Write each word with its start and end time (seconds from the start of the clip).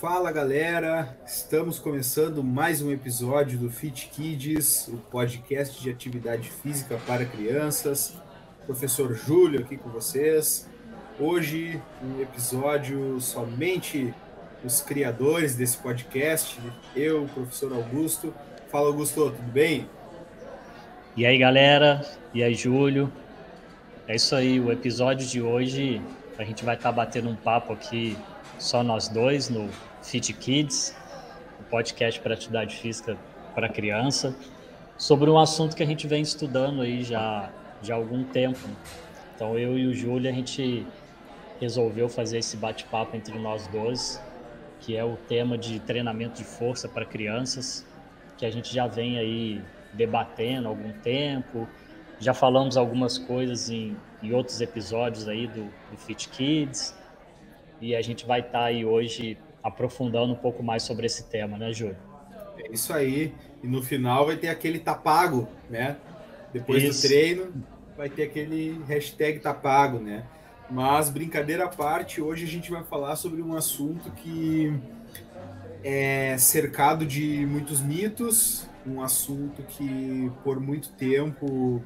Fala 0.00 0.32
galera, 0.32 1.14
estamos 1.26 1.78
começando 1.78 2.42
mais 2.42 2.80
um 2.80 2.90
episódio 2.90 3.58
do 3.58 3.70
Fit 3.70 4.08
Kids, 4.08 4.88
o 4.88 4.96
podcast 4.96 5.78
de 5.78 5.90
atividade 5.90 6.48
física 6.48 6.98
para 7.06 7.26
crianças. 7.26 8.16
Professor 8.64 9.14
Júlio 9.14 9.60
aqui 9.60 9.76
com 9.76 9.90
vocês. 9.90 10.66
Hoje 11.18 11.82
um 12.02 12.18
episódio 12.18 13.20
somente 13.20 14.14
os 14.64 14.80
criadores 14.80 15.54
desse 15.54 15.76
podcast, 15.76 16.58
eu, 16.96 17.24
o 17.24 17.28
professor 17.28 17.70
Augusto. 17.70 18.32
Fala 18.72 18.86
Augusto, 18.86 19.30
tudo 19.30 19.52
bem? 19.52 19.86
E 21.14 21.26
aí 21.26 21.36
galera, 21.36 22.00
e 22.32 22.42
aí 22.42 22.54
Júlio. 22.54 23.12
É 24.08 24.16
isso 24.16 24.34
aí, 24.34 24.58
o 24.58 24.72
episódio 24.72 25.26
de 25.26 25.42
hoje 25.42 26.00
a 26.38 26.44
gente 26.44 26.64
vai 26.64 26.74
estar 26.74 26.88
tá 26.88 26.96
batendo 26.96 27.28
um 27.28 27.36
papo 27.36 27.74
aqui 27.74 28.16
só 28.58 28.82
nós 28.82 29.06
dois 29.08 29.50
no 29.50 29.68
Fit 30.02 30.32
Kids, 30.32 30.96
o 31.60 31.64
podcast 31.64 32.20
para 32.20 32.34
atividade 32.34 32.76
física 32.76 33.16
para 33.54 33.68
criança, 33.68 34.34
sobre 34.96 35.30
um 35.30 35.38
assunto 35.38 35.76
que 35.76 35.82
a 35.82 35.86
gente 35.86 36.06
vem 36.06 36.22
estudando 36.22 36.82
aí 36.82 37.02
já, 37.02 37.50
já 37.82 37.94
há 37.94 37.96
algum 37.96 38.24
tempo. 38.24 38.58
Então 39.34 39.58
eu 39.58 39.78
e 39.78 39.86
o 39.86 39.94
Júlio 39.94 40.30
a 40.30 40.32
gente 40.32 40.86
resolveu 41.60 42.08
fazer 42.08 42.38
esse 42.38 42.56
bate-papo 42.56 43.16
entre 43.16 43.38
nós 43.38 43.66
dois, 43.68 44.20
que 44.80 44.96
é 44.96 45.04
o 45.04 45.16
tema 45.28 45.58
de 45.58 45.78
treinamento 45.80 46.36
de 46.36 46.44
força 46.44 46.88
para 46.88 47.04
crianças, 47.04 47.86
que 48.38 48.46
a 48.46 48.50
gente 48.50 48.74
já 48.74 48.86
vem 48.86 49.18
aí 49.18 49.62
debatendo 49.92 50.68
há 50.68 50.70
algum 50.70 50.92
tempo, 50.92 51.68
já 52.18 52.32
falamos 52.32 52.76
algumas 52.76 53.18
coisas 53.18 53.68
em, 53.68 53.96
em 54.22 54.32
outros 54.32 54.60
episódios 54.60 55.28
aí 55.28 55.46
do, 55.46 55.64
do 55.90 55.96
Fit 55.96 56.28
Kids, 56.28 56.94
e 57.80 57.94
a 57.94 58.02
gente 58.02 58.26
vai 58.26 58.40
estar 58.40 58.52
tá 58.52 58.64
aí 58.64 58.84
hoje 58.84 59.38
aprofundando 59.62 60.32
um 60.32 60.36
pouco 60.36 60.62
mais 60.62 60.82
sobre 60.82 61.06
esse 61.06 61.24
tema, 61.24 61.58
né, 61.58 61.72
Júlio? 61.72 61.96
É 62.58 62.72
isso 62.72 62.92
aí. 62.92 63.34
E 63.62 63.66
no 63.66 63.82
final 63.82 64.26
vai 64.26 64.36
ter 64.36 64.48
aquele 64.48 64.78
tapago, 64.78 65.42
tá 65.42 65.50
né? 65.68 65.96
Depois 66.52 66.82
isso. 66.82 67.02
do 67.02 67.08
treino 67.08 67.64
vai 67.96 68.08
ter 68.08 68.22
aquele 68.24 68.82
hashtag 68.86 69.40
tapago, 69.40 69.98
tá 69.98 70.04
né? 70.04 70.26
Mas 70.70 71.10
brincadeira 71.10 71.64
à 71.64 71.68
parte, 71.68 72.20
hoje 72.20 72.44
a 72.44 72.48
gente 72.48 72.70
vai 72.70 72.84
falar 72.84 73.16
sobre 73.16 73.42
um 73.42 73.56
assunto 73.56 74.10
que 74.12 74.72
é 75.82 76.36
cercado 76.38 77.04
de 77.04 77.44
muitos 77.46 77.80
mitos, 77.80 78.68
um 78.86 79.02
assunto 79.02 79.62
que 79.62 80.30
por 80.44 80.60
muito 80.60 80.90
tempo 80.90 81.82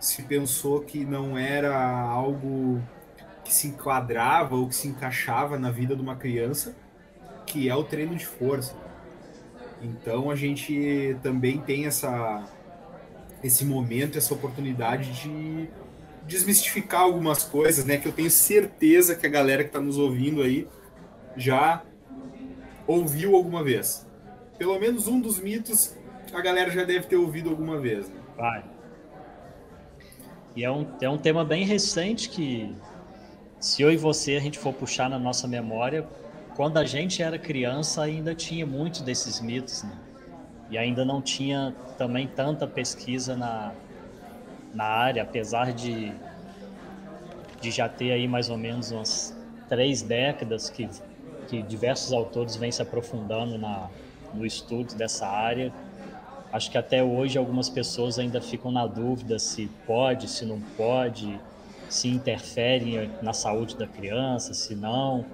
se 0.00 0.22
pensou 0.22 0.80
que 0.80 1.04
não 1.04 1.36
era 1.36 1.76
algo 1.78 2.82
que 3.44 3.52
se 3.52 3.68
enquadrava 3.68 4.56
ou 4.56 4.68
que 4.68 4.74
se 4.74 4.88
encaixava 4.88 5.58
na 5.58 5.70
vida 5.70 5.94
de 5.94 6.02
uma 6.02 6.16
criança, 6.16 6.74
que 7.52 7.68
é 7.68 7.76
o 7.76 7.84
treino 7.84 8.16
de 8.16 8.24
força. 8.24 8.74
Então 9.82 10.30
a 10.30 10.36
gente 10.36 11.16
também 11.22 11.58
tem 11.58 11.86
essa 11.86 12.44
esse 13.44 13.64
momento, 13.64 14.16
essa 14.16 14.32
oportunidade 14.32 15.10
de 15.20 15.68
desmistificar 16.26 17.00
algumas 17.00 17.42
coisas, 17.42 17.84
né? 17.84 17.98
Que 17.98 18.06
eu 18.06 18.12
tenho 18.12 18.30
certeza 18.30 19.16
que 19.16 19.26
a 19.26 19.28
galera 19.28 19.64
que 19.64 19.68
está 19.68 19.80
nos 19.80 19.98
ouvindo 19.98 20.40
aí 20.40 20.66
já 21.36 21.82
ouviu 22.86 23.34
alguma 23.34 23.62
vez. 23.62 24.06
Pelo 24.56 24.78
menos 24.78 25.08
um 25.08 25.20
dos 25.20 25.38
mitos 25.38 25.96
a 26.32 26.40
galera 26.40 26.70
já 26.70 26.84
deve 26.84 27.06
ter 27.06 27.16
ouvido 27.16 27.50
alguma 27.50 27.78
vez. 27.78 28.08
Né? 28.08 28.20
Vai. 28.36 28.64
E 30.54 30.64
é 30.64 30.70
um, 30.70 30.86
é 31.00 31.08
um 31.08 31.18
tema 31.18 31.44
bem 31.44 31.64
recente 31.64 32.28
que 32.28 32.74
se 33.58 33.82
eu 33.82 33.90
e 33.90 33.96
você 33.96 34.36
a 34.36 34.40
gente 34.40 34.58
for 34.58 34.72
puxar 34.72 35.10
na 35.10 35.18
nossa 35.18 35.46
memória, 35.46 36.06
quando 36.54 36.78
a 36.78 36.84
gente 36.84 37.22
era 37.22 37.38
criança 37.38 38.02
ainda 38.02 38.34
tinha 38.34 38.66
muitos 38.66 39.00
desses 39.00 39.40
mitos, 39.40 39.82
né? 39.82 39.92
E 40.70 40.78
ainda 40.78 41.04
não 41.04 41.20
tinha 41.20 41.74
também 41.98 42.26
tanta 42.26 42.66
pesquisa 42.66 43.36
na, 43.36 43.72
na 44.74 44.84
área, 44.84 45.22
apesar 45.22 45.72
de, 45.72 46.12
de 47.60 47.70
já 47.70 47.88
ter 47.88 48.12
aí 48.12 48.26
mais 48.26 48.48
ou 48.48 48.56
menos 48.56 48.90
umas 48.90 49.34
três 49.68 50.02
décadas 50.02 50.70
que, 50.70 50.88
que 51.48 51.62
diversos 51.62 52.12
autores 52.12 52.56
vêm 52.56 52.72
se 52.72 52.82
aprofundando 52.82 53.58
na, 53.58 53.88
no 54.32 54.46
estudo 54.46 54.94
dessa 54.94 55.26
área. 55.26 55.72
Acho 56.52 56.70
que 56.70 56.78
até 56.78 57.02
hoje 57.02 57.38
algumas 57.38 57.68
pessoas 57.68 58.18
ainda 58.18 58.40
ficam 58.40 58.70
na 58.70 58.86
dúvida 58.86 59.38
se 59.38 59.70
pode, 59.86 60.28
se 60.28 60.44
não 60.44 60.60
pode, 60.60 61.40
se 61.88 62.08
interfere 62.08 63.10
na 63.22 63.32
saúde 63.32 63.76
da 63.76 63.86
criança, 63.86 64.52
se 64.54 64.74
não. 64.74 65.24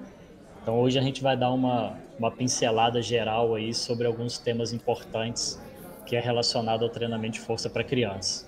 Então 0.68 0.80
hoje 0.80 0.98
a 0.98 1.02
gente 1.02 1.22
vai 1.22 1.34
dar 1.34 1.50
uma, 1.50 1.98
uma 2.18 2.30
pincelada 2.30 3.00
geral 3.00 3.54
aí 3.54 3.72
sobre 3.72 4.06
alguns 4.06 4.36
temas 4.36 4.70
importantes 4.70 5.58
que 6.04 6.14
é 6.14 6.20
relacionado 6.20 6.84
ao 6.84 6.90
treinamento 6.90 7.38
de 7.38 7.40
força 7.40 7.70
para 7.70 7.82
criança. 7.82 8.46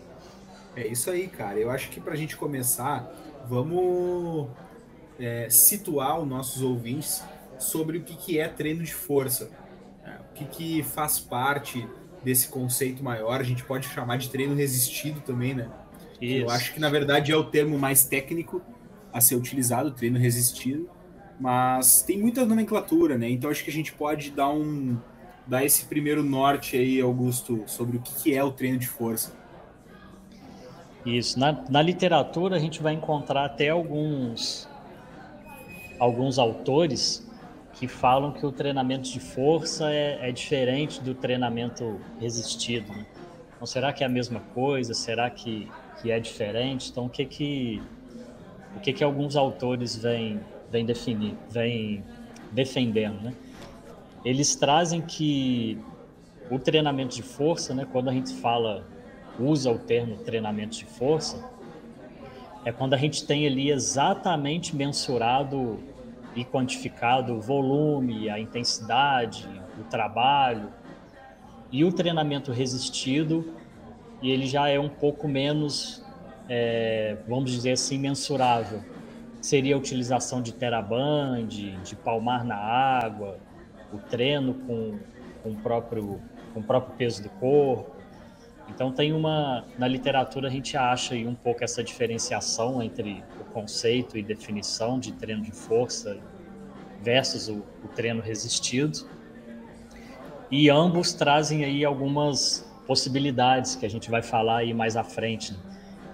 É 0.76 0.86
isso 0.86 1.10
aí, 1.10 1.28
cara. 1.28 1.58
Eu 1.58 1.70
acho 1.70 1.88
que 1.88 1.98
para 1.98 2.12
a 2.12 2.16
gente 2.16 2.36
começar, 2.36 3.10
vamos 3.48 4.50
é, 5.18 5.48
situar 5.48 6.20
os 6.20 6.28
nossos 6.28 6.60
ouvintes 6.60 7.24
sobre 7.58 7.96
o 7.96 8.02
que, 8.02 8.14
que 8.14 8.38
é 8.38 8.48
treino 8.48 8.84
de 8.84 8.92
força. 8.92 9.50
É, 10.04 10.10
o 10.10 10.34
que, 10.34 10.44
que 10.44 10.82
faz 10.82 11.18
parte 11.18 11.88
desse 12.22 12.48
conceito 12.48 13.02
maior. 13.02 13.40
A 13.40 13.44
gente 13.44 13.64
pode 13.64 13.88
chamar 13.88 14.18
de 14.18 14.28
treino 14.28 14.54
resistido 14.54 15.22
também, 15.22 15.54
né? 15.54 15.70
Isso. 16.20 16.42
Eu 16.42 16.50
acho 16.50 16.74
que, 16.74 16.80
na 16.80 16.90
verdade, 16.90 17.32
é 17.32 17.36
o 17.36 17.44
termo 17.44 17.78
mais 17.78 18.04
técnico 18.04 18.60
a 19.10 19.22
ser 19.22 19.36
utilizado, 19.36 19.90
treino 19.90 20.18
resistido, 20.18 20.86
mas 21.40 22.02
tem 22.02 22.18
muita 22.18 22.44
nomenclatura, 22.44 23.16
né? 23.18 23.28
Então 23.30 23.50
acho 23.50 23.64
que 23.64 23.70
a 23.70 23.72
gente 23.72 23.92
pode 23.92 24.30
dar 24.30 24.50
um 24.50 24.96
dar 25.46 25.64
esse 25.64 25.86
primeiro 25.86 26.22
norte 26.22 26.76
aí, 26.76 27.00
Augusto, 27.00 27.64
sobre 27.66 27.96
o 27.96 28.00
que 28.00 28.34
é 28.34 28.44
o 28.44 28.52
treino 28.52 28.78
de 28.78 28.86
força. 28.86 29.32
Isso. 31.04 31.40
Na, 31.40 31.64
na 31.68 31.82
literatura 31.82 32.56
a 32.56 32.58
gente 32.58 32.80
vai 32.82 32.92
encontrar 32.92 33.46
até 33.46 33.70
alguns 33.70 34.68
alguns 35.98 36.38
autores 36.38 37.26
que 37.72 37.88
falam 37.88 38.32
que 38.32 38.44
o 38.44 38.52
treinamento 38.52 39.10
de 39.10 39.18
força 39.18 39.90
é, 39.90 40.28
é 40.28 40.32
diferente 40.32 41.00
do 41.00 41.14
treinamento 41.14 42.00
resistido. 42.20 42.92
Né? 42.92 43.06
Então, 43.54 43.66
será 43.66 43.92
que 43.92 44.04
é 44.04 44.06
a 44.06 44.10
mesma 44.10 44.40
coisa? 44.54 44.92
Será 44.92 45.28
que 45.30 45.68
que 46.00 46.10
é 46.10 46.18
diferente. 46.18 46.90
Então, 46.90 47.06
o 47.06 47.10
que 47.10 47.24
que 47.24 47.82
o 48.76 48.80
que 48.80 48.92
que 48.92 49.04
alguns 49.04 49.36
autores 49.36 49.96
vêm 49.96 50.40
vêm 50.70 50.84
definir, 50.84 51.36
vêm 51.50 52.04
defendendo, 52.52 53.20
né? 53.22 53.34
Eles 54.24 54.54
trazem 54.54 55.00
que 55.00 55.78
o 56.50 56.58
treinamento 56.58 57.14
de 57.14 57.22
força, 57.22 57.74
né, 57.74 57.86
quando 57.90 58.10
a 58.10 58.12
gente 58.12 58.34
fala 58.34 58.86
usa 59.38 59.70
o 59.70 59.78
termo 59.78 60.16
treinamento 60.18 60.76
de 60.76 60.84
força, 60.84 61.42
é 62.64 62.72
quando 62.72 62.92
a 62.92 62.96
gente 62.96 63.24
tem 63.24 63.46
ali 63.46 63.70
exatamente 63.70 64.76
mensurado 64.76 65.78
e 66.36 66.44
quantificado 66.44 67.34
o 67.34 67.40
volume, 67.40 68.28
a 68.28 68.38
intensidade, 68.38 69.48
o 69.80 69.84
trabalho. 69.84 70.68
E 71.72 71.84
o 71.84 71.92
treinamento 71.92 72.52
resistido 72.52 73.54
e 74.20 74.30
ele 74.30 74.46
já 74.46 74.68
é 74.68 74.78
um 74.78 74.88
pouco 74.88 75.26
menos, 75.26 76.04
é, 76.48 77.16
vamos 77.26 77.50
dizer 77.50 77.72
assim, 77.72 77.98
mensurável. 77.98 78.82
Seria 79.40 79.74
a 79.74 79.78
utilização 79.78 80.42
de 80.42 80.52
teraband, 80.52 81.46
de 81.46 81.96
palmar 81.96 82.44
na 82.44 82.56
água, 82.56 83.38
o 83.92 83.98
treino 83.98 84.54
com, 84.54 84.98
com, 85.42 85.50
o 85.50 85.56
próprio, 85.56 86.20
com 86.52 86.60
o 86.60 86.62
próprio 86.62 86.96
peso 86.96 87.22
do 87.22 87.28
corpo. 87.30 87.96
Então 88.68 88.92
tem 88.92 89.12
uma 89.12 89.64
na 89.76 89.88
literatura 89.88 90.46
a 90.46 90.50
gente 90.50 90.76
acha 90.76 91.14
aí 91.14 91.26
um 91.26 91.34
pouco 91.34 91.64
essa 91.64 91.82
diferenciação 91.82 92.80
entre 92.82 93.24
o 93.40 93.44
conceito 93.52 94.16
e 94.16 94.22
definição 94.22 94.98
de 94.98 95.12
treino 95.12 95.42
de 95.42 95.50
força 95.50 96.18
versus 97.02 97.48
o, 97.48 97.64
o 97.84 97.88
treino 97.94 98.22
resistido. 98.22 99.08
E 100.50 100.68
ambos 100.68 101.12
trazem 101.12 101.64
aí 101.64 101.84
algumas 101.84 102.68
possibilidades 102.86 103.76
que 103.76 103.86
a 103.86 103.90
gente 103.90 104.10
vai 104.10 104.22
falar 104.22 104.58
aí 104.58 104.74
mais 104.74 104.96
à 104.96 105.04
frente. 105.04 105.52
Né? 105.52 105.58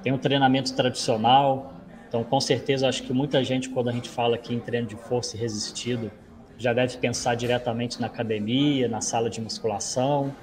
Tem 0.02 0.12
um 0.12 0.18
treinamento 0.18 0.74
tradicional, 0.74 1.72
então 2.08 2.22
com 2.24 2.40
certeza 2.40 2.88
acho 2.88 3.02
que 3.02 3.12
muita 3.12 3.42
gente 3.42 3.68
quando 3.68 3.88
a 3.88 3.92
gente 3.92 4.08
fala 4.08 4.36
aqui 4.36 4.54
em 4.54 4.60
treino 4.60 4.86
de 4.86 4.96
força 4.96 5.36
e 5.36 5.40
resistido 5.40 6.10
já 6.58 6.72
deve 6.72 6.96
pensar 6.98 7.34
diretamente 7.34 8.00
na 8.00 8.06
academia, 8.06 8.88
na 8.88 9.00
sala 9.00 9.28
de 9.28 9.40
musculação, 9.40 10.34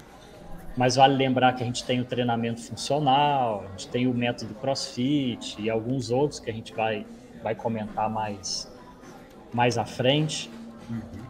mas 0.76 0.96
vale 0.96 1.16
lembrar 1.16 1.54
que 1.54 1.64
a 1.64 1.66
gente 1.66 1.84
tem 1.84 2.00
o 2.00 2.06
treinamento 2.06 2.62
funcional, 2.62 3.64
a 3.66 3.72
gente 3.72 3.88
tem 3.88 4.08
o 4.08 4.14
método 4.14 4.54
CrossFit 4.56 5.62
e 5.62 5.70
alguns 5.70 6.12
outros 6.12 6.40
que 6.40 6.50
a 6.50 6.54
gente 6.54 6.74
vai, 6.74 7.06
vai 7.42 7.56
comentar 7.56 8.10
mais, 8.10 8.72
mais 9.54 9.78
à 9.78 9.86
frente. 9.86 10.50
Uhum. 10.90 11.24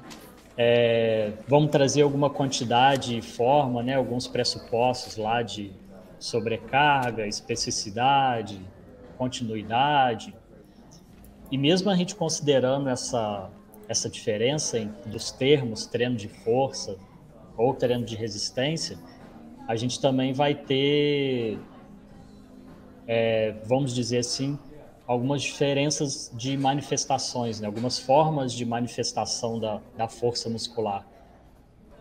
É, 0.58 1.32
vamos 1.48 1.72
trazer 1.72 2.04
alguma 2.04 2.30
quantidade 2.30 3.18
e 3.18 3.22
forma, 3.22 3.82
né, 3.82 3.96
alguns 3.96 4.28
pressupostos 4.28 5.18
lá 5.18 5.42
de 5.42 5.72
sobrecarga, 6.20 7.28
especificidade, 7.28 8.62
continuidade. 9.14 10.36
E 11.52 11.58
mesmo 11.58 11.90
a 11.90 11.96
gente 11.96 12.16
considerando 12.16 12.90
essa, 12.90 13.50
essa 13.88 14.10
diferença 14.10 14.80
dos 15.06 15.32
termos 15.32 15.86
treino 15.86 16.16
de 16.16 16.28
força 16.28 16.98
ou 17.56 17.74
treino 17.74 18.04
de 18.04 18.16
resistência, 18.16 18.98
a 19.68 19.76
gente 19.76 20.00
também 20.00 20.34
vai 20.34 20.56
ter, 20.56 21.60
é, 23.08 23.56
vamos 23.66 23.94
dizer 23.94 24.20
assim, 24.20 24.58
algumas 25.06 25.42
diferenças 25.42 26.32
de 26.34 26.58
manifestações, 26.58 27.60
né? 27.60 27.68
algumas 27.68 28.00
formas 28.00 28.54
de 28.54 28.66
manifestação 28.66 29.60
da, 29.60 29.80
da 29.98 30.08
força 30.08 30.50
muscular. 30.50 31.06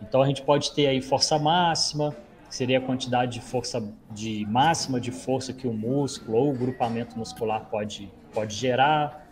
Então 0.01 0.23
a 0.23 0.27
gente 0.27 0.43
pode 0.43 0.73
ter 0.73 0.87
aí 0.87 1.01
força 1.01 1.39
máxima, 1.39 2.17
que 2.53 2.57
seria 2.57 2.77
a 2.77 2.81
quantidade 2.83 3.33
de 3.33 3.41
força 3.41 3.83
de 4.11 4.45
máxima 4.45 5.01
de 5.01 5.11
força 5.11 5.55
que 5.55 5.67
o 5.67 5.73
músculo 5.73 6.37
ou 6.37 6.51
o 6.51 6.53
grupamento 6.53 7.19
muscular 7.19 7.65
pode, 7.71 8.13
pode 8.31 8.55
gerar. 8.55 9.27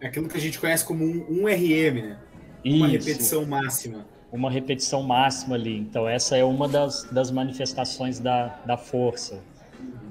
É 0.00 0.08
aquilo 0.08 0.28
que 0.28 0.36
a 0.36 0.40
gente 0.40 0.58
conhece 0.58 0.84
como 0.84 1.04
um, 1.04 1.24
um 1.30 1.46
RM, 1.46 2.02
né? 2.02 2.18
Uma 2.64 2.88
Isso. 2.88 3.06
repetição 3.06 3.46
máxima. 3.46 4.04
Uma 4.32 4.50
repetição 4.50 5.04
máxima 5.04 5.54
ali. 5.54 5.78
Então 5.78 6.08
essa 6.08 6.36
é 6.36 6.42
uma 6.42 6.66
das, 6.66 7.04
das 7.12 7.30
manifestações 7.30 8.18
da, 8.18 8.48
da 8.66 8.76
força. 8.76 9.40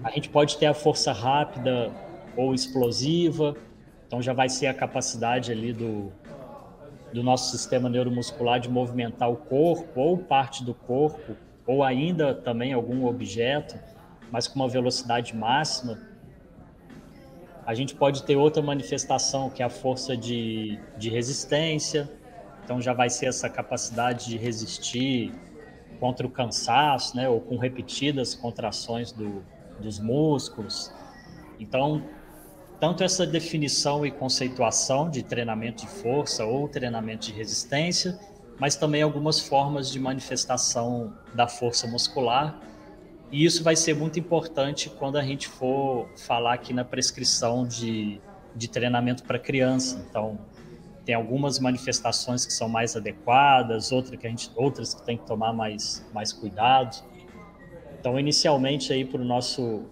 A 0.02 0.10
gente 0.12 0.30
pode 0.30 0.58
ter 0.58 0.68
a 0.68 0.74
força 0.74 1.12
rápida 1.12 1.92
ou 2.38 2.54
explosiva. 2.54 3.58
Então 4.08 4.22
já 4.22 4.32
vai 4.32 4.48
ser 4.48 4.68
a 4.68 4.74
capacidade 4.74 5.52
ali 5.52 5.74
do, 5.74 6.14
do 7.12 7.22
nosso 7.22 7.52
sistema 7.52 7.90
neuromuscular 7.90 8.62
de 8.62 8.70
movimentar 8.70 9.30
o 9.30 9.36
corpo 9.36 10.00
ou 10.00 10.18
parte 10.18 10.64
do 10.64 10.74
corpo 10.74 11.36
ou 11.66 11.84
ainda 11.84 12.34
também 12.34 12.74
algum 12.74 13.06
objeto, 13.06 13.80
mas 14.32 14.48
com 14.48 14.56
uma 14.60 14.68
velocidade 14.68 15.36
máxima. 15.36 16.00
A 17.66 17.74
gente 17.74 17.96
pode 17.96 18.24
ter 18.24 18.36
outra 18.36 18.62
manifestação 18.62 19.50
que 19.50 19.62
é 19.62 19.66
a 19.66 19.70
força 19.70 20.18
de, 20.18 20.78
de 20.98 21.10
resistência. 21.10 22.10
Então 22.64 22.82
já 22.82 22.94
vai 22.94 23.10
ser 23.10 23.28
essa 23.28 23.50
capacidade 23.50 24.26
de 24.26 24.38
resistir 24.38 25.34
contra 26.00 26.28
o 26.28 26.30
cansaço, 26.30 27.16
né, 27.16 27.30
ou 27.30 27.40
com 27.40 27.58
repetidas 27.58 28.36
contrações 28.36 29.12
do, 29.12 29.44
dos 29.80 30.00
músculos. 30.00 30.94
Então 31.60 32.04
tanto 32.84 33.02
essa 33.02 33.26
definição 33.26 34.06
e 34.06 34.12
conceituação 34.12 35.10
de 35.10 35.24
treinamento 35.24 35.86
de 35.86 35.90
força 35.90 36.44
ou 36.44 36.68
treinamento 36.68 37.28
de 37.28 37.32
resistência, 37.32 38.20
mas 38.60 38.76
também 38.76 39.02
algumas 39.02 39.40
formas 39.40 39.92
de 39.92 40.00
manifestação 40.00 41.14
da 41.34 41.48
força 41.48 41.88
muscular. 41.88 42.60
E 43.32 43.46
isso 43.46 43.64
vai 43.64 43.76
ser 43.76 43.96
muito 43.96 44.20
importante 44.20 44.90
quando 44.90 45.18
a 45.18 45.24
gente 45.24 45.48
for 45.48 46.08
falar 46.16 46.54
aqui 46.54 46.74
na 46.74 46.86
prescrição 46.86 47.66
de, 47.66 48.22
de 48.56 48.68
treinamento 48.68 49.24
para 49.24 49.40
criança. 49.40 50.06
Então, 50.08 50.38
tem 51.04 51.16
algumas 51.16 51.60
manifestações 51.60 52.46
que 52.46 52.54
são 52.54 52.70
mais 52.70 52.96
adequadas, 52.96 53.92
outras 53.92 54.20
que 54.20 54.28
a 54.28 54.30
gente, 54.30 54.52
outras 54.56 54.94
que 54.94 55.04
tem 55.04 55.18
que 55.18 55.26
tomar 55.26 55.52
mais, 55.52 56.06
mais 56.14 56.32
cuidado. 56.32 57.04
Então, 58.00 58.20
inicialmente 58.20 58.94
aí 58.94 59.04
para 59.04 59.22
o 59.22 59.26
nosso 59.26 59.86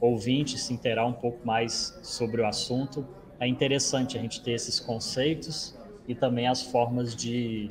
ouvinte 0.00 0.58
se 0.58 0.72
interar 0.72 1.06
um 1.06 1.12
pouco 1.12 1.46
mais 1.46 1.98
sobre 2.02 2.40
o 2.40 2.46
assunto, 2.46 3.06
é 3.38 3.46
interessante 3.46 4.16
a 4.16 4.20
gente 4.20 4.40
ter 4.42 4.52
esses 4.52 4.80
conceitos 4.80 5.77
e 6.08 6.14
também 6.14 6.48
as 6.48 6.62
formas 6.62 7.14
de, 7.14 7.70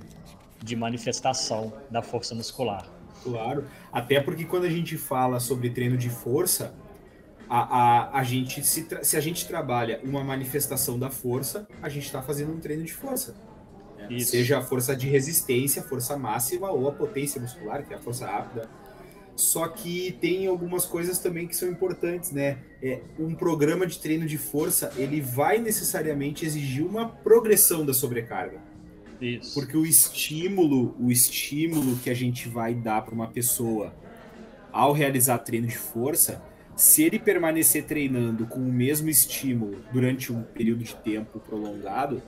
de 0.63 0.75
manifestação 0.75 1.73
da 1.89 2.01
força 2.01 2.35
muscular. 2.35 2.87
Claro, 3.23 3.65
até 3.91 4.21
porque 4.21 4.45
quando 4.45 4.65
a 4.65 4.69
gente 4.69 4.95
fala 4.95 5.39
sobre 5.39 5.71
treino 5.71 5.97
de 5.97 6.09
força, 6.09 6.73
a, 7.49 7.59
a, 7.59 8.19
a 8.19 8.23
gente 8.23 8.63
se, 8.63 8.87
se 9.01 9.17
a 9.17 9.19
gente 9.19 9.47
trabalha 9.47 9.99
uma 10.03 10.23
manifestação 10.23 10.99
da 10.99 11.09
força, 11.09 11.67
a 11.81 11.89
gente 11.89 12.05
está 12.05 12.21
fazendo 12.21 12.53
um 12.53 12.59
treino 12.59 12.83
de 12.83 12.93
força. 12.93 13.35
Né? 13.97 14.19
Seja 14.19 14.59
a 14.59 14.61
força 14.61 14.95
de 14.95 15.09
resistência, 15.09 15.81
força 15.81 16.15
máxima 16.15 16.69
ou 16.69 16.87
a 16.87 16.91
potência 16.91 17.41
muscular, 17.41 17.83
que 17.83 17.93
é 17.93 17.97
a 17.97 17.99
força 17.99 18.27
rápida, 18.27 18.69
só 19.37 19.67
que 19.67 20.17
tem 20.19 20.47
algumas 20.47 20.83
coisas 20.85 21.19
também 21.19 21.47
que 21.47 21.55
são 21.55 21.69
importantes, 21.69 22.31
né? 22.31 22.57
É, 22.81 23.01
um 23.19 23.35
programa 23.35 23.85
de 23.85 23.99
treino 23.99 24.25
de 24.25 24.37
força, 24.37 24.91
ele 24.97 25.21
vai 25.21 25.59
necessariamente 25.59 26.43
exigir 26.43 26.85
uma 26.85 27.07
progressão 27.07 27.85
da 27.85 27.93
sobrecarga. 27.93 28.59
Isso. 29.21 29.53
Porque 29.53 29.77
o 29.77 29.85
estímulo, 29.85 30.95
o 30.99 31.11
estímulo 31.11 31.97
que 31.97 32.09
a 32.09 32.15
gente 32.15 32.49
vai 32.49 32.73
dar 32.73 33.03
para 33.03 33.13
uma 33.13 33.27
pessoa 33.27 33.93
ao 34.71 34.91
realizar 34.91 35.37
treino 35.39 35.67
de 35.67 35.77
força, 35.77 36.41
se 36.75 37.03
ele 37.03 37.19
permanecer 37.19 37.85
treinando 37.85 38.47
com 38.47 38.59
o 38.59 38.71
mesmo 38.71 39.07
estímulo 39.07 39.77
durante 39.91 40.33
um 40.33 40.41
período 40.41 40.83
de 40.83 40.95
tempo 40.95 41.39
prolongado, 41.39 42.21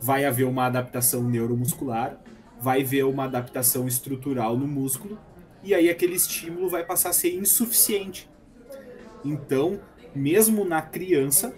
vai 0.00 0.24
haver 0.24 0.44
uma 0.44 0.66
adaptação 0.66 1.22
neuromuscular, 1.28 2.20
vai 2.60 2.82
haver 2.82 3.04
uma 3.04 3.24
adaptação 3.24 3.86
estrutural 3.88 4.56
no 4.56 4.66
músculo 4.66 5.18
e 5.62 5.74
aí 5.74 5.88
aquele 5.88 6.14
estímulo 6.14 6.68
vai 6.68 6.84
passar 6.84 7.10
a 7.10 7.12
ser 7.12 7.34
insuficiente. 7.34 8.28
Então, 9.24 9.80
mesmo 10.14 10.64
na 10.64 10.82
criança, 10.82 11.54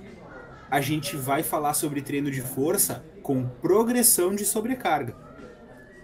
a 0.70 0.80
gente 0.80 1.16
vai 1.16 1.42
falar 1.42 1.74
sobre 1.74 2.02
treino 2.02 2.30
de 2.30 2.40
força 2.40 3.04
com 3.22 3.46
progressão 3.46 4.34
de 4.34 4.44
sobrecarga. 4.44 5.16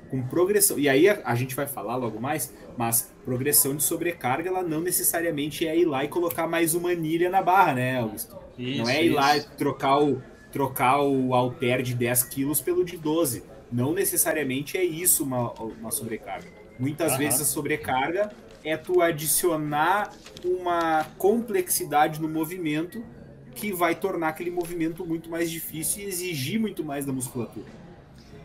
Com 0.09 0.23
progressão. 0.23 0.79
E 0.79 0.89
aí 0.89 1.09
a, 1.09 1.21
a, 1.25 1.35
gente 1.35 1.55
vai 1.55 1.67
falar 1.67 1.97
logo 1.97 2.21
mais, 2.21 2.53
mas 2.77 3.13
progressão 3.25 3.77
de 3.77 3.83
sobrecarga, 3.83 4.49
ela 4.49 4.63
não 4.63 4.81
necessariamente 4.81 5.69
é 5.69 5.77
ir 5.77 5.85
lá 5.85 6.05
e 6.05 6.09
colocar 6.09 6.49
mais 6.49 6.75
uma 6.75 6.91
anilha 6.91 7.31
na 7.31 7.43
barra, 7.43 7.75
né, 7.75 7.99
Augusto? 7.99 8.37
Isso, 8.59 8.83
não 8.83 8.89
é 8.89 9.05
ir 9.05 9.07
isso. 9.09 9.15
lá 9.15 9.37
e 9.37 9.43
trocar 9.57 10.03
o, 10.03 10.21
trocar 10.51 11.01
o 11.01 11.33
halter 11.33 11.83
de 11.83 11.95
10 11.95 12.25
quilos 12.25 12.61
pelo 12.61 12.85
de 12.85 12.97
12. 12.97 13.45
Não 13.71 13.93
necessariamente 13.93 14.77
é 14.77 14.83
isso 14.83 15.23
uma, 15.23 15.53
uma 15.53 15.93
sobrecarga. 15.93 16.60
Muitas 16.81 17.13
uhum. 17.13 17.19
vezes 17.19 17.43
a 17.43 17.45
sobrecarga 17.45 18.33
é 18.65 18.77
tu 18.77 19.03
adicionar 19.03 20.13
uma 20.45 21.05
complexidade 21.19 22.21
no 22.21 22.29
movimento 22.29 23.05
que 23.55 23.73
vai 23.73 23.95
tornar 23.95 24.29
aquele 24.29 24.51
movimento 24.51 25.05
muito 25.05 25.29
mais 25.29 25.51
difícil 25.51 26.03
e 26.03 26.07
exigir 26.07 26.59
muito 26.59 26.83
mais 26.83 27.05
da 27.05 27.13
musculatura. 27.13 27.67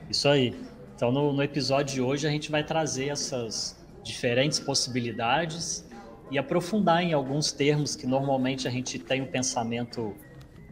Isso 0.09 0.27
aí. 0.27 0.53
Então, 0.95 1.11
no, 1.11 1.31
no 1.31 1.41
episódio 1.41 1.95
de 1.95 2.01
hoje, 2.01 2.27
a 2.27 2.29
gente 2.29 2.51
vai 2.51 2.63
trazer 2.63 3.07
essas 3.07 3.77
diferentes 4.03 4.59
possibilidades 4.59 5.85
e 6.29 6.37
aprofundar 6.37 7.01
em 7.01 7.13
alguns 7.13 7.51
termos 7.51 7.95
que 7.95 8.05
normalmente 8.05 8.67
a 8.67 8.71
gente 8.71 8.99
tem 8.99 9.21
o 9.21 9.25
um 9.25 9.27
pensamento 9.27 10.15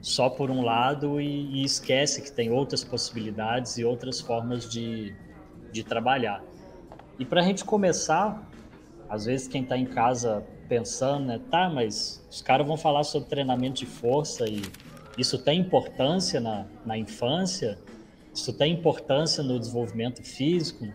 só 0.01 0.29
por 0.29 0.51
um 0.51 0.61
lado 0.61 1.21
e, 1.21 1.61
e, 1.61 1.63
esquece 1.63 2.21
que 2.21 2.31
tem 2.31 2.51
outras 2.51 2.83
possibilidades 2.83 3.77
e 3.77 3.85
outras 3.85 4.19
formas 4.19 4.69
de, 4.69 5.15
de 5.71 5.83
trabalhar. 5.83 6.43
E 7.19 7.25
para 7.25 7.41
a 7.41 7.43
gente 7.43 7.63
começar, 7.63 8.49
às 9.09 9.25
vezes 9.25 9.47
quem 9.47 9.63
está 9.63 9.77
em 9.77 9.85
casa 9.85 10.43
pensando, 10.67 11.25
né, 11.25 11.39
tá, 11.51 11.69
mas 11.69 12.25
os 12.29 12.41
caras 12.41 12.65
vão 12.65 12.77
falar 12.77 13.03
sobre 13.03 13.29
treinamento 13.29 13.79
de 13.79 13.85
força 13.85 14.47
e 14.47 14.61
isso 15.17 15.37
tem 15.37 15.59
importância 15.59 16.39
na, 16.39 16.65
na 16.85 16.97
infância, 16.97 17.77
isso 18.33 18.51
tem 18.53 18.73
importância 18.73 19.43
no 19.43 19.59
desenvolvimento 19.59 20.23
físico. 20.23 20.87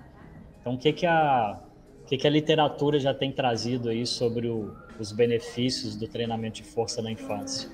Então, 0.60 0.74
o 0.74 0.78
que 0.78 0.92
que 0.92 1.06
a, 1.06 1.60
o 2.02 2.06
que 2.06 2.16
que 2.16 2.26
a 2.26 2.30
literatura 2.30 2.98
já 2.98 3.14
tem 3.14 3.30
trazido 3.30 3.88
aí 3.88 4.04
sobre 4.04 4.48
o, 4.48 4.74
os 4.98 5.12
benefícios 5.12 5.94
do 5.94 6.08
treinamento 6.08 6.56
de 6.56 6.64
força 6.64 7.00
na 7.00 7.12
infância? 7.12 7.70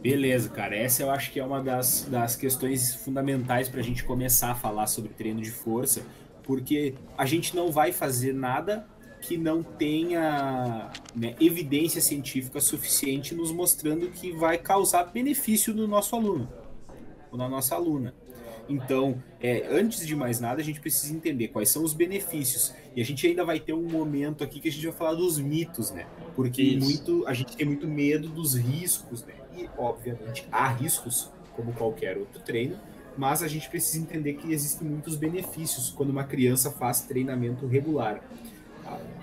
Beleza, 0.00 0.48
cara. 0.48 0.74
Essa 0.74 1.04
eu 1.04 1.10
acho 1.12 1.30
que 1.30 1.38
é 1.38 1.44
uma 1.44 1.62
das, 1.62 2.08
das 2.10 2.34
questões 2.34 2.92
fundamentais 2.96 3.68
para 3.68 3.78
a 3.78 3.84
gente 3.84 4.02
começar 4.02 4.50
a 4.50 4.54
falar 4.56 4.88
sobre 4.88 5.12
treino 5.12 5.40
de 5.40 5.52
força, 5.52 6.02
porque 6.42 6.94
a 7.16 7.26
gente 7.26 7.54
não 7.54 7.70
vai 7.70 7.92
fazer 7.92 8.32
nada 8.32 8.86
que 9.20 9.36
não 9.36 9.62
tenha 9.62 10.90
né, 11.14 11.36
evidência 11.40 12.00
científica 12.00 12.60
suficiente 12.60 13.34
nos 13.34 13.52
mostrando 13.52 14.10
que 14.10 14.32
vai 14.32 14.58
causar 14.58 15.04
benefício 15.04 15.72
no 15.72 15.86
nosso 15.86 16.16
aluno 16.16 16.48
ou 17.30 17.38
na 17.38 17.48
nossa 17.48 17.76
aluna. 17.76 18.14
Então, 18.68 19.22
é, 19.40 19.66
antes 19.70 20.06
de 20.06 20.14
mais 20.14 20.40
nada, 20.40 20.60
a 20.60 20.64
gente 20.64 20.80
precisa 20.80 21.14
entender 21.14 21.48
quais 21.48 21.68
são 21.68 21.82
os 21.82 21.92
benefícios. 21.92 22.74
E 22.94 23.00
a 23.00 23.04
gente 23.04 23.26
ainda 23.26 23.44
vai 23.44 23.58
ter 23.58 23.72
um 23.72 23.82
momento 23.82 24.44
aqui 24.44 24.60
que 24.60 24.68
a 24.68 24.72
gente 24.72 24.86
vai 24.86 24.94
falar 24.94 25.14
dos 25.14 25.38
mitos, 25.38 25.90
né? 25.90 26.06
Porque 26.34 26.76
muito, 26.76 27.26
a 27.26 27.34
gente 27.34 27.56
tem 27.56 27.66
muito 27.66 27.86
medo 27.86 28.28
dos 28.28 28.54
riscos, 28.54 29.24
né? 29.24 29.34
E, 29.56 29.68
obviamente, 29.76 30.46
há 30.50 30.68
riscos, 30.68 31.30
como 31.54 31.72
qualquer 31.72 32.16
outro 32.16 32.40
treino, 32.40 32.78
mas 33.16 33.42
a 33.42 33.48
gente 33.48 33.68
precisa 33.68 34.02
entender 34.02 34.34
que 34.34 34.52
existem 34.52 34.88
muitos 34.88 35.16
benefícios 35.16 35.90
quando 35.90 36.10
uma 36.10 36.24
criança 36.24 36.70
faz 36.70 37.02
treinamento 37.02 37.66
regular. 37.66 38.20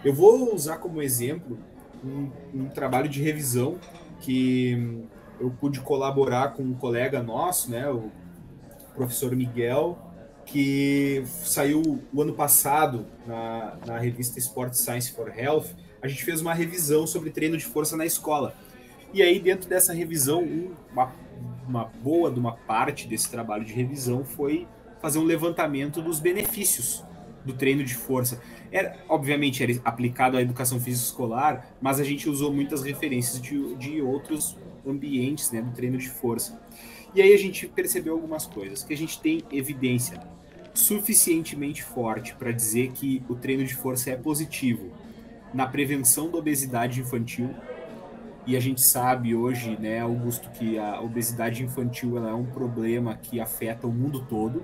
Eu 0.04 0.14
vou 0.14 0.54
usar 0.56 0.78
como 0.78 1.02
exemplo 1.02 1.58
um, 2.04 2.30
um, 2.54 2.66
trabalho 2.70 3.10
de 3.10 3.22
revisão 3.22 3.78
que 4.22 5.04
eu 5.40 5.50
pude 5.52 5.80
colaborar 5.82 6.54
com 6.54 6.64
um 6.64 6.74
colega 6.74 7.22
nosso, 7.22 7.70
né, 7.72 7.90
o 7.90 8.10
professor 8.96 9.36
Miguel, 9.36 9.98
que 10.46 11.24
saiu 11.44 12.02
o 12.14 12.22
ano 12.22 12.34
passado 12.34 13.06
na, 13.28 13.78
na 13.86 13.98
revista 14.00 14.40
Sport 14.40 14.74
Science 14.74 15.12
for 15.12 15.32
Health. 15.38 15.68
A 16.02 16.08
gente 16.08 16.24
fez 16.24 16.42
uma 16.42 16.54
revisão 16.54 17.06
sobre 17.06 17.30
treino 17.30 17.58
de 17.58 17.66
força 17.66 17.96
na 17.96 18.06
escola. 18.06 18.56
E 19.14 19.22
aí, 19.22 19.40
dentro 19.40 19.70
dessa 19.70 19.94
revisão, 19.94 20.44
uma 20.92 21.12
uma 21.68 21.86
boa 21.86 22.32
de 22.32 22.40
uma 22.40 22.54
parte 22.54 23.08
desse 23.08 23.30
trabalho 23.30 23.64
de 23.64 23.74
revisão 23.74 24.24
foi 24.24 24.68
fazer 25.02 25.20
um 25.20 25.24
levantamento 25.24 26.02
dos 26.02 26.20
benefícios 26.20 27.04
do 27.46 27.54
treino 27.54 27.84
de 27.84 27.96
força. 27.96 28.42
Era, 28.72 28.98
obviamente 29.08 29.64
era 29.64 29.74
aplicado 29.84 30.38
à 30.38 30.42
educação 30.42 30.80
física 30.80 31.06
escolar, 31.06 31.76
mas 31.82 32.00
a 32.00 32.04
gente 32.04 32.30
usou 32.30 32.54
muitas 32.54 32.84
referências 32.84 33.42
de, 33.42 33.76
de 33.76 34.02
outros 34.02 34.58
ambientes 34.86 35.52
né, 35.52 35.62
do 35.62 35.72
treino 35.72 35.98
de 35.98 36.10
força. 36.10 36.60
E 37.14 37.22
aí 37.22 37.34
a 37.34 37.38
gente 37.38 37.68
percebeu 37.68 38.14
algumas 38.14 38.46
coisas, 38.46 38.84
que 38.84 38.94
a 38.94 38.98
gente 38.98 39.20
tem 39.20 39.44
evidência 39.52 40.22
suficientemente 40.74 41.84
forte 41.84 42.36
para 42.36 42.52
dizer 42.52 42.92
que 42.92 43.24
o 43.28 43.36
treino 43.36 43.64
de 43.64 43.76
força 43.76 44.12
é 44.12 44.16
positivo 44.16 44.92
na 45.54 45.66
prevenção 45.66 46.30
da 46.30 46.38
obesidade 46.38 47.02
infantil. 47.02 47.50
E 48.48 48.56
a 48.56 48.60
gente 48.60 48.82
sabe 48.82 49.36
hoje, 49.36 49.78
né, 49.80 50.00
Augusto, 50.00 50.50
que 50.52 50.78
a 50.80 51.02
obesidade 51.02 51.64
infantil 51.64 52.18
ela 52.18 52.30
é 52.30 52.34
um 52.34 52.46
problema 52.46 53.16
que 53.16 53.40
afeta 53.40 53.86
o 53.86 53.92
mundo 53.92 54.26
todo. 54.28 54.64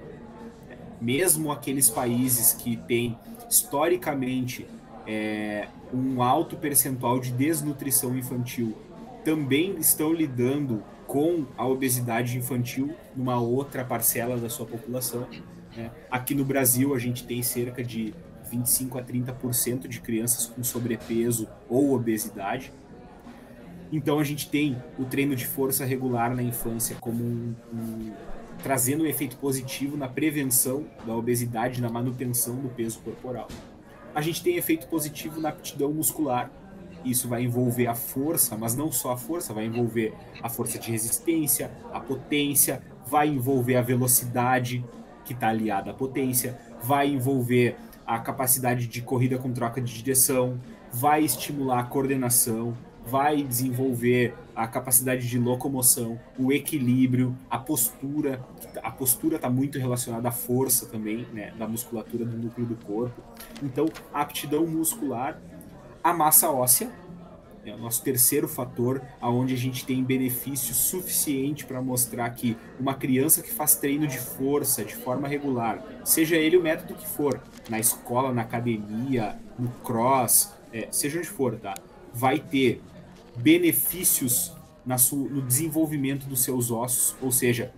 Mesmo 0.99 1.51
aqueles 1.51 1.89
países 1.89 2.53
que 2.53 2.77
têm 2.77 3.17
historicamente 3.49 4.65
é, 5.05 5.67
um 5.93 6.21
alto 6.21 6.55
percentual 6.55 7.19
de 7.19 7.31
desnutrição 7.31 8.17
infantil 8.17 8.75
também 9.23 9.77
estão 9.77 10.13
lidando 10.13 10.83
com 11.07 11.45
a 11.57 11.67
obesidade 11.67 12.37
infantil 12.37 12.95
numa 13.15 13.39
outra 13.39 13.83
parcela 13.83 14.37
da 14.37 14.49
sua 14.49 14.65
população. 14.65 15.27
Né? 15.75 15.91
Aqui 16.09 16.33
no 16.33 16.43
Brasil, 16.43 16.93
a 16.93 16.99
gente 16.99 17.25
tem 17.25 17.43
cerca 17.43 17.83
de 17.83 18.13
25 18.49 18.97
a 18.97 19.03
30% 19.03 19.87
de 19.87 19.99
crianças 19.99 20.45
com 20.45 20.63
sobrepeso 20.63 21.47
ou 21.69 21.93
obesidade. 21.93 22.71
Então, 23.91 24.19
a 24.19 24.23
gente 24.23 24.49
tem 24.49 24.77
o 24.97 25.05
treino 25.05 25.35
de 25.35 25.45
força 25.45 25.85
regular 25.85 26.35
na 26.35 26.43
infância 26.43 26.95
como 26.99 27.23
um, 27.23 27.55
um, 27.73 28.11
trazendo 28.63 29.03
um 29.03 29.07
efeito 29.07 29.37
positivo 29.37 29.95
na 29.95 30.07
prevenção 30.07 30.85
da 31.05 31.15
obesidade, 31.15 31.81
na 31.81 31.89
manutenção 31.89 32.55
do 32.55 32.69
peso 32.69 32.99
corporal. 32.99 33.47
A 34.13 34.21
gente 34.21 34.41
tem 34.41 34.55
efeito 34.55 34.87
positivo 34.87 35.39
na 35.39 35.49
aptidão 35.49 35.93
muscular, 35.93 36.49
isso 37.03 37.27
vai 37.27 37.43
envolver 37.43 37.85
a 37.85 37.93
força, 37.93 38.57
mas 38.57 38.75
não 38.75 38.91
só 38.91 39.11
a 39.11 39.17
força, 39.17 39.53
vai 39.53 39.65
envolver 39.65 40.13
a 40.41 40.49
força 40.49 40.79
de 40.79 40.89
resistência, 40.89 41.71
a 41.93 41.99
potência, 41.99 42.81
vai 43.05 43.27
envolver 43.27 43.75
a 43.75 43.81
velocidade 43.81 44.83
que 45.23 45.33
está 45.33 45.49
aliada 45.49 45.91
à 45.91 45.93
potência, 45.93 46.57
vai 46.81 47.07
envolver 47.07 47.77
a 48.05 48.19
capacidade 48.19 48.87
de 48.87 49.01
corrida 49.01 49.37
com 49.37 49.51
troca 49.51 49.79
de 49.79 49.93
direção, 49.93 50.59
vai 50.91 51.23
estimular 51.23 51.79
a 51.79 51.83
coordenação, 51.83 52.75
vai 53.05 53.43
desenvolver 53.43 54.33
a 54.55 54.67
capacidade 54.67 55.27
de 55.27 55.37
locomoção, 55.37 56.19
o 56.37 56.51
equilíbrio, 56.51 57.35
a 57.49 57.57
postura. 57.57 58.43
A 58.81 58.91
postura 58.91 59.35
está 59.35 59.49
muito 59.49 59.77
relacionada 59.77 60.29
à 60.29 60.31
força 60.31 60.85
também, 60.85 61.27
né, 61.33 61.53
da 61.57 61.67
musculatura 61.67 62.25
do 62.25 62.37
núcleo 62.37 62.65
do 62.65 62.75
corpo. 62.75 63.21
Então, 63.61 63.87
a 64.13 64.21
aptidão 64.21 64.65
muscular 64.65 65.39
a 66.05 66.13
massa 66.13 66.51
óssea, 66.51 66.91
é 67.65 67.73
o 67.73 67.79
nosso 67.79 68.03
terceiro 68.03 68.47
fator, 68.47 69.01
aonde 69.19 69.55
a 69.55 69.57
gente 69.57 69.83
tem 69.83 70.03
benefício 70.03 70.71
suficiente 70.71 71.65
para 71.65 71.81
mostrar 71.81 72.29
que 72.29 72.55
uma 72.79 72.93
criança 72.93 73.41
que 73.41 73.51
faz 73.51 73.75
treino 73.75 74.05
de 74.05 74.19
força 74.19 74.85
de 74.85 74.95
forma 74.95 75.27
regular, 75.27 75.83
seja 76.03 76.35
ele 76.35 76.57
o 76.57 76.61
método 76.61 76.93
que 76.93 77.07
for, 77.07 77.41
na 77.67 77.79
escola, 77.79 78.31
na 78.31 78.43
academia, 78.43 79.35
no 79.57 79.69
cross, 79.83 80.53
é, 80.71 80.89
seja 80.91 81.17
onde 81.17 81.27
for, 81.27 81.55
tá? 81.55 81.73
Vai 82.13 82.37
ter 82.37 82.83
benefícios 83.37 84.53
no 84.85 85.41
desenvolvimento 85.41 86.25
dos 86.27 86.43
seus 86.43 86.69
ossos, 86.69 87.15
ou 87.21 87.31
seja, 87.31 87.71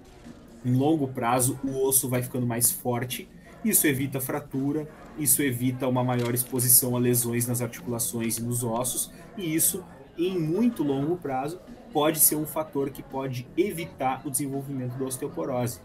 em 0.65 0.73
longo 0.73 1.07
prazo 1.07 1.57
o 1.63 1.85
osso 1.85 2.09
vai 2.09 2.21
ficando 2.21 2.45
mais 2.45 2.71
forte, 2.71 3.29
isso 3.63 3.87
evita 3.87 4.19
fratura, 4.19 4.87
isso 5.17 5.41
evita 5.41 5.87
uma 5.87 6.03
maior 6.03 6.33
exposição 6.33 6.95
a 6.95 6.99
lesões 6.99 7.47
nas 7.47 7.61
articulações 7.61 8.37
e 8.37 8.43
nos 8.43 8.63
ossos, 8.63 9.11
e 9.37 9.55
isso, 9.55 9.83
em 10.17 10.37
muito 10.37 10.83
longo 10.83 11.17
prazo, 11.17 11.59
pode 11.91 12.19
ser 12.19 12.35
um 12.35 12.45
fator 12.45 12.89
que 12.89 13.01
pode 13.01 13.47
evitar 13.57 14.21
o 14.25 14.29
desenvolvimento 14.29 14.97
da 14.97 15.05
osteoporose. 15.05 15.79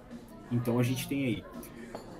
Então 0.50 0.78
a 0.78 0.82
gente 0.82 1.08
tem 1.08 1.24
aí. 1.24 1.44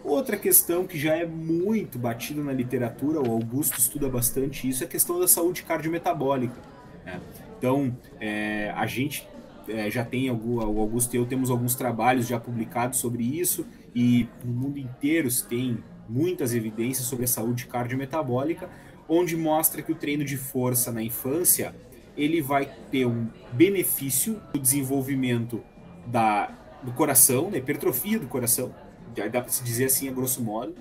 Outra 0.05 0.37
questão 0.37 0.87
que 0.87 0.99
já 0.99 1.17
é 1.17 1.27
muito 1.27 1.99
batida 1.99 2.43
na 2.43 2.53
literatura, 2.53 3.21
o 3.21 3.31
Augusto 3.31 3.79
estuda 3.79 4.09
bastante 4.09 4.69
isso, 4.69 4.83
é 4.83 4.87
a 4.87 4.89
questão 4.89 5.21
da 5.21 5.29
saúde 5.29 5.63
cardiometabólica. 5.63 6.61
Né? 7.05 7.21
Então, 7.63 7.97
é, 8.19 8.73
a 8.75 8.89
gente 8.89 9.25
é, 9.69 9.89
já 9.89 10.05
tem, 10.05 10.29
o 10.29 10.61
Augusto 10.61 11.15
e 11.15 11.17
eu 11.17 11.25
temos 11.25 11.49
alguns 11.49 11.77
trabalhos 11.77 12.27
já 12.27 12.41
publicados 12.41 12.99
sobre 12.99 13.23
isso, 13.23 13.65
e 13.95 14.27
no 14.45 14.53
mundo 14.53 14.81
inteiro 14.81 15.31
se 15.31 15.47
tem 15.47 15.79
muitas 16.09 16.57
evidências 16.57 17.07
sobre 17.07 17.25
a 17.25 17.29
saúde 17.29 17.67
cardiometabólica, 17.67 18.69
onde 19.09 19.37
mostra 19.37 19.81
que 19.81 19.93
o 19.93 19.95
treino 19.95 20.25
de 20.25 20.37
força 20.37 20.91
na 20.91 21.05
infância 21.05 21.73
ele 22.17 22.43
vai 22.43 22.69
ter 22.91 23.07
um 23.07 23.29
benefício 23.53 24.43
do 24.53 24.59
desenvolvimento 24.59 25.63
da, 26.05 26.51
do 26.83 26.91
coração, 26.91 27.49
da 27.49 27.59
hipertrofia 27.59 28.19
do 28.19 28.27
coração, 28.27 28.75
dá 29.15 29.41
para 29.41 29.51
se 29.51 29.63
dizer 29.63 29.85
assim 29.85 30.09
a 30.09 30.13
grosso 30.13 30.43
modo, 30.43 30.75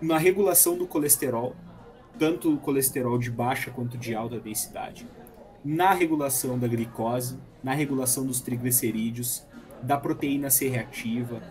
na 0.00 0.16
regulação 0.16 0.78
do 0.78 0.86
colesterol, 0.86 1.56
tanto 2.20 2.54
o 2.54 2.58
colesterol 2.58 3.18
de 3.18 3.32
baixa 3.32 3.72
quanto 3.72 3.98
de 3.98 4.14
alta 4.14 4.38
densidade, 4.38 5.08
na 5.64 5.92
regulação 5.94 6.58
da 6.58 6.68
glicose, 6.68 7.38
na 7.62 7.72
regulação 7.72 8.26
dos 8.26 8.40
triglicerídeos, 8.40 9.42
da 9.82 9.96
proteína 9.96 10.50
C 10.50 10.68
reativa, 10.68 11.42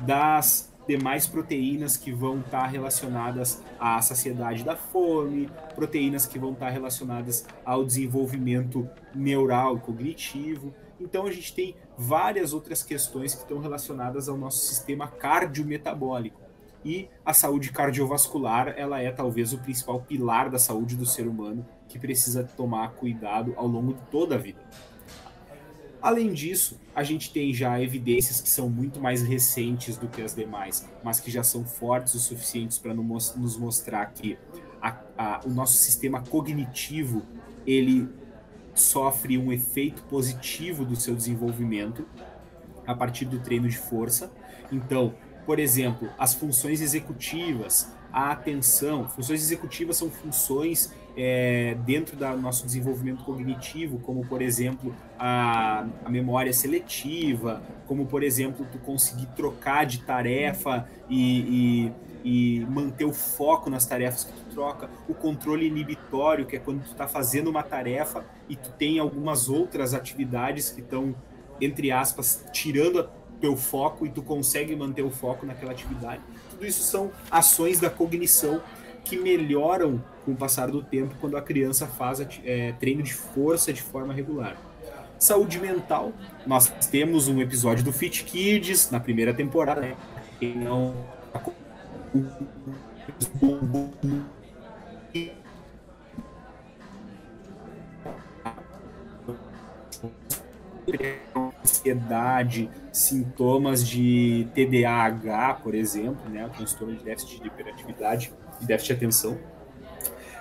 das 0.00 0.72
demais 0.86 1.26
proteínas 1.26 1.98
que 1.98 2.10
vão 2.10 2.40
estar 2.40 2.62
tá 2.62 2.66
relacionadas 2.66 3.62
à 3.78 4.00
saciedade 4.00 4.64
da 4.64 4.74
fome, 4.74 5.50
proteínas 5.74 6.26
que 6.26 6.38
vão 6.38 6.52
estar 6.52 6.66
tá 6.66 6.72
relacionadas 6.72 7.46
ao 7.62 7.84
desenvolvimento 7.84 8.88
neural 9.14 9.76
e 9.76 9.80
cognitivo. 9.80 10.74
Então 10.98 11.26
a 11.26 11.30
gente 11.30 11.54
tem 11.54 11.76
várias 11.96 12.54
outras 12.54 12.82
questões 12.82 13.34
que 13.34 13.42
estão 13.42 13.58
relacionadas 13.58 14.28
ao 14.28 14.38
nosso 14.38 14.64
sistema 14.64 15.06
cardiometabólico. 15.06 16.47
E 16.84 17.08
a 17.24 17.32
saúde 17.34 17.72
cardiovascular, 17.72 18.74
ela 18.76 19.00
é 19.00 19.10
talvez 19.10 19.52
o 19.52 19.58
principal 19.58 20.00
pilar 20.00 20.48
da 20.48 20.58
saúde 20.58 20.96
do 20.96 21.04
ser 21.04 21.26
humano 21.26 21.66
que 21.88 21.98
precisa 21.98 22.44
tomar 22.44 22.92
cuidado 22.92 23.52
ao 23.56 23.66
longo 23.66 23.94
de 23.94 24.00
toda 24.10 24.36
a 24.36 24.38
vida. 24.38 24.60
Além 26.00 26.32
disso, 26.32 26.78
a 26.94 27.02
gente 27.02 27.32
tem 27.32 27.52
já 27.52 27.80
evidências 27.82 28.40
que 28.40 28.48
são 28.48 28.68
muito 28.70 29.00
mais 29.00 29.22
recentes 29.22 29.96
do 29.96 30.06
que 30.06 30.22
as 30.22 30.34
demais, 30.34 30.88
mas 31.02 31.18
que 31.18 31.30
já 31.30 31.42
são 31.42 31.64
fortes 31.64 32.14
o 32.14 32.20
suficientes 32.20 32.78
para 32.78 32.94
nos 32.94 33.56
mostrar 33.56 34.06
que 34.06 34.38
a, 34.80 34.96
a, 35.16 35.40
o 35.44 35.50
nosso 35.50 35.76
sistema 35.76 36.22
cognitivo 36.22 37.22
ele 37.66 38.08
sofre 38.74 39.36
um 39.36 39.52
efeito 39.52 40.02
positivo 40.04 40.84
do 40.84 40.94
seu 40.94 41.16
desenvolvimento 41.16 42.06
a 42.86 42.94
partir 42.94 43.24
do 43.24 43.40
treino 43.40 43.68
de 43.68 43.76
força. 43.76 44.30
Então, 44.70 45.14
por 45.48 45.58
exemplo, 45.58 46.10
as 46.18 46.34
funções 46.34 46.82
executivas, 46.82 47.90
a 48.12 48.32
atenção, 48.32 49.08
funções 49.08 49.40
executivas 49.40 49.96
são 49.96 50.10
funções 50.10 50.92
é, 51.16 51.74
dentro 51.86 52.18
do 52.18 52.36
nosso 52.36 52.66
desenvolvimento 52.66 53.24
cognitivo, 53.24 53.98
como 54.00 54.26
por 54.26 54.42
exemplo 54.42 54.94
a, 55.18 55.86
a, 56.04 56.10
memória 56.10 56.52
seletiva, 56.52 57.62
como 57.86 58.04
por 58.04 58.22
exemplo 58.22 58.66
tu 58.70 58.78
conseguir 58.80 59.24
trocar 59.28 59.86
de 59.86 60.02
tarefa 60.02 60.86
e, 61.08 61.92
e, 62.22 62.60
e, 62.60 62.66
manter 62.66 63.06
o 63.06 63.12
foco 63.14 63.70
nas 63.70 63.86
tarefas 63.86 64.24
que 64.24 64.32
tu 64.34 64.54
troca, 64.54 64.90
o 65.08 65.14
controle 65.14 65.66
inibitório, 65.66 66.44
que 66.44 66.56
é 66.56 66.58
quando 66.58 66.82
tu 66.82 66.90
está 66.90 67.08
fazendo 67.08 67.48
uma 67.48 67.62
tarefa 67.62 68.22
e 68.50 68.54
tu 68.54 68.70
tem 68.72 68.98
algumas 68.98 69.48
outras 69.48 69.94
atividades 69.94 70.68
que 70.68 70.82
estão, 70.82 71.14
entre 71.58 71.90
aspas, 71.90 72.44
tirando 72.52 73.08
o 73.27 73.27
teu 73.40 73.56
foco 73.56 74.06
e 74.06 74.10
tu 74.10 74.22
consegue 74.22 74.74
manter 74.76 75.02
o 75.02 75.10
foco 75.10 75.46
naquela 75.46 75.72
atividade. 75.72 76.20
Tudo 76.50 76.66
isso 76.66 76.82
são 76.82 77.10
ações 77.30 77.80
da 77.80 77.90
cognição 77.90 78.60
que 79.04 79.16
melhoram 79.16 80.02
com 80.24 80.32
o 80.32 80.36
passar 80.36 80.70
do 80.70 80.82
tempo 80.82 81.14
quando 81.20 81.36
a 81.36 81.42
criança 81.42 81.86
faz 81.86 82.20
é, 82.44 82.72
treino 82.72 83.02
de 83.02 83.14
força 83.14 83.72
de 83.72 83.80
forma 83.80 84.12
regular. 84.12 84.56
Saúde 85.18 85.58
mental, 85.58 86.12
nós 86.46 86.68
temos 86.90 87.26
um 87.26 87.40
episódio 87.40 87.84
do 87.84 87.92
Fit 87.92 88.24
Kids 88.24 88.90
na 88.90 89.00
primeira 89.00 89.34
temporada, 89.34 89.80
né? 89.80 89.96
não 90.54 90.94
ansiedade, 101.70 102.70
sintomas 102.92 103.86
de 103.86 104.48
TDAH, 104.54 105.54
por 105.62 105.74
exemplo, 105.74 106.28
né, 106.30 106.46
o 106.46 106.50
transtorno 106.50 106.96
de 106.96 107.04
déficit 107.04 107.40
de 107.40 107.48
hiperatividade 107.48 108.32
e 108.60 108.66
déficit 108.66 108.88
de 108.88 108.96
atenção. 108.96 109.38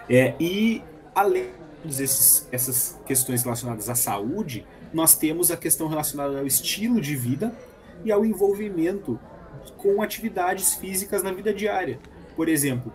É, 0.09 0.35
e 0.39 0.81
além 1.13 1.49
desses 1.83 2.47
essas 2.51 2.99
questões 3.05 3.43
relacionadas 3.43 3.89
à 3.89 3.95
saúde, 3.95 4.65
nós 4.93 5.15
temos 5.15 5.51
a 5.51 5.57
questão 5.57 5.87
relacionada 5.87 6.39
ao 6.39 6.47
estilo 6.47 7.01
de 7.01 7.15
vida 7.15 7.53
e 8.03 8.11
ao 8.11 8.25
envolvimento 8.25 9.19
com 9.77 10.01
atividades 10.01 10.75
físicas 10.75 11.21
na 11.21 11.31
vida 11.31 11.53
diária. 11.53 11.99
Por 12.35 12.47
exemplo, 12.47 12.93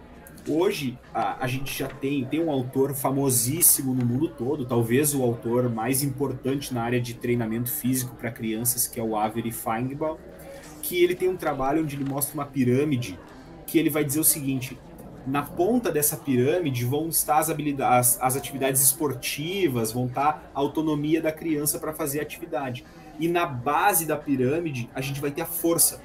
hoje 0.48 0.98
a, 1.14 1.44
a, 1.44 1.46
gente 1.46 1.78
já 1.78 1.88
tem, 1.88 2.24
tem 2.24 2.42
um 2.42 2.50
autor 2.50 2.94
famosíssimo 2.94 3.94
no 3.94 4.04
mundo 4.04 4.28
todo, 4.28 4.64
talvez 4.64 5.14
o 5.14 5.22
autor 5.22 5.68
mais 5.68 6.02
importante 6.02 6.74
na 6.74 6.82
área 6.82 7.00
de 7.00 7.14
treinamento 7.14 7.70
físico 7.70 8.14
para 8.16 8.30
crianças, 8.30 8.86
que 8.86 8.98
é 8.98 9.02
o 9.02 9.16
Avery 9.16 9.52
Feinbaum, 9.52 10.16
que 10.82 11.02
ele 11.02 11.14
tem 11.14 11.28
um 11.28 11.36
trabalho 11.36 11.82
onde 11.82 11.96
ele 11.96 12.04
mostra 12.04 12.34
uma 12.34 12.44
pirâmide 12.44 13.18
que 13.66 13.78
ele 13.78 13.88
vai 13.88 14.04
dizer 14.04 14.20
o 14.20 14.24
seguinte: 14.24 14.78
na 15.26 15.42
ponta 15.42 15.90
dessa 15.90 16.16
pirâmide 16.16 16.84
vão 16.84 17.08
estar 17.08 17.38
as 17.38 17.48
habilidades, 17.48 18.18
as, 18.20 18.36
atividades 18.36 18.82
esportivas, 18.82 19.92
vão 19.92 20.06
estar 20.06 20.50
a 20.54 20.58
autonomia 20.58 21.22
da 21.22 21.32
criança 21.32 21.78
para 21.78 21.92
fazer 21.92 22.20
a 22.20 22.22
atividade. 22.22 22.84
E 23.18 23.28
na 23.28 23.46
base 23.46 24.04
da 24.04 24.16
pirâmide 24.16 24.90
a 24.94 25.00
gente 25.00 25.20
vai 25.20 25.30
ter 25.30 25.42
a 25.42 25.46
força. 25.46 26.02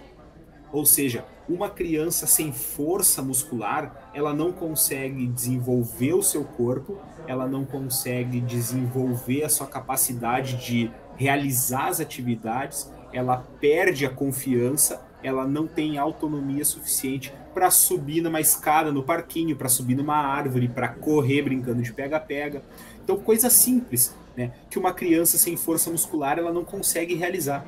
Ou 0.77 0.85
seja, 0.85 1.25
uma 1.49 1.71
criança 1.71 2.27
sem 2.27 2.51
força 2.53 3.19
muscular, 3.23 4.11
ela 4.13 4.31
não 4.31 4.51
consegue 4.51 5.25
desenvolver 5.25 6.13
o 6.13 6.21
seu 6.21 6.43
corpo, 6.43 6.99
ela 7.25 7.47
não 7.47 7.65
consegue 7.65 8.39
desenvolver 8.39 9.43
a 9.43 9.49
sua 9.49 9.65
capacidade 9.65 10.55
de 10.63 10.91
realizar 11.15 11.87
as 11.87 11.99
atividades, 11.99 12.91
ela 13.11 13.37
perde 13.59 14.05
a 14.05 14.09
confiança, 14.11 15.01
ela 15.23 15.47
não 15.47 15.65
tem 15.65 15.97
autonomia 15.97 16.63
suficiente 16.63 17.33
para 17.55 17.71
subir 17.71 18.21
numa 18.21 18.39
escada 18.39 18.91
no 18.91 19.01
parquinho, 19.01 19.55
para 19.55 19.69
subir 19.69 19.95
numa 19.95 20.17
árvore, 20.17 20.67
para 20.67 20.89
correr 20.89 21.41
brincando 21.41 21.81
de 21.81 21.91
pega-pega. 21.91 22.61
Então, 23.03 23.17
coisa 23.17 23.49
simples, 23.49 24.15
né, 24.35 24.51
que 24.69 24.77
uma 24.77 24.93
criança 24.93 25.39
sem 25.39 25.57
força 25.57 25.89
muscular 25.89 26.37
ela 26.37 26.53
não 26.53 26.63
consegue 26.63 27.15
realizar. 27.15 27.65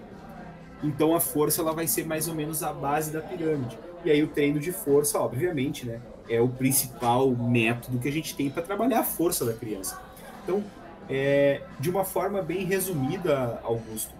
Então, 0.82 1.14
a 1.14 1.20
força 1.20 1.62
ela 1.62 1.74
vai 1.74 1.88
ser 1.88 2.06
mais 2.06 2.28
ou 2.28 2.36
menos 2.36 2.64
a 2.64 2.72
base 2.72 3.12
da 3.12 3.22
pirâmide. 3.22 3.78
E 4.04 4.12
aí 4.12 4.24
o 4.24 4.28
treino 4.28 4.60
de 4.60 4.72
força, 4.72 5.20
obviamente, 5.20 5.86
né, 5.86 6.00
é 6.30 6.40
o 6.40 6.48
principal 6.48 7.30
método 7.32 8.00
que 8.00 8.08
a 8.08 8.12
gente 8.12 8.36
tem 8.36 8.50
para 8.50 8.64
trabalhar 8.64 9.00
a 9.00 9.04
força 9.04 9.44
da 9.44 9.54
criança. 9.54 10.00
Então, 10.44 10.64
é, 11.10 11.62
de 11.80 11.90
uma 11.90 12.06
forma 12.06 12.42
bem 12.42 12.64
resumida, 12.64 13.60
Augusto, 13.64 14.14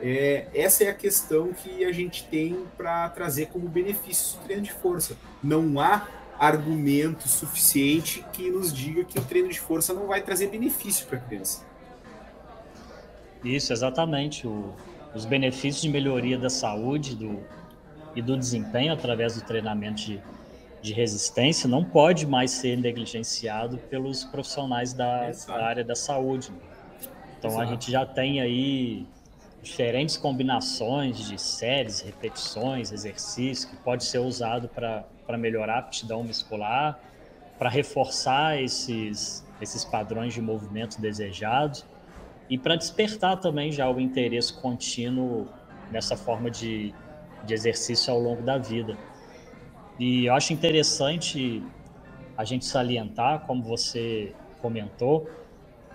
é, 0.00 0.46
essa 0.54 0.84
é 0.84 0.88
a 0.88 0.94
questão 0.94 1.52
que 1.52 1.84
a 1.84 1.90
gente 1.90 2.24
tem 2.24 2.64
para 2.76 3.08
trazer 3.08 3.46
como 3.46 3.68
benefício 3.68 4.38
do 4.38 4.44
treino 4.44 4.62
de 4.62 4.72
força. 4.72 5.16
Não 5.42 5.80
há 5.80 6.06
argumento 6.38 7.28
suficiente 7.28 8.24
que 8.32 8.50
nos 8.50 8.72
diga 8.72 9.04
que 9.04 9.18
o 9.18 9.22
treino 9.22 9.48
de 9.48 9.58
força 9.58 9.94
não 9.94 10.06
vai 10.06 10.20
trazer 10.20 10.48
benefício 10.48 11.06
para 11.06 11.18
a 11.18 11.20
criança. 11.20 11.64
Isso, 13.42 13.72
exatamente. 13.72 14.46
O, 14.46 14.74
os 15.14 15.24
benefícios 15.24 15.82
de 15.82 15.88
melhoria 15.88 16.36
da 16.36 16.50
saúde 16.50 17.14
do, 17.14 17.40
e 18.16 18.20
do 18.20 18.36
desempenho 18.36 18.92
através 18.92 19.36
do 19.36 19.42
treinamento 19.42 20.02
de, 20.02 20.20
de 20.82 20.92
resistência 20.92 21.68
não 21.68 21.84
pode 21.84 22.26
mais 22.26 22.50
ser 22.50 22.76
negligenciado 22.76 23.78
pelos 23.78 24.24
profissionais 24.24 24.92
da, 24.92 25.30
da 25.30 25.64
área 25.64 25.84
da 25.84 25.94
saúde. 25.94 26.50
Então 27.38 27.50
Exato. 27.50 27.62
a 27.62 27.66
gente 27.66 27.90
já 27.90 28.04
tem 28.04 28.40
aí 28.40 29.06
diferentes 29.62 30.16
combinações 30.16 31.18
de 31.18 31.40
séries, 31.40 32.00
repetições, 32.00 32.92
exercícios 32.92 33.64
que 33.64 33.76
pode 33.76 34.04
ser 34.04 34.18
usado 34.18 34.68
para 34.68 35.38
melhorar 35.38 35.76
a 35.76 35.78
aptidão 35.78 36.24
muscular, 36.24 36.98
para 37.58 37.70
reforçar 37.70 38.60
esses, 38.60 39.46
esses 39.60 39.84
padrões 39.84 40.34
de 40.34 40.42
movimento 40.42 41.00
desejados 41.00 41.86
e 42.48 42.58
para 42.58 42.76
despertar 42.76 43.40
também 43.40 43.72
já 43.72 43.90
o 43.90 44.00
interesse 44.00 44.52
contínuo 44.52 45.48
nessa 45.90 46.16
forma 46.16 46.50
de, 46.50 46.94
de 47.44 47.54
exercício 47.54 48.12
ao 48.12 48.20
longo 48.20 48.42
da 48.42 48.58
vida. 48.58 48.96
E 49.98 50.26
eu 50.26 50.34
acho 50.34 50.52
interessante 50.52 51.62
a 52.36 52.44
gente 52.44 52.64
salientar, 52.64 53.46
como 53.46 53.62
você 53.62 54.34
comentou, 54.60 55.28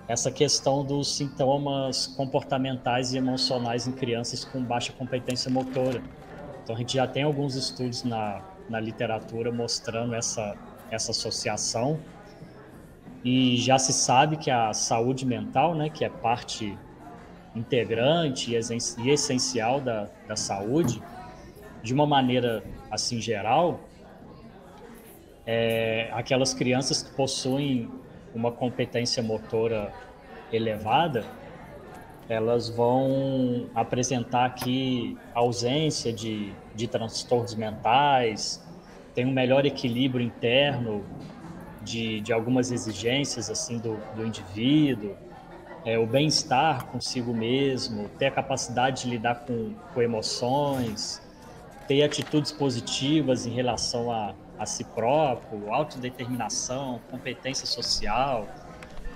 essa 0.07 0.31
questão 0.31 0.83
dos 0.83 1.15
sintomas 1.15 2.07
comportamentais 2.07 3.13
e 3.13 3.17
emocionais 3.17 3.87
em 3.87 3.91
crianças 3.91 4.43
com 4.43 4.63
baixa 4.63 4.91
competência 4.93 5.51
motora. 5.51 6.01
Então, 6.63 6.75
a 6.75 6.79
gente 6.79 6.93
já 6.95 7.05
tem 7.05 7.23
alguns 7.23 7.55
estudos 7.55 8.03
na, 8.03 8.41
na 8.69 8.79
literatura 8.79 9.51
mostrando 9.51 10.15
essa, 10.15 10.55
essa 10.89 11.11
associação 11.11 11.99
e 13.23 13.57
já 13.57 13.77
se 13.77 13.91
sabe 13.91 14.37
que 14.37 14.49
a 14.49 14.73
saúde 14.73 15.25
mental, 15.25 15.75
né, 15.75 15.89
que 15.89 16.05
é 16.05 16.09
parte 16.09 16.77
integrante 17.55 18.51
e 18.53 19.09
essencial 19.09 19.81
da, 19.81 20.09
da 20.27 20.35
saúde, 20.35 21.01
de 21.83 21.93
uma 21.93 22.05
maneira 22.05 22.63
assim 22.89 23.19
geral, 23.19 23.81
é, 25.45 26.09
aquelas 26.13 26.53
crianças 26.53 27.01
que 27.01 27.11
possuem 27.15 27.89
uma 28.33 28.51
competência 28.51 29.23
motora 29.23 29.91
elevada, 30.51 31.25
elas 32.27 32.69
vão 32.69 33.67
apresentar 33.73 34.45
aqui 34.45 35.17
ausência 35.33 36.13
de, 36.13 36.53
de 36.75 36.87
transtornos 36.87 37.55
mentais, 37.55 38.63
tem 39.15 39.25
um 39.25 39.31
melhor 39.31 39.65
equilíbrio 39.65 40.23
interno 40.23 41.03
de, 41.81 42.21
de 42.21 42.33
algumas 42.33 42.71
exigências 42.71 43.49
assim 43.49 43.77
do, 43.77 43.97
do 44.15 44.25
indivíduo, 44.25 45.15
é, 45.85 45.97
o 45.97 46.05
bem-estar 46.05 46.85
consigo 46.87 47.33
mesmo, 47.33 48.09
ter 48.19 48.27
a 48.27 48.31
capacidade 48.31 49.03
de 49.03 49.09
lidar 49.09 49.45
com, 49.45 49.73
com 49.93 50.01
emoções, 50.01 51.21
ter 51.87 52.03
atitudes 52.03 52.51
positivas 52.51 53.45
em 53.45 53.51
relação 53.51 54.11
a, 54.11 54.33
a 54.57 54.65
si 54.65 54.83
próprio, 54.83 55.73
autodeterminação, 55.73 56.99
competência 57.09 57.65
social. 57.65 58.47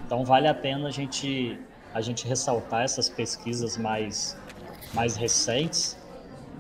Então 0.05 0.23
vale 0.23 0.47
a 0.47 0.53
pena 0.53 0.87
a 0.87 0.91
gente 0.91 1.59
a 1.93 2.01
gente 2.01 2.27
ressaltar 2.27 2.81
essas 2.81 3.07
pesquisas 3.07 3.77
mais 3.77 4.35
mais 4.95 5.15
recentes 5.15 5.95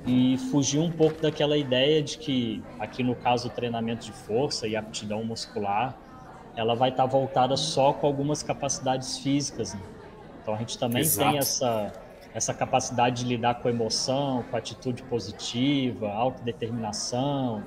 e 0.05 0.37
fugir 0.51 0.79
um 0.79 0.91
pouco 0.91 1.21
daquela 1.21 1.57
ideia 1.57 2.01
de 2.01 2.17
que 2.17 2.63
aqui 2.79 3.03
no 3.03 3.15
caso 3.15 3.47
o 3.47 3.51
treinamento 3.51 4.05
de 4.05 4.11
força 4.11 4.67
e 4.67 4.75
aptidão 4.75 5.23
muscular 5.23 5.97
ela 6.55 6.75
vai 6.75 6.89
estar 6.89 7.05
voltada 7.05 7.55
só 7.57 7.93
com 7.93 8.05
algumas 8.05 8.43
capacidades 8.43 9.17
físicas. 9.17 9.73
Né? 9.73 9.81
Então 10.41 10.53
a 10.53 10.57
gente 10.57 10.77
também 10.77 11.01
Exato. 11.01 11.29
tem 11.29 11.39
essa 11.39 11.93
essa 12.33 12.53
capacidade 12.53 13.23
de 13.23 13.29
lidar 13.29 13.55
com 13.61 13.69
emoção, 13.69 14.43
com 14.49 14.57
atitude 14.57 15.03
positiva, 15.03 16.11
autodeterminação, 16.11 17.63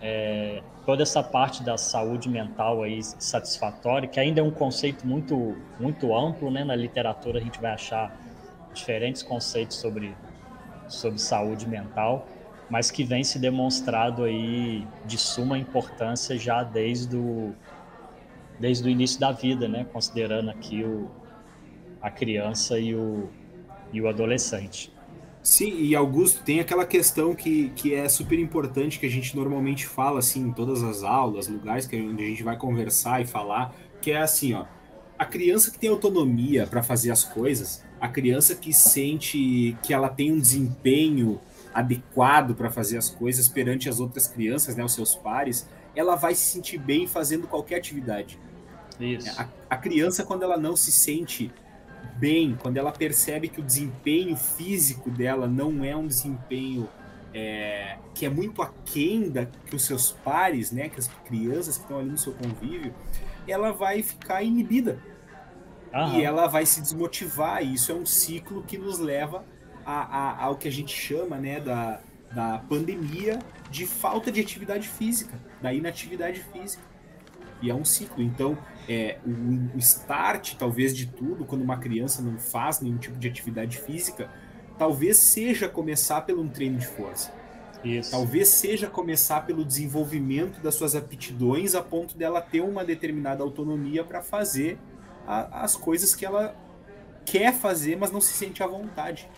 é, 0.00 0.62
toda 0.86 1.02
essa 1.02 1.22
parte 1.22 1.62
da 1.62 1.76
saúde 1.76 2.28
mental 2.28 2.82
aí 2.82 3.02
satisfatória, 3.02 4.08
que 4.08 4.18
ainda 4.18 4.40
é 4.40 4.44
um 4.44 4.50
conceito 4.50 5.06
muito, 5.06 5.56
muito 5.78 6.14
amplo, 6.16 6.50
né? 6.50 6.64
Na 6.64 6.76
literatura 6.76 7.38
a 7.40 7.42
gente 7.42 7.60
vai 7.60 7.72
achar 7.72 8.16
diferentes 8.72 9.22
conceitos 9.22 9.76
sobre, 9.76 10.16
sobre 10.90 11.18
saúde 11.18 11.68
mental, 11.68 12.26
mas 12.68 12.90
que 12.90 13.02
vem 13.02 13.24
se 13.24 13.38
demonstrado 13.38 14.24
aí 14.24 14.86
de 15.06 15.18
suma 15.18 15.58
importância 15.58 16.38
já 16.38 16.62
desde 16.62 17.16
o, 17.16 17.54
desde 18.58 18.86
o 18.86 18.90
início 18.90 19.18
da 19.18 19.32
vida, 19.32 19.66
né? 19.68 19.86
Considerando 19.92 20.50
aqui 20.50 20.84
o, 20.84 21.10
a 22.00 22.10
criança 22.10 22.78
e 22.78 22.94
o, 22.94 23.28
e 23.92 24.00
o 24.00 24.08
adolescente. 24.08 24.92
Sim, 25.42 25.80
e 25.80 25.96
Augusto, 25.96 26.42
tem 26.44 26.60
aquela 26.60 26.84
questão 26.84 27.34
que, 27.34 27.70
que 27.70 27.94
é 27.94 28.08
super 28.08 28.38
importante, 28.38 28.98
que 28.98 29.06
a 29.06 29.10
gente 29.10 29.34
normalmente 29.34 29.86
fala 29.86 30.18
assim 30.18 30.48
em 30.48 30.52
todas 30.52 30.82
as 30.82 31.02
aulas, 31.02 31.48
lugares 31.48 31.86
que, 31.86 31.96
onde 31.96 32.22
a 32.22 32.26
gente 32.26 32.42
vai 32.42 32.58
conversar 32.58 33.22
e 33.22 33.26
falar, 33.26 33.74
que 34.02 34.10
é 34.10 34.18
assim, 34.18 34.52
ó, 34.52 34.66
a 35.20 35.26
criança 35.26 35.70
que 35.70 35.78
tem 35.78 35.90
autonomia 35.90 36.66
para 36.66 36.82
fazer 36.82 37.10
as 37.10 37.22
coisas, 37.22 37.84
a 38.00 38.08
criança 38.08 38.54
que 38.54 38.72
sente 38.72 39.76
que 39.82 39.92
ela 39.92 40.08
tem 40.08 40.32
um 40.32 40.40
desempenho 40.40 41.38
adequado 41.74 42.54
para 42.54 42.70
fazer 42.70 42.96
as 42.96 43.10
coisas 43.10 43.46
perante 43.46 43.86
as 43.86 44.00
outras 44.00 44.26
crianças, 44.26 44.74
né, 44.76 44.82
os 44.82 44.94
seus 44.94 45.14
pares, 45.14 45.68
ela 45.94 46.16
vai 46.16 46.34
se 46.34 46.50
sentir 46.50 46.78
bem 46.78 47.06
fazendo 47.06 47.46
qualquer 47.46 47.76
atividade. 47.76 48.38
Isso. 48.98 49.38
A, 49.38 49.46
a 49.68 49.76
criança, 49.76 50.24
quando 50.24 50.42
ela 50.42 50.56
não 50.56 50.74
se 50.74 50.90
sente 50.90 51.52
bem, 52.16 52.56
quando 52.58 52.78
ela 52.78 52.90
percebe 52.90 53.48
que 53.48 53.60
o 53.60 53.62
desempenho 53.62 54.34
físico 54.38 55.10
dela 55.10 55.46
não 55.46 55.84
é 55.84 55.94
um 55.94 56.06
desempenho 56.06 56.88
é, 57.34 57.98
que 58.14 58.24
é 58.24 58.30
muito 58.30 58.62
aquém 58.62 59.28
da, 59.28 59.44
que 59.44 59.76
os 59.76 59.84
seus 59.84 60.12
pares, 60.12 60.72
né, 60.72 60.88
que 60.88 60.98
as 60.98 61.08
crianças 61.26 61.76
que 61.76 61.82
estão 61.82 61.98
ali 61.98 62.08
no 62.08 62.16
seu 62.16 62.32
convívio, 62.32 62.94
ela 63.46 63.72
vai 63.72 64.02
ficar 64.02 64.42
inibida. 64.42 64.98
Aham. 65.92 66.18
E 66.18 66.24
ela 66.24 66.46
vai 66.46 66.64
se 66.64 66.80
desmotivar, 66.80 67.62
e 67.62 67.74
isso 67.74 67.90
é 67.90 67.94
um 67.94 68.06
ciclo 68.06 68.62
que 68.62 68.78
nos 68.78 68.98
leva 68.98 69.44
a, 69.84 69.92
a, 69.94 70.44
ao 70.44 70.56
que 70.56 70.68
a 70.68 70.70
gente 70.70 70.94
chama 70.94 71.36
né, 71.36 71.60
da, 71.60 72.00
da 72.32 72.58
pandemia 72.68 73.38
de 73.70 73.86
falta 73.86 74.30
de 74.30 74.40
atividade 74.40 74.88
física, 74.88 75.38
da 75.60 75.72
inatividade 75.72 76.40
física. 76.52 76.82
E 77.62 77.70
é 77.70 77.74
um 77.74 77.84
ciclo. 77.84 78.22
Então, 78.22 78.56
é, 78.88 79.18
o, 79.26 79.76
o 79.76 79.78
start, 79.78 80.54
talvez, 80.54 80.96
de 80.96 81.06
tudo, 81.06 81.44
quando 81.44 81.62
uma 81.62 81.76
criança 81.76 82.22
não 82.22 82.38
faz 82.38 82.80
nenhum 82.80 82.96
tipo 82.96 83.18
de 83.18 83.28
atividade 83.28 83.78
física, 83.78 84.30
talvez 84.78 85.18
seja 85.18 85.68
começar 85.68 86.22
pelo 86.22 86.42
um 86.42 86.48
treino 86.48 86.78
de 86.78 86.86
força. 86.86 87.32
Isso. 87.84 88.10
Talvez 88.10 88.48
seja 88.48 88.88
começar 88.88 89.46
pelo 89.46 89.64
desenvolvimento 89.64 90.60
das 90.60 90.74
suas 90.74 90.94
aptidões 90.94 91.74
a 91.74 91.82
ponto 91.82 92.16
dela 92.16 92.40
ter 92.40 92.60
uma 92.60 92.84
determinada 92.84 93.42
autonomia 93.42 94.04
para 94.04 94.22
fazer 94.22 94.78
a, 95.26 95.64
as 95.64 95.76
coisas 95.76 96.14
que 96.14 96.26
ela 96.26 96.54
quer 97.24 97.54
fazer, 97.54 97.96
mas 97.96 98.10
não 98.10 98.20
se 98.20 98.34
sente 98.34 98.62
à 98.62 98.66
vontade. 98.66 99.28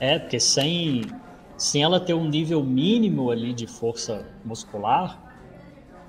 É, 0.00 0.18
porque 0.18 0.40
sem, 0.40 1.02
sem 1.56 1.82
ela 1.82 2.00
ter 2.00 2.14
um 2.14 2.28
nível 2.28 2.62
mínimo 2.62 3.30
ali 3.30 3.54
de 3.54 3.66
força 3.66 4.26
muscular, 4.44 5.22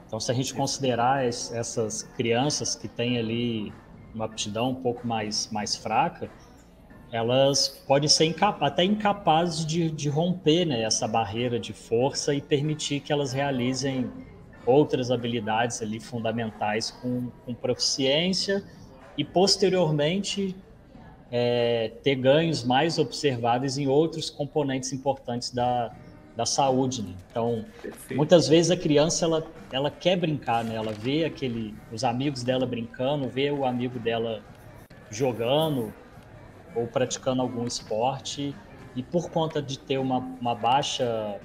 então 0.07 0.19
se 0.19 0.31
a 0.31 0.33
gente 0.33 0.53
considerar 0.53 1.25
es, 1.25 1.51
essas 1.53 2.03
crianças 2.03 2.75
que 2.75 2.87
têm 2.87 3.17
ali 3.17 3.73
uma 4.13 4.25
aptidão 4.25 4.71
um 4.71 4.75
pouco 4.75 5.05
mais, 5.05 5.49
mais 5.51 5.75
fraca, 5.75 6.29
elas 7.15 7.69
podem 7.87 8.09
ser 8.09 8.25
incapa 8.25 8.67
até 8.67 8.83
incapazes 8.83 9.65
de, 9.65 9.89
de 9.89 10.09
romper 10.09 10.65
né, 10.65 10.81
essa 10.81 11.07
barreira 11.07 11.57
de 11.57 11.71
força 11.71 12.35
e 12.35 12.41
permitir 12.41 12.99
que 12.99 13.13
elas 13.13 13.31
realizem 13.31 14.11
outras 14.65 15.09
habilidades 15.09 15.81
ali 15.81 15.97
fundamentais 15.97 16.91
com, 16.91 17.31
com 17.45 17.53
proficiência 17.53 18.61
e 19.17 19.23
posteriormente 19.23 20.53
é, 21.31 21.93
ter 22.03 22.15
ganhos 22.15 22.65
mais 22.65 22.99
observáveis 22.99 23.77
em 23.77 23.87
outros 23.87 24.29
componentes 24.29 24.91
importantes 24.91 25.51
da, 25.51 25.95
da 26.35 26.45
saúde. 26.45 27.01
Né? 27.01 27.13
Então, 27.31 27.63
Perfeito. 27.81 28.17
muitas 28.17 28.49
vezes 28.49 28.71
a 28.71 28.77
criança 28.77 29.23
ela, 29.23 29.47
ela 29.71 29.89
quer 29.89 30.17
brincar, 30.17 30.65
né? 30.65 30.75
ela 30.75 30.91
vê 30.91 31.23
aquele, 31.23 31.73
os 31.93 32.03
amigos 32.03 32.43
dela 32.43 32.65
brincando, 32.65 33.29
vê 33.29 33.51
o 33.51 33.63
amigo 33.63 33.97
dela 33.99 34.43
jogando 35.09 35.93
ou 36.75 36.87
praticando 36.87 37.41
algum 37.41 37.65
esporte 37.65 38.55
e 38.95 39.03
por 39.03 39.29
conta 39.29 39.61
de 39.61 39.79
ter 39.79 39.97
uma, 39.97 40.17
uma 40.17 40.55
baixa 40.55 41.39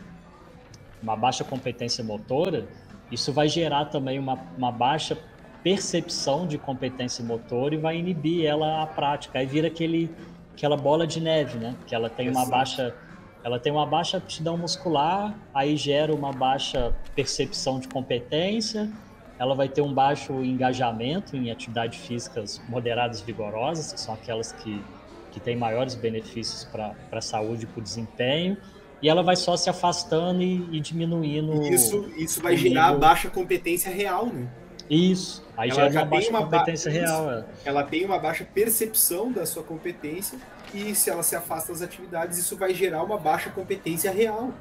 uma 1.02 1.16
baixa 1.16 1.42
competência 1.42 2.04
motora, 2.04 2.68
isso 3.10 3.32
vai 3.32 3.48
gerar 3.48 3.86
também 3.86 4.18
uma, 4.18 4.38
uma 4.56 4.70
baixa 4.70 5.16
percepção 5.62 6.46
de 6.46 6.58
competência 6.58 7.24
motor 7.24 7.72
e 7.72 7.76
vai 7.76 7.96
inibir 7.96 8.44
ela 8.44 8.82
a 8.82 8.86
prática. 8.86 9.38
Aí 9.38 9.46
vira 9.46 9.68
aquele, 9.68 10.14
aquela 10.52 10.76
bola 10.76 11.06
de 11.06 11.20
neve, 11.20 11.58
né? 11.58 11.74
Que 11.86 11.94
ela 11.94 12.10
tem 12.10 12.28
Exato. 12.28 12.44
uma 12.44 12.50
baixa 12.50 12.94
ela 13.42 13.58
tem 13.58 13.72
uma 13.72 13.86
baixa 13.86 14.18
aptidão 14.18 14.56
muscular, 14.58 15.34
aí 15.54 15.76
gera 15.76 16.14
uma 16.14 16.30
baixa 16.30 16.94
percepção 17.14 17.80
de 17.80 17.88
competência, 17.88 18.90
ela 19.38 19.54
vai 19.54 19.66
ter 19.66 19.80
um 19.80 19.92
baixo 19.92 20.44
engajamento 20.44 21.34
em 21.34 21.50
atividades 21.50 21.98
físicas 21.98 22.60
moderadas 22.68 23.20
e 23.20 23.24
vigorosas, 23.24 23.94
que 23.94 24.00
são 24.00 24.12
aquelas 24.12 24.52
que, 24.52 24.84
que 25.30 25.40
têm 25.40 25.56
maiores 25.56 25.94
benefícios 25.94 26.64
para 26.64 26.94
a 27.12 27.20
saúde 27.20 27.64
e 27.64 27.66
para 27.66 27.80
o 27.80 27.82
desempenho, 27.82 28.56
e 29.02 29.08
ela 29.08 29.22
vai 29.22 29.36
só 29.36 29.56
se 29.56 29.70
afastando 29.70 30.42
e, 30.42 30.76
e 30.76 30.80
diminuindo. 30.80 31.62
Isso, 31.62 32.10
isso 32.16 32.42
vai 32.42 32.56
gerar 32.56 32.92
baixa 32.94 33.30
competência 33.30 33.90
real, 33.90 34.26
né? 34.26 34.48
Isso. 34.90 35.46
Aí 35.56 35.70
ela 35.70 35.88
já 35.88 36.00
uma 36.00 36.06
baixa 36.06 36.30
uma 36.30 36.42
competência 36.42 36.90
ba... 36.90 36.98
real. 36.98 37.30
É. 37.30 37.44
Ela 37.64 37.84
tem 37.84 38.04
uma 38.04 38.18
baixa 38.18 38.44
percepção 38.44 39.30
da 39.30 39.46
sua 39.46 39.62
competência 39.62 40.36
e 40.74 40.94
se 40.94 41.08
ela 41.08 41.22
se 41.22 41.36
afasta 41.36 41.72
das 41.72 41.80
atividades, 41.80 42.38
isso 42.38 42.56
vai 42.56 42.74
gerar 42.74 43.02
uma 43.04 43.16
baixa 43.16 43.50
competência 43.50 44.10
real. 44.10 44.52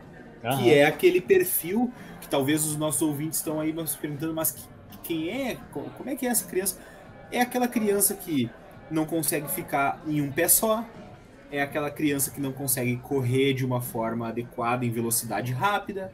Uhum. 0.43 0.57
Que 0.57 0.73
é 0.73 0.85
aquele 0.85 1.19
perfil 1.19 1.91
que 2.21 2.29
talvez 2.29 2.65
os 2.65 2.77
nossos 2.77 3.01
ouvintes 3.01 3.39
estão 3.39 3.59
aí 3.59 3.73
se 3.87 3.97
perguntando, 3.97 4.33
mas 4.33 4.55
quem 5.03 5.29
é? 5.29 5.57
Como 5.71 6.09
é 6.09 6.15
que 6.15 6.27
é 6.27 6.29
essa 6.29 6.47
criança? 6.47 6.77
É 7.31 7.41
aquela 7.41 7.67
criança 7.67 8.13
que 8.13 8.49
não 8.89 9.05
consegue 9.05 9.49
ficar 9.49 10.01
em 10.07 10.21
um 10.21 10.31
pé 10.31 10.47
só, 10.47 10.85
é 11.51 11.61
aquela 11.61 11.89
criança 11.89 12.31
que 12.31 12.39
não 12.39 12.51
consegue 12.51 12.97
correr 12.97 13.53
de 13.53 13.65
uma 13.65 13.81
forma 13.81 14.27
adequada 14.27 14.85
em 14.85 14.91
velocidade 14.91 15.51
rápida, 15.51 16.11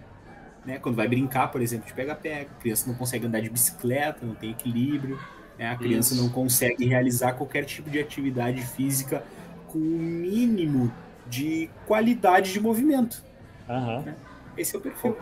né? 0.66 0.80
Quando 0.80 0.96
vai 0.96 1.08
brincar, 1.08 1.52
por 1.52 1.62
exemplo, 1.62 1.86
de 1.86 1.94
pega-pega, 1.94 2.50
a 2.52 2.62
criança 2.62 2.90
não 2.90 2.96
consegue 2.96 3.28
andar 3.28 3.42
de 3.42 3.50
bicicleta, 3.50 4.26
não 4.26 4.34
tem 4.34 4.52
equilíbrio, 4.52 5.20
né? 5.58 5.70
a 5.70 5.76
criança 5.76 6.14
Isso. 6.14 6.24
não 6.24 6.30
consegue 6.30 6.86
realizar 6.86 7.34
qualquer 7.34 7.66
tipo 7.66 7.90
de 7.90 8.00
atividade 8.00 8.62
física 8.62 9.24
com 9.68 9.78
o 9.78 9.82
um 9.82 10.00
mínimo 10.00 10.92
de 11.28 11.70
qualidade 11.86 12.52
de 12.52 12.60
movimento. 12.60 13.24
Uhum. 13.70 14.02
Né? 14.02 14.16
Esse 14.58 14.76
é 14.76 14.80
o 14.80 14.82
perfil. 14.82 15.18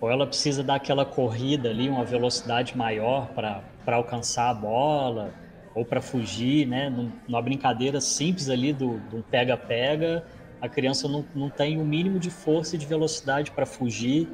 Ou 0.00 0.10
ela 0.10 0.26
precisa 0.26 0.62
dar 0.62 0.76
aquela 0.76 1.04
corrida 1.04 1.68
ali, 1.68 1.88
uma 1.88 2.04
velocidade 2.04 2.76
maior 2.76 3.26
para 3.34 3.62
alcançar 3.86 4.50
a 4.50 4.54
bola, 4.54 5.34
ou 5.74 5.84
para 5.84 6.00
fugir, 6.00 6.66
né? 6.66 6.90
Numa 7.28 7.40
brincadeira 7.42 8.00
simples 8.00 8.48
ali 8.48 8.72
do 8.72 9.00
pega-pega, 9.30 10.24
a 10.60 10.68
criança 10.68 11.08
não, 11.08 11.24
não 11.34 11.48
tem 11.48 11.80
o 11.80 11.84
mínimo 11.84 12.18
de 12.18 12.30
força 12.30 12.76
e 12.76 12.78
de 12.78 12.86
velocidade 12.86 13.50
para 13.50 13.64
fugir 13.64 14.28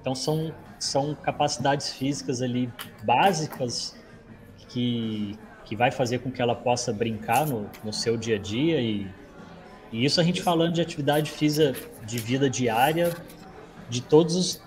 então 0.00 0.14
são, 0.14 0.52
são 0.78 1.14
capacidades 1.14 1.92
físicas 1.92 2.40
ali 2.40 2.72
básicas 3.02 3.94
que, 4.68 5.38
que 5.64 5.76
vai 5.76 5.90
fazer 5.90 6.20
com 6.20 6.30
que 6.30 6.40
ela 6.40 6.54
possa 6.54 6.92
brincar 6.92 7.46
no, 7.46 7.68
no 7.84 7.92
seu 7.92 8.16
dia 8.16 8.36
a 8.36 8.38
dia 8.38 8.80
e, 8.80 9.06
e 9.92 10.04
isso 10.04 10.20
a 10.20 10.24
gente 10.24 10.40
falando 10.40 10.72
de 10.74 10.80
atividade 10.80 11.30
física 11.30 11.74
de 12.06 12.18
vida 12.18 12.48
diária 12.48 13.14
de 13.90 14.02
todas 14.02 14.62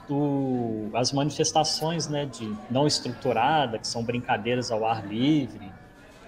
as 0.94 1.12
manifestações 1.12 2.08
né, 2.08 2.26
de 2.26 2.56
não 2.70 2.88
estruturada, 2.88 3.78
que 3.78 3.88
são 3.88 4.04
brincadeiras 4.04 4.72
ao 4.72 4.84
ar 4.84 5.06
livre, 5.08 5.71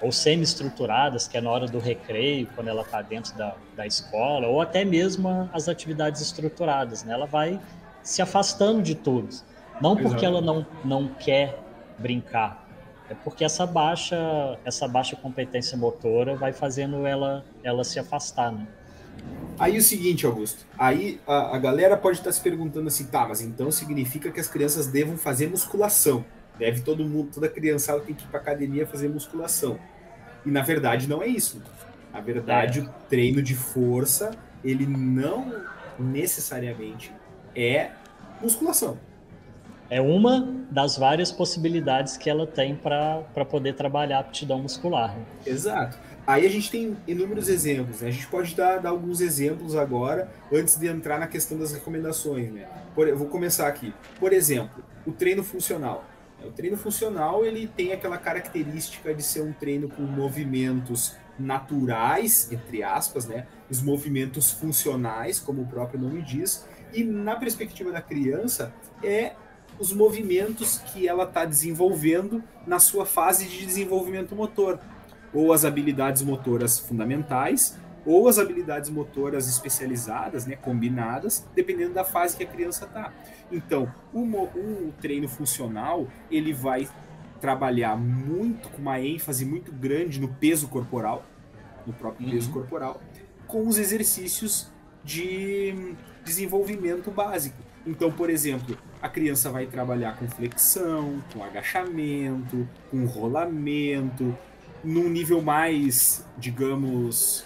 ou 0.03 0.11
semi-estruturadas, 0.11 1.27
que 1.27 1.37
é 1.37 1.41
na 1.41 1.49
hora 1.49 1.65
do 1.65 1.79
recreio, 1.79 2.47
quando 2.53 2.67
ela 2.67 2.81
está 2.81 3.01
dentro 3.01 3.35
da, 3.35 3.55
da 3.75 3.87
escola, 3.87 4.47
ou 4.47 4.61
até 4.61 4.83
mesmo 4.85 5.49
as 5.53 5.67
atividades 5.67 6.21
estruturadas. 6.21 7.03
Né? 7.03 7.13
Ela 7.13 7.25
vai 7.25 7.59
se 8.03 8.21
afastando 8.21 8.81
de 8.81 8.93
todos. 8.93 9.43
Não 9.81 9.95
porque 9.95 10.25
ela 10.25 10.41
não, 10.41 10.65
não 10.83 11.07
quer 11.07 11.59
brincar, 11.97 12.63
é 13.09 13.15
porque 13.23 13.43
essa 13.43 13.65
baixa, 13.65 14.57
essa 14.63 14.87
baixa 14.87 15.15
competência 15.15 15.77
motora 15.77 16.35
vai 16.35 16.53
fazendo 16.53 17.05
ela, 17.05 17.43
ela 17.63 17.83
se 17.83 17.99
afastar, 17.99 18.51
né? 18.51 18.67
Aí 19.59 19.77
o 19.77 19.81
seguinte, 19.81 20.25
Augusto, 20.25 20.65
aí 20.77 21.19
a, 21.27 21.55
a 21.55 21.59
galera 21.59 21.95
pode 21.95 22.17
estar 22.17 22.31
se 22.31 22.41
perguntando 22.41 22.87
assim, 22.87 23.05
tá, 23.05 23.27
mas 23.27 23.41
então 23.41 23.69
significa 23.71 24.31
que 24.31 24.39
as 24.39 24.47
crianças 24.47 24.87
devam 24.87 25.17
fazer 25.17 25.47
musculação. 25.47 26.25
Deve 26.57 26.81
todo 26.81 27.05
mundo, 27.05 27.29
toda 27.33 27.47
criançada 27.47 27.99
tem 27.99 28.15
que 28.15 28.23
ir 28.23 28.27
para 28.27 28.39
academia 28.39 28.87
fazer 28.87 29.07
musculação. 29.09 29.77
E 30.45 30.51
na 30.51 30.61
verdade 30.61 31.07
não 31.07 31.21
é 31.21 31.27
isso. 31.27 31.61
Na 32.11 32.21
verdade, 32.21 32.79
é. 32.79 32.83
o 32.83 32.89
treino 33.09 33.41
de 33.41 33.55
força, 33.55 34.31
ele 34.63 34.85
não 34.85 35.51
necessariamente 35.97 37.11
é 37.55 37.91
musculação. 38.41 38.97
É 39.89 40.01
uma 40.01 40.47
das 40.71 40.97
várias 40.97 41.31
possibilidades 41.31 42.17
que 42.17 42.29
ela 42.29 42.47
tem 42.47 42.75
para 42.75 43.45
poder 43.49 43.73
trabalhar 43.73 44.17
a 44.17 44.19
aptidão 44.21 44.59
muscular. 44.59 45.15
Né? 45.15 45.23
Exato. 45.45 45.97
Aí 46.25 46.45
a 46.45 46.49
gente 46.49 46.71
tem 46.71 46.97
inúmeros 47.07 47.49
exemplos. 47.49 48.01
Né? 48.01 48.07
A 48.07 48.11
gente 48.11 48.27
pode 48.27 48.55
dar, 48.55 48.79
dar, 48.79 48.89
alguns 48.89 49.19
exemplos 49.19 49.75
agora, 49.75 50.31
antes 50.51 50.77
de 50.77 50.87
entrar 50.87 51.19
na 51.19 51.27
questão 51.27 51.59
das 51.59 51.73
recomendações. 51.73 52.51
Né? 52.51 52.65
Por, 52.95 53.13
vou 53.13 53.27
começar 53.27 53.67
aqui. 53.67 53.93
Por 54.19 54.31
exemplo, 54.31 54.83
o 55.05 55.11
treino 55.11 55.43
funcional. 55.43 56.05
O 56.45 56.51
treino 56.51 56.77
funcional 56.77 57.45
ele 57.45 57.67
tem 57.67 57.93
aquela 57.93 58.17
característica 58.17 59.13
de 59.13 59.23
ser 59.23 59.41
um 59.41 59.53
treino 59.53 59.89
com 59.89 60.01
movimentos 60.01 61.15
naturais, 61.39 62.51
entre 62.51 62.83
aspas, 62.83 63.25
né? 63.25 63.47
Os 63.69 63.81
movimentos 63.81 64.51
funcionais, 64.51 65.39
como 65.39 65.61
o 65.61 65.67
próprio 65.67 65.99
nome 65.99 66.21
diz, 66.21 66.67
e 66.93 67.03
na 67.03 67.35
perspectiva 67.35 67.91
da 67.91 68.01
criança, 68.01 68.73
é 69.03 69.33
os 69.79 69.91
movimentos 69.91 70.77
que 70.77 71.07
ela 71.07 71.23
está 71.23 71.45
desenvolvendo 71.45 72.43
na 72.67 72.77
sua 72.77 73.05
fase 73.05 73.47
de 73.47 73.65
desenvolvimento 73.65 74.35
motor, 74.35 74.79
ou 75.33 75.51
as 75.51 75.65
habilidades 75.65 76.21
motoras 76.21 76.77
fundamentais, 76.77 77.77
ou 78.05 78.27
as 78.27 78.37
habilidades 78.37 78.89
motoras 78.89 79.47
especializadas, 79.47 80.45
né, 80.45 80.55
combinadas, 80.55 81.47
dependendo 81.55 81.93
da 81.93 82.03
fase 82.03 82.35
que 82.35 82.43
a 82.43 82.47
criança 82.47 82.85
está. 82.85 83.13
Então, 83.51 83.93
o, 84.13 84.21
o 84.21 84.93
treino 84.99 85.27
funcional 85.27 86.07
ele 86.29 86.53
vai 86.53 86.87
trabalhar 87.39 87.97
muito 87.97 88.69
com 88.69 88.81
uma 88.81 88.99
ênfase 88.99 89.45
muito 89.45 89.71
grande 89.71 90.19
no 90.19 90.27
peso 90.27 90.67
corporal, 90.67 91.25
no 91.85 91.93
próprio 91.93 92.25
uhum. 92.25 92.33
peso 92.33 92.51
corporal, 92.51 93.01
com 93.47 93.67
os 93.67 93.77
exercícios 93.77 94.71
de 95.03 95.95
desenvolvimento 96.23 97.11
básico. 97.11 97.57
Então, 97.85 98.11
por 98.11 98.29
exemplo, 98.29 98.77
a 99.01 99.09
criança 99.09 99.51
vai 99.51 99.65
trabalhar 99.65 100.17
com 100.17 100.27
flexão, 100.29 101.21
com 101.33 101.43
agachamento, 101.43 102.67
com 102.89 103.05
rolamento, 103.05 104.37
num 104.81 105.09
nível 105.09 105.41
mais, 105.41 106.25
digamos, 106.37 107.45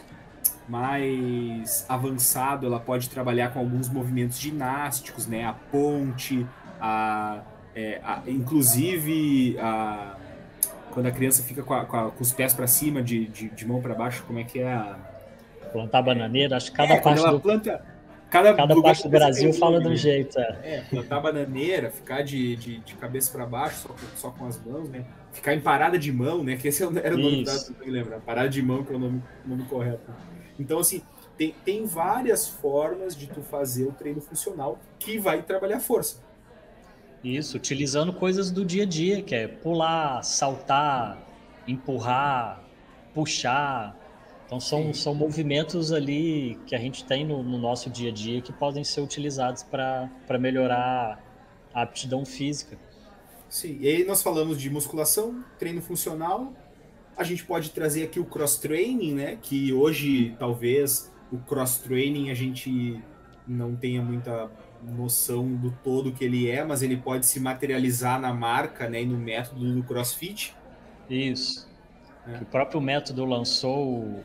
mais 0.67 1.86
avançado, 1.88 2.65
ela 2.65 2.80
pode 2.80 3.10
trabalhar 3.10 3.53
com 3.53 3.60
alguns 3.60 3.89
movimentos 3.89 4.39
ginásticos, 4.39 5.27
né? 5.27 5.45
A 5.45 5.53
ponte, 5.53 6.45
a, 6.80 7.41
é, 7.75 7.99
a 8.03 8.21
inclusive 8.27 9.58
a, 9.60 10.15
quando 10.91 11.06
a 11.06 11.12
criança 11.12 11.43
fica 11.43 11.63
com, 11.63 11.73
a, 11.73 11.86
com, 11.86 12.12
com 12.12 12.23
os 12.23 12.32
pés 12.32 12.53
para 12.53 12.67
cima, 12.67 13.01
de, 13.01 13.27
de, 13.27 13.49
de 13.49 13.67
mão 13.67 13.82
para 13.82 13.95
baixo, 13.95 14.23
como 14.27 14.39
é 14.39 14.43
que 14.43 14.60
é 14.60 14.73
a 14.73 14.97
plantar 15.71 16.01
bananeira, 16.01 16.58
acho 16.58 16.71
que 16.71 16.77
cada 16.77 16.93
é, 16.93 16.99
parte 16.99 17.30
do... 17.30 17.39
planta 17.39 17.97
Cada, 18.30 18.53
cada 18.53 18.82
parte 18.82 19.03
do 19.03 19.10
Brasil 19.10 19.53
fala 19.53 19.80
de 19.80 19.88
um 19.88 19.95
jeito. 19.95 20.38
É, 20.38 20.58
é 20.63 20.84
plantar 20.89 21.21
bananeira, 21.21 21.89
ficar 21.89 22.23
de, 22.23 22.58
de, 22.58 22.80
de 22.80 22.95
cabeça 22.95 23.32
para 23.32 23.45
baixo, 23.45 23.77
só 23.77 23.89
com, 23.89 24.17
só 24.17 24.32
com 24.32 24.45
as 24.45 24.62
mãos, 24.63 24.89
né? 24.89 25.06
Ficar 25.32 25.53
em 25.53 25.62
parada 25.62 25.97
de 25.97 26.12
mão, 26.12 26.43
né? 26.43 26.58
Que 26.58 26.67
esse 26.67 26.84
era 26.84 27.15
o 27.15 27.17
nome 27.17 27.45
da, 27.45 27.53
me 27.86 27.91
lembrar. 27.91 28.19
Parada 28.19 28.49
de 28.49 28.62
mão, 28.62 28.84
que 28.84 28.91
é 28.91 28.95
o 28.95 28.99
nome, 28.99 29.23
nome 29.45 29.63
correto. 29.63 30.12
Então, 30.60 30.80
assim, 30.80 31.02
tem, 31.38 31.54
tem 31.63 31.86
várias 31.86 32.48
formas 32.48 33.15
de 33.15 33.28
tu 33.28 33.41
fazer 33.41 33.86
o 33.86 33.91
treino 33.91 34.20
funcional 34.20 34.80
que 34.98 35.20
vai 35.20 35.41
trabalhar 35.43 35.80
força. 35.80 36.26
Isso, 37.24 37.58
utilizando 37.58 38.13
coisas 38.13 38.52
do 38.52 38.65
dia 38.65 38.84
a 38.84 38.86
dia, 38.86 39.22
que 39.22 39.36
é 39.36 39.48
pular, 39.48 40.24
saltar, 40.24 41.17
empurrar, 41.67 42.63
puxar. 43.13 43.96
Então 44.46 44.60
são, 44.60 44.93
são 44.93 45.13
movimentos 45.13 45.91
ali 45.91 46.58
que 46.65 46.74
a 46.74 46.80
gente 46.80 47.04
tem 47.04 47.26
no, 47.26 47.43
no 47.43 47.58
nosso 47.58 47.89
dia 47.89 48.10
a 48.10 48.13
dia 48.13 48.41
que 48.41 48.54
podem 48.54 48.84
ser 48.84 49.02
utilizados 49.02 49.62
para 49.63 50.39
melhorar 50.39 51.22
a 51.74 51.82
aptidão 51.82 52.26
física. 52.26 52.78
Sim, 53.50 53.78
e 53.80 53.88
aí 53.88 54.06
nós 54.06 54.22
falamos 54.22 54.60
de 54.60 54.70
musculação, 54.70 55.43
treino 55.60 55.82
funcional. 55.82 56.54
A 57.17 57.23
gente 57.23 57.43
pode 57.43 57.71
trazer 57.71 58.03
aqui 58.03 58.19
o 58.19 58.25
cross 58.25 58.58
training, 58.58 59.13
né? 59.13 59.38
Que 59.41 59.73
hoje 59.73 60.36
talvez 60.38 61.12
o 61.32 61.38
cross 61.39 61.80
training 61.80 62.30
a 62.30 62.34
gente 62.34 63.01
não 63.47 63.75
tenha 63.75 64.01
muita 64.01 64.49
noção 64.84 65.56
do 65.56 65.71
todo 65.84 66.12
que 66.12 66.23
ele 66.23 66.49
é, 66.49 66.63
mas 66.63 66.82
ele 66.82 66.97
pode 66.97 67.25
se 67.25 67.39
materializar 67.39 68.19
na 68.19 68.34
marca 68.34 68.89
né, 68.89 69.01
e 69.01 69.06
no 69.06 69.17
método 69.17 69.73
do 69.73 69.84
CrossFit. 69.84 70.56
Isso. 71.10 71.67
É. 72.27 72.38
O 72.41 72.45
próprio 72.45 72.82
método 72.82 73.23
lançou, 73.25 74.23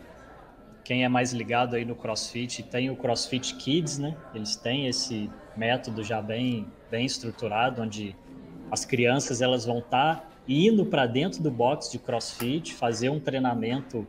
quem 0.84 1.04
é 1.04 1.08
mais 1.08 1.32
ligado 1.32 1.76
aí 1.76 1.84
no 1.84 1.94
CrossFit, 1.94 2.62
tem 2.64 2.90
o 2.90 2.96
CrossFit 2.96 3.54
Kids, 3.54 3.98
né? 3.98 4.16
Eles 4.34 4.56
têm 4.56 4.88
esse 4.88 5.30
método 5.56 6.02
já 6.02 6.20
bem, 6.20 6.66
bem 6.90 7.06
estruturado, 7.06 7.80
onde 7.80 8.16
as 8.70 8.84
crianças 8.84 9.40
elas 9.40 9.64
vão 9.64 9.78
estar 9.78 10.16
tá 10.16 10.31
indo 10.48 10.84
para 10.84 11.06
dentro 11.06 11.42
do 11.42 11.50
box 11.50 11.90
de 11.90 11.98
CrossFit, 11.98 12.74
fazer 12.74 13.08
um 13.08 13.20
treinamento 13.20 14.06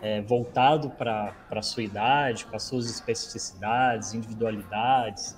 é, 0.00 0.20
voltado 0.20 0.90
para 0.90 1.34
a 1.50 1.62
sua 1.62 1.82
idade, 1.82 2.44
para 2.46 2.58
suas 2.58 2.88
especificidades, 2.88 4.14
individualidades. 4.14 5.36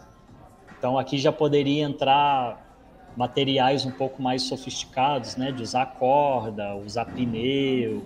Então 0.78 0.98
aqui 0.98 1.18
já 1.18 1.32
poderia 1.32 1.84
entrar 1.84 2.68
materiais 3.16 3.84
um 3.84 3.90
pouco 3.90 4.22
mais 4.22 4.42
sofisticados, 4.42 5.36
né, 5.36 5.50
de 5.50 5.62
usar 5.62 5.86
corda, 5.86 6.74
usar 6.76 7.06
pneu, 7.06 8.04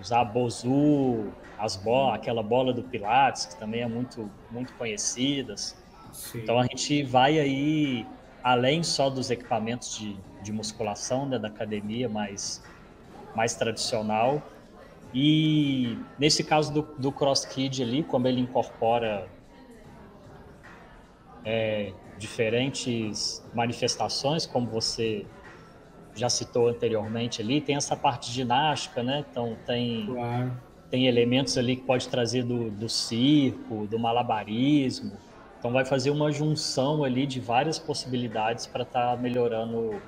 usar 0.00 0.24
bozu, 0.24 1.32
as 1.58 1.80
aquela 2.12 2.42
bola 2.42 2.72
do 2.72 2.82
Pilates 2.82 3.46
que 3.46 3.56
também 3.56 3.80
é 3.80 3.88
muito 3.88 4.30
muito 4.50 4.72
conhecidas. 4.74 5.76
Sim. 6.12 6.40
Então 6.40 6.58
a 6.58 6.64
gente 6.64 7.02
vai 7.02 7.38
aí 7.38 8.06
além 8.42 8.82
só 8.82 9.10
dos 9.10 9.30
equipamentos 9.30 9.98
de, 9.98 10.16
de 10.42 10.52
musculação 10.52 11.26
né, 11.26 11.38
da 11.38 11.48
academia 11.48 12.08
mais 12.08 12.62
mais 13.34 13.54
tradicional 13.54 14.42
e 15.14 15.98
nesse 16.18 16.44
caso 16.44 16.72
do, 16.72 16.82
do 16.98 17.12
CrossKid 17.12 17.82
ali, 17.82 18.02
como 18.02 18.28
ele 18.28 18.40
incorpora 18.40 19.28
é, 21.44 21.92
diferentes 22.18 23.42
manifestações, 23.54 24.46
como 24.46 24.66
você 24.66 25.24
já 26.14 26.28
citou 26.28 26.68
anteriormente 26.68 27.42
ali, 27.42 27.60
tem 27.60 27.76
essa 27.76 27.96
parte 27.96 28.30
ginástica, 28.30 29.02
né? 29.02 29.24
Então 29.30 29.56
tem, 29.66 30.06
claro. 30.06 30.52
tem 30.90 31.06
elementos 31.06 31.56
ali 31.56 31.76
que 31.76 31.82
pode 31.82 32.08
trazer 32.08 32.42
do, 32.42 32.70
do 32.70 32.88
circo, 32.88 33.86
do 33.86 33.98
malabarismo. 33.98 35.12
Então 35.58 35.72
vai 35.72 35.84
fazer 35.84 36.10
uma 36.10 36.32
junção 36.32 37.04
ali 37.04 37.26
de 37.26 37.40
várias 37.40 37.78
possibilidades 37.78 38.66
para 38.66 38.82
estar 38.82 39.10
tá 39.12 39.16
melhorando 39.16 40.00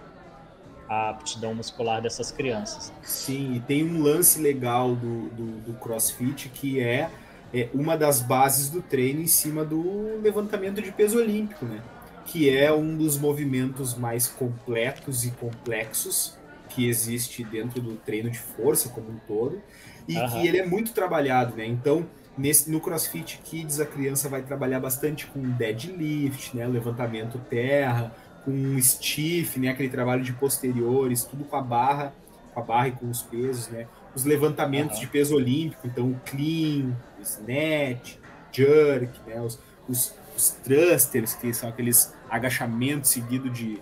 a 0.88 1.11
aptidão 1.11 1.55
muscular 1.55 2.01
dessas 2.01 2.31
crianças. 2.31 2.92
Sim, 3.03 3.55
e 3.55 3.61
tem 3.61 3.85
um 3.85 4.03
lance 4.03 4.40
legal 4.40 4.94
do, 4.94 5.29
do, 5.31 5.46
do 5.61 5.74
CrossFit 5.74 6.48
que 6.48 6.81
é 6.81 7.11
é 7.53 7.68
uma 7.72 7.96
das 7.96 8.20
bases 8.20 8.68
do 8.68 8.83
treino 8.83 9.20
em 9.20 9.27
cima 9.27 9.64
do 9.64 10.20
levantamento 10.20 10.83
de 10.83 10.92
peso 10.92 11.18
olímpico, 11.18 11.64
né? 11.64 11.83
Que 12.27 12.55
é 12.55 12.72
um 12.72 12.96
dos 12.96 13.16
movimentos 13.16 13.94
mais 13.94 14.29
completos 14.29 15.24
e 15.24 15.31
complexos 15.31 16.37
que 16.68 16.87
existe 16.87 17.42
dentro 17.42 17.81
do 17.81 17.96
treino 17.96 18.31
de 18.31 18.38
força 18.38 18.90
como 18.90 19.11
um 19.11 19.18
todo 19.27 19.62
e 20.07 20.14
que 20.29 20.46
ele 20.46 20.59
é 20.59 20.66
muito 20.66 20.92
trabalhado, 20.92 21.57
né? 21.57 21.66
Então, 21.66 22.07
nesse, 22.37 22.70
no 22.70 22.81
CrossFit 22.81 23.40
Kids 23.42 23.81
a 23.81 23.87
criança 23.87 24.29
vai 24.29 24.42
trabalhar 24.42 24.81
bastante 24.81 25.27
com 25.27 25.40
deadlift, 25.40 26.55
né? 26.55 26.66
Levantamento 26.66 27.38
terra, 27.48 28.14
com 28.48 28.80
stiff, 28.80 29.61
né? 29.61 29.68
Aquele 29.68 29.90
trabalho 29.90 30.22
de 30.22 30.32
posteriores, 30.32 31.24
tudo 31.24 31.44
com 31.44 31.56
a 31.56 31.61
barra, 31.61 32.14
com 32.54 32.61
a 32.61 32.62
barra 32.62 32.88
e 32.88 32.92
com 32.92 33.11
os 33.11 33.22
pesos, 33.22 33.68
né? 33.68 33.87
Os 34.14 34.24
levantamentos 34.24 34.96
uhum. 34.96 35.02
de 35.02 35.06
peso 35.08 35.37
olímpico, 35.37 35.87
então 35.87 36.11
o 36.11 36.20
clean, 36.24 36.96
snatch, 37.20 38.16
jerk, 38.50 39.20
né? 39.26 39.40
os, 39.40 39.61
os, 39.87 40.14
os 40.34 40.50
thrusters, 40.64 41.34
que 41.34 41.52
são 41.52 41.68
aqueles 41.68 42.14
agachamentos 42.30 43.11
seguido 43.11 43.50
de, 43.50 43.80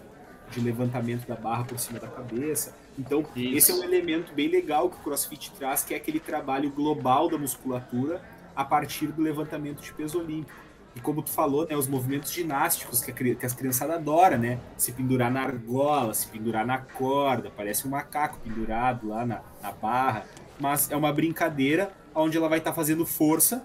de 0.51 0.61
levantamento 0.61 1.27
da 1.29 1.37
barra 1.37 1.65
por 1.65 1.79
cima 1.79 2.01
da 2.01 2.09
cabeça. 2.09 2.75
Então, 2.99 3.25
Isso. 3.37 3.57
esse 3.57 3.71
é 3.71 3.75
um 3.75 3.85
elemento 3.85 4.35
bem 4.35 4.49
legal 4.49 4.91
que 4.91 4.97
o 4.97 5.01
CrossFit 5.01 5.53
traz, 5.53 5.85
que 5.85 5.95
é 5.95 5.97
aquele 5.97 6.19
trabalho 6.19 6.71
global 6.71 7.31
da 7.31 7.39
musculatura 7.39 8.21
a 8.55 8.65
partir 8.65 9.09
do 9.09 9.23
levantamento 9.23 9.81
de 9.81 9.93
peso 9.93 10.19
olímpico. 10.19 10.66
E 10.97 11.01
como 11.01 11.21
tu 11.21 11.29
falou, 11.29 11.67
né, 11.69 11.77
os 11.77 11.87
movimentos 11.87 12.33
ginásticos 12.33 13.03
que, 13.03 13.11
a, 13.11 13.15
que 13.15 13.45
as 13.45 13.53
criançadas 13.53 13.97
adoram, 13.97 14.39
né? 14.39 14.59
Se 14.79 14.93
pendurar 14.93 15.31
na 15.31 15.43
argola, 15.43 16.15
se 16.15 16.27
pendurar 16.27 16.67
na 16.67 16.79
corda, 16.79 17.53
parece 17.55 17.87
um 17.87 17.91
macaco 17.91 18.39
pendurado 18.43 19.07
lá 19.07 19.27
na, 19.27 19.43
na 19.63 19.73
barra. 19.73 20.25
Mas 20.59 20.91
é 20.91 20.97
uma 20.97 21.13
brincadeira 21.13 21.93
onde 22.15 22.39
ela 22.39 22.49
vai 22.49 22.59
estar 22.59 22.71
tá 22.71 22.75
fazendo 22.75 23.05
força 23.05 23.63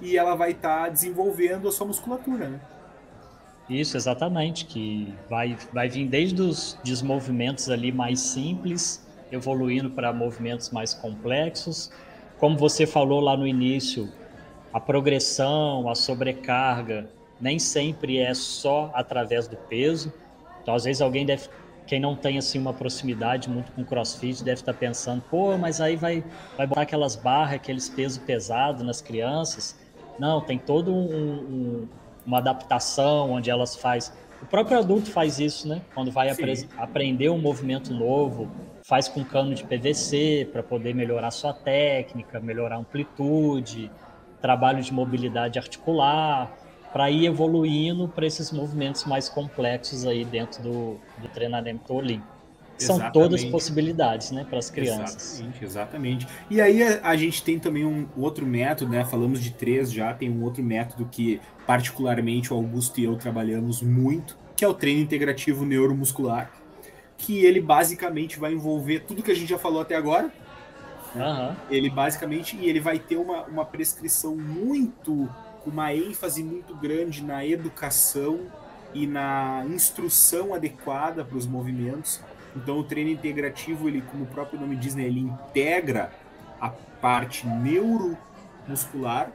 e 0.00 0.16
ela 0.16 0.36
vai 0.36 0.52
estar 0.52 0.84
tá 0.84 0.88
desenvolvendo 0.88 1.66
a 1.66 1.72
sua 1.72 1.88
musculatura, 1.88 2.48
né? 2.48 2.60
Isso, 3.68 3.96
exatamente, 3.96 4.64
que 4.64 5.12
vai, 5.28 5.58
vai 5.72 5.88
vir 5.88 6.06
desde 6.06 6.40
os 6.40 6.78
desmovimentos 6.84 7.68
ali 7.68 7.90
mais 7.90 8.20
simples, 8.20 9.04
evoluindo 9.32 9.90
para 9.90 10.12
movimentos 10.12 10.70
mais 10.70 10.94
complexos. 10.94 11.90
Como 12.38 12.56
você 12.56 12.86
falou 12.86 13.20
lá 13.20 13.36
no 13.36 13.46
início, 13.46 14.08
a 14.72 14.80
progressão, 14.80 15.88
a 15.88 15.94
sobrecarga, 15.94 17.08
nem 17.40 17.58
sempre 17.58 18.18
é 18.18 18.34
só 18.34 18.90
através 18.94 19.48
do 19.48 19.56
peso. 19.56 20.12
Então, 20.62 20.74
às 20.74 20.84
vezes, 20.84 21.00
alguém 21.00 21.24
deve 21.24 21.48
quem 21.88 21.98
não 21.98 22.14
tem 22.14 22.36
assim 22.36 22.58
uma 22.58 22.74
proximidade 22.74 23.48
muito 23.48 23.72
com 23.72 23.82
CrossFit 23.82 24.44
deve 24.44 24.60
estar 24.60 24.74
pensando, 24.74 25.22
pô, 25.30 25.56
mas 25.56 25.80
aí 25.80 25.96
vai, 25.96 26.22
vai 26.54 26.66
botar 26.66 26.82
aquelas 26.82 27.16
barras, 27.16 27.54
aqueles 27.54 27.88
pesos 27.88 28.18
pesados 28.18 28.84
nas 28.84 29.00
crianças. 29.00 29.74
Não, 30.18 30.42
tem 30.42 30.58
todo 30.58 30.92
um, 30.92 31.06
um, 31.06 31.88
uma 32.26 32.38
adaptação 32.38 33.30
onde 33.30 33.48
elas 33.48 33.74
faz. 33.74 34.12
O 34.42 34.44
próprio 34.44 34.78
adulto 34.78 35.10
faz 35.10 35.40
isso, 35.40 35.66
né? 35.66 35.80
Quando 35.94 36.12
vai 36.12 36.28
apre 36.28 36.68
aprender 36.76 37.30
um 37.30 37.38
movimento 37.38 37.94
novo, 37.94 38.50
faz 38.82 39.08
com 39.08 39.24
cano 39.24 39.54
de 39.54 39.64
PVC 39.64 40.46
para 40.52 40.62
poder 40.62 40.94
melhorar 40.94 41.30
sua 41.30 41.54
técnica, 41.54 42.38
melhorar 42.38 42.76
a 42.76 42.78
amplitude, 42.80 43.90
trabalho 44.40 44.82
de 44.82 44.92
mobilidade 44.92 45.58
articular 45.58 46.50
para 46.92 47.10
ir 47.10 47.26
evoluindo 47.26 48.08
para 48.08 48.26
esses 48.26 48.50
movimentos 48.50 49.04
mais 49.04 49.28
complexos 49.28 50.06
aí 50.06 50.24
dentro 50.24 50.62
do, 50.62 51.00
do 51.18 51.28
treinamento 51.28 51.92
olímpico. 51.92 52.38
São 52.78 52.94
exatamente. 52.94 53.12
todas 53.12 53.44
possibilidades, 53.44 54.30
né, 54.30 54.46
para 54.48 54.58
as 54.58 54.70
crianças. 54.70 55.40
Exatamente, 55.40 55.64
exatamente. 55.64 56.28
E 56.48 56.60
aí 56.60 56.80
a, 56.82 57.00
a, 57.02 57.16
gente 57.16 57.42
tem 57.42 57.58
também 57.58 57.84
um 57.84 58.06
outro 58.16 58.46
método, 58.46 58.92
né? 58.92 59.04
Falamos 59.04 59.42
de 59.42 59.50
três 59.50 59.92
já, 59.92 60.14
tem 60.14 60.30
um 60.30 60.44
outro 60.44 60.62
método 60.62 61.04
que 61.10 61.40
particularmente 61.66 62.52
o 62.52 62.56
Augusto 62.56 63.00
e 63.00 63.04
eu 63.04 63.16
trabalhamos 63.16 63.82
muito, 63.82 64.38
que 64.56 64.64
é 64.64 64.68
o 64.68 64.74
treino 64.74 65.00
integrativo 65.00 65.66
neuromuscular, 65.66 66.52
que 67.16 67.44
ele 67.44 67.60
basicamente 67.60 68.38
vai 68.38 68.52
envolver 68.52 69.00
tudo 69.00 69.24
que 69.24 69.32
a 69.32 69.34
gente 69.34 69.48
já 69.48 69.58
falou 69.58 69.80
até 69.80 69.96
agora. 69.96 70.32
Uhum. 71.14 71.56
Ele 71.70 71.90
basicamente 71.90 72.56
ele 72.56 72.80
vai 72.80 72.98
ter 72.98 73.16
uma, 73.16 73.42
uma 73.44 73.64
prescrição 73.64 74.36
muito 74.36 75.28
uma 75.66 75.92
ênfase 75.94 76.42
muito 76.42 76.74
grande 76.74 77.22
na 77.22 77.44
educação 77.44 78.46
e 78.94 79.06
na 79.06 79.64
instrução 79.68 80.54
adequada 80.54 81.24
para 81.24 81.36
os 81.36 81.46
movimentos. 81.46 82.20
Então, 82.56 82.78
o 82.78 82.84
treino 82.84 83.10
integrativo, 83.10 83.88
ele, 83.88 84.02
como 84.02 84.24
o 84.24 84.26
próprio 84.26 84.58
nome 84.58 84.76
diz, 84.76 84.94
né, 84.94 85.04
ele 85.04 85.20
integra 85.20 86.10
a 86.60 86.70
parte 86.70 87.46
neuromuscular, 87.46 89.30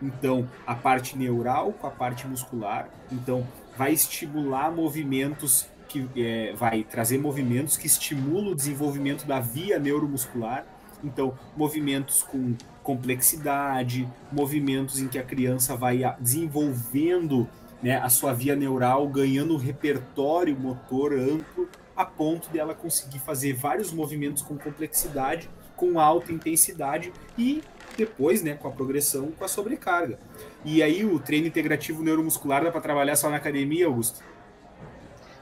então 0.00 0.48
a 0.66 0.74
parte 0.74 1.18
neural 1.18 1.72
com 1.72 1.86
a 1.86 1.90
parte 1.90 2.26
muscular. 2.26 2.88
Então, 3.10 3.46
vai 3.76 3.92
estimular 3.92 4.70
movimentos 4.70 5.66
que 5.88 6.08
é, 6.16 6.54
vai 6.54 6.84
trazer 6.84 7.18
movimentos 7.18 7.76
que 7.76 7.86
estimulam 7.86 8.52
o 8.52 8.54
desenvolvimento 8.54 9.26
da 9.26 9.40
via 9.40 9.78
neuromuscular. 9.78 10.64
Então, 11.02 11.36
movimentos 11.56 12.22
com 12.22 12.54
complexidade, 12.82 14.08
movimentos 14.30 14.98
em 15.00 15.08
que 15.08 15.18
a 15.18 15.22
criança 15.22 15.76
vai 15.76 16.00
desenvolvendo 16.18 17.48
né, 17.82 17.96
a 17.96 18.08
sua 18.08 18.32
via 18.32 18.54
neural, 18.54 19.06
ganhando 19.08 19.54
um 19.54 19.58
repertório 19.58 20.56
motor 20.58 21.12
amplo, 21.12 21.68
a 21.96 22.04
ponto 22.04 22.48
de 22.50 22.58
ela 22.58 22.74
conseguir 22.74 23.18
fazer 23.18 23.52
vários 23.54 23.92
movimentos 23.92 24.42
com 24.42 24.56
complexidade, 24.56 25.50
com 25.76 25.98
alta 25.98 26.32
intensidade 26.32 27.12
e 27.36 27.62
depois, 27.96 28.42
né, 28.42 28.54
com 28.54 28.68
a 28.68 28.70
progressão, 28.70 29.32
com 29.32 29.44
a 29.44 29.48
sobrecarga. 29.48 30.18
E 30.64 30.82
aí 30.82 31.04
o 31.04 31.18
treino 31.18 31.46
integrativo 31.46 32.02
neuromuscular 32.02 32.62
dá 32.64 32.70
para 32.70 32.80
trabalhar 32.80 33.16
só 33.16 33.28
na 33.28 33.36
academia, 33.36 33.86
Augusto? 33.86 34.22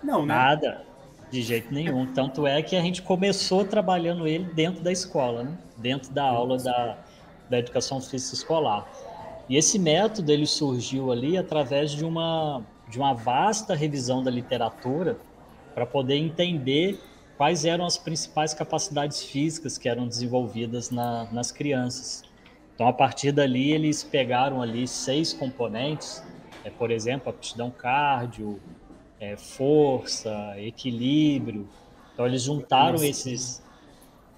Não, 0.03 0.25
né? 0.25 0.35
Nada, 0.35 0.87
de 1.31 1.43
jeito 1.43 1.73
nenhum. 1.73 2.07
Tanto 2.13 2.47
é 2.47 2.63
que 2.63 2.77
a 2.77 2.81
gente 2.81 3.03
começou 3.03 3.65
trabalhando 3.65 4.27
ele 4.27 4.45
dentro 4.45 4.83
da 4.83 4.91
escola, 4.91 5.45
né? 5.45 5.59
dentro 5.77 6.13
da 6.13 6.25
aula 6.25 6.59
da, 6.59 6.99
da 7.49 7.59
educação 7.59 8.01
física 8.01 8.35
escolar. 8.35 8.87
E 9.49 9.57
esse 9.57 9.79
método 9.79 10.31
ele 10.31 10.47
surgiu 10.47 11.11
ali 11.11 11.37
através 11.37 11.91
de 11.91 12.05
uma, 12.05 12.63
de 12.89 12.99
uma 12.99 13.13
vasta 13.13 13.75
revisão 13.75 14.23
da 14.23 14.31
literatura 14.31 15.19
para 15.75 15.87
poder 15.87 16.17
entender 16.17 17.01
quais 17.37 17.65
eram 17.65 17.87
as 17.87 17.97
principais 17.97 18.53
capacidades 18.53 19.23
físicas 19.23 19.79
que 19.79 19.89
eram 19.89 20.07
desenvolvidas 20.07 20.91
na, 20.91 21.25
nas 21.33 21.51
crianças. 21.51 22.23
Então, 22.75 22.87
a 22.87 22.93
partir 22.93 23.33
dali, 23.33 23.73
eles 23.73 24.05
pegaram 24.05 24.63
ali 24.63 24.87
seis 24.87 25.33
componentes, 25.33 26.23
é, 26.65 26.71
por 26.71 26.91
exemplo, 26.91 27.31
aptidão 27.31 27.71
cardio, 27.71 28.61
é, 29.21 29.37
força, 29.37 30.55
equilíbrio. 30.59 31.69
Então, 32.13 32.27
eles 32.27 32.43
juntaram 32.43 33.05
esses. 33.05 33.63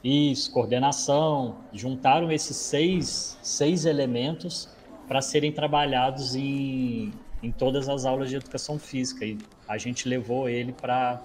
Isso, 0.03 0.51
coordenação. 0.53 1.57
Juntaram 1.73 2.31
esses 2.33 2.57
seis, 2.57 3.39
seis 3.41 3.87
elementos 3.87 4.69
para 5.07 5.23
serem 5.23 5.53
trabalhados 5.53 6.35
em, 6.35 7.13
em 7.43 7.53
todas 7.53 7.89
as 7.89 8.05
aulas 8.05 8.29
de 8.29 8.37
educação 8.37 8.79
física. 8.79 9.25
E 9.25 9.39
a 9.69 9.79
gente 9.79 10.09
levou 10.09 10.49
ele 10.49 10.73
para 10.73 11.23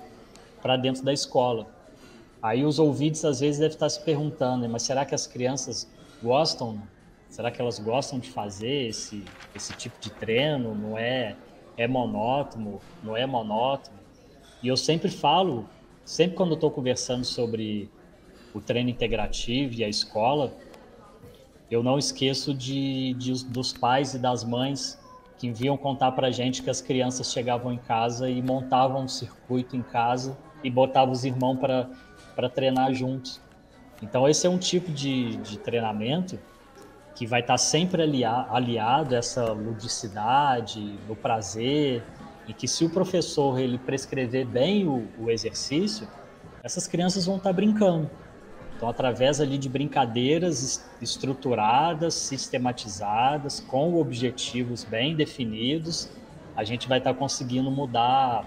dentro 0.79 1.03
da 1.03 1.11
escola. 1.11 1.67
Aí 2.41 2.63
os 2.63 2.77
ouvidos 2.77 3.25
às 3.25 3.39
vezes 3.39 3.59
devem 3.59 3.73
estar 3.73 3.89
se 3.89 3.99
perguntando, 4.01 4.69
mas 4.69 4.83
será 4.83 5.03
que 5.03 5.15
as 5.15 5.25
crianças 5.25 5.89
gostam 6.21 6.79
Será 7.29 7.51
que 7.51 7.61
elas 7.61 7.77
gostam 7.77 8.19
de 8.19 8.29
fazer 8.29 8.87
esse, 8.87 9.23
esse 9.55 9.73
tipo 9.73 9.99
de 9.99 10.09
treino? 10.09 10.73
Não 10.73 10.97
é, 10.97 11.35
é 11.77 11.87
monótono? 11.87 12.81
Não 13.03 13.15
é 13.15 13.25
monótono? 13.25 13.97
E 14.61 14.67
eu 14.67 14.75
sempre 14.75 15.09
falo, 15.09 15.69
sempre 16.03 16.35
quando 16.35 16.55
estou 16.55 16.71
conversando 16.71 17.23
sobre 17.23 17.89
o 18.53 18.59
treino 18.59 18.89
integrativo 18.89 19.75
e 19.75 19.83
a 19.83 19.87
escola, 19.87 20.51
eu 21.69 21.83
não 21.83 21.99
esqueço 21.99 22.53
de, 22.53 23.13
de 23.13 23.45
dos 23.45 23.71
pais 23.71 24.13
e 24.15 24.19
das 24.19 24.43
mães 24.43 24.97
que 25.37 25.51
vinham 25.51 25.77
contar 25.77 26.13
para 26.13 26.31
gente 26.31 26.63
que 26.63 26.69
as 26.69 26.81
crianças 26.81 27.31
chegavam 27.31 27.71
em 27.71 27.77
casa 27.77 28.27
e 28.27 28.41
montavam 28.41 29.03
um 29.03 29.07
circuito 29.07 29.75
em 29.75 29.83
casa 29.83 30.35
e 30.63 30.69
botavam 30.71 31.13
os 31.13 31.23
irmãos 31.23 31.57
para 31.57 32.49
treinar 32.49 32.91
juntos. 32.93 33.39
Então, 34.01 34.27
esse 34.27 34.47
é 34.47 34.49
um 34.49 34.57
tipo 34.57 34.91
de, 34.91 35.37
de 35.37 35.59
treinamento 35.59 36.39
que 37.17 37.25
vai 37.25 37.39
estar 37.39 37.57
sempre 37.57 38.03
aliado 38.03 39.15
a 39.15 39.17
essa 39.17 39.51
ludicidade, 39.51 40.99
no 41.07 41.15
prazer, 41.15 42.03
e 42.47 42.53
que 42.53 42.67
se 42.67 42.85
o 42.85 42.91
professor 42.91 43.59
ele 43.59 43.79
prescrever 43.79 44.45
bem 44.45 44.87
o, 44.87 45.07
o 45.17 45.31
exercício, 45.31 46.07
essas 46.63 46.87
crianças 46.87 47.25
vão 47.25 47.37
estar 47.37 47.51
brincando. 47.51 48.07
Então, 48.75 48.87
através 48.87 49.41
ali 49.41 49.57
de 49.57 49.67
brincadeiras 49.67 50.87
estruturadas, 51.01 52.13
sistematizadas, 52.13 53.59
com 53.61 53.95
objetivos 53.95 54.83
bem 54.83 55.15
definidos, 55.15 56.11
a 56.55 56.63
gente 56.63 56.87
vai 56.87 56.99
estar 56.99 57.15
conseguindo 57.15 57.71
mudar 57.71 58.45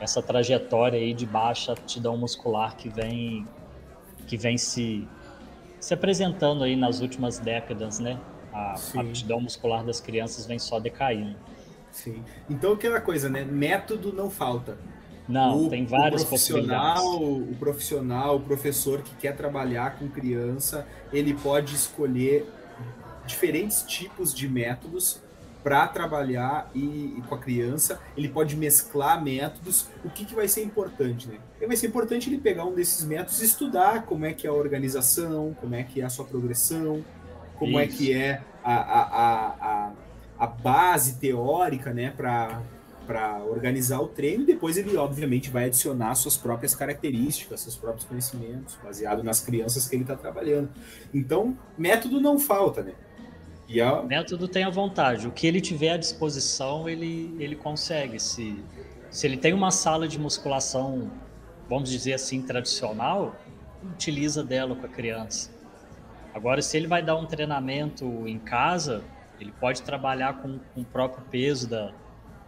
essa 0.00 0.22
trajetória 0.22 0.98
aí 0.98 1.12
de 1.12 1.26
baixa 1.26 1.72
aptidão 1.72 2.16
muscular 2.16 2.74
que 2.74 2.88
vem 2.88 3.46
que 4.26 4.36
vem 4.36 4.56
se 4.56 5.06
se 5.80 5.94
apresentando 5.94 6.64
aí 6.64 6.76
nas 6.76 7.00
últimas 7.00 7.38
décadas, 7.38 7.98
né? 7.98 8.18
A 8.52 8.76
Sim. 8.76 9.00
aptidão 9.00 9.40
muscular 9.40 9.84
das 9.84 10.00
crianças 10.00 10.46
vem 10.46 10.58
só 10.58 10.80
decaindo. 10.80 11.36
Sim. 11.90 12.22
Então 12.48 12.72
aquela 12.72 13.00
coisa, 13.00 13.28
né? 13.28 13.44
Método 13.44 14.12
não 14.12 14.30
falta. 14.30 14.78
Não, 15.28 15.66
o, 15.66 15.68
tem 15.68 15.84
várias 15.84 16.22
o 16.22 16.26
profissional, 16.26 17.22
O 17.22 17.54
profissional, 17.58 18.36
o 18.36 18.40
professor 18.40 19.02
que 19.02 19.14
quer 19.16 19.36
trabalhar 19.36 19.98
com 19.98 20.08
criança, 20.08 20.86
ele 21.12 21.34
pode 21.34 21.74
escolher 21.74 22.46
diferentes 23.26 23.82
tipos 23.82 24.32
de 24.34 24.48
métodos 24.48 25.20
para 25.68 25.86
trabalhar 25.86 26.70
e, 26.74 27.14
e, 27.18 27.22
com 27.28 27.34
a 27.34 27.38
criança, 27.38 28.00
ele 28.16 28.30
pode 28.30 28.56
mesclar 28.56 29.22
métodos. 29.22 29.86
O 30.02 30.08
que, 30.08 30.24
que 30.24 30.34
vai 30.34 30.48
ser 30.48 30.64
importante, 30.64 31.28
né? 31.28 31.36
Vai 31.66 31.76
ser 31.76 31.88
importante 31.88 32.30
ele 32.30 32.38
pegar 32.38 32.64
um 32.64 32.74
desses 32.74 33.04
métodos 33.04 33.42
e 33.42 33.44
estudar 33.44 34.06
como 34.06 34.24
é 34.24 34.32
que 34.32 34.46
é 34.46 34.50
a 34.50 34.52
organização, 34.54 35.54
como 35.60 35.74
é 35.74 35.82
que 35.82 36.00
é 36.00 36.04
a 36.04 36.08
sua 36.08 36.24
progressão, 36.24 37.04
como 37.58 37.72
Isso. 37.72 37.80
é 37.80 37.86
que 37.86 38.12
é 38.14 38.42
a, 38.64 38.74
a, 38.76 39.56
a, 39.60 39.92
a 40.38 40.46
base 40.46 41.16
teórica, 41.16 41.92
né, 41.92 42.14
para 42.16 42.62
para 43.06 43.42
organizar 43.42 44.02
o 44.02 44.06
treino, 44.06 44.42
e 44.42 44.46
depois 44.46 44.76
ele, 44.76 44.94
obviamente, 44.98 45.48
vai 45.48 45.64
adicionar 45.64 46.14
suas 46.14 46.36
próprias 46.36 46.74
características, 46.74 47.62
seus 47.62 47.74
próprios 47.74 48.04
conhecimentos, 48.04 48.76
baseado 48.84 49.24
nas 49.24 49.40
crianças 49.40 49.88
que 49.88 49.96
ele 49.96 50.02
está 50.02 50.14
trabalhando. 50.14 50.68
Então, 51.14 51.56
método 51.78 52.20
não 52.20 52.38
falta, 52.38 52.82
né? 52.82 52.92
O 54.00 54.06
método 54.06 54.48
tem 54.48 54.64
a 54.64 54.70
vantagem. 54.70 55.28
O 55.28 55.30
que 55.30 55.46
ele 55.46 55.60
tiver 55.60 55.90
à 55.90 55.96
disposição, 55.98 56.88
ele, 56.88 57.36
ele 57.38 57.54
consegue. 57.54 58.18
Se, 58.18 58.64
se 59.10 59.26
ele 59.26 59.36
tem 59.36 59.52
uma 59.52 59.70
sala 59.70 60.08
de 60.08 60.18
musculação, 60.18 61.10
vamos 61.68 61.90
dizer 61.90 62.14
assim, 62.14 62.40
tradicional, 62.40 63.36
utiliza 63.82 64.42
dela 64.42 64.74
com 64.74 64.86
a 64.86 64.88
criança. 64.88 65.50
Agora, 66.32 66.62
se 66.62 66.76
ele 66.76 66.86
vai 66.86 67.02
dar 67.02 67.16
um 67.16 67.26
treinamento 67.26 68.26
em 68.26 68.38
casa, 68.38 69.04
ele 69.38 69.52
pode 69.52 69.82
trabalhar 69.82 70.40
com, 70.40 70.58
com 70.74 70.80
o 70.80 70.84
próprio 70.84 71.24
peso 71.30 71.68
da, 71.68 71.92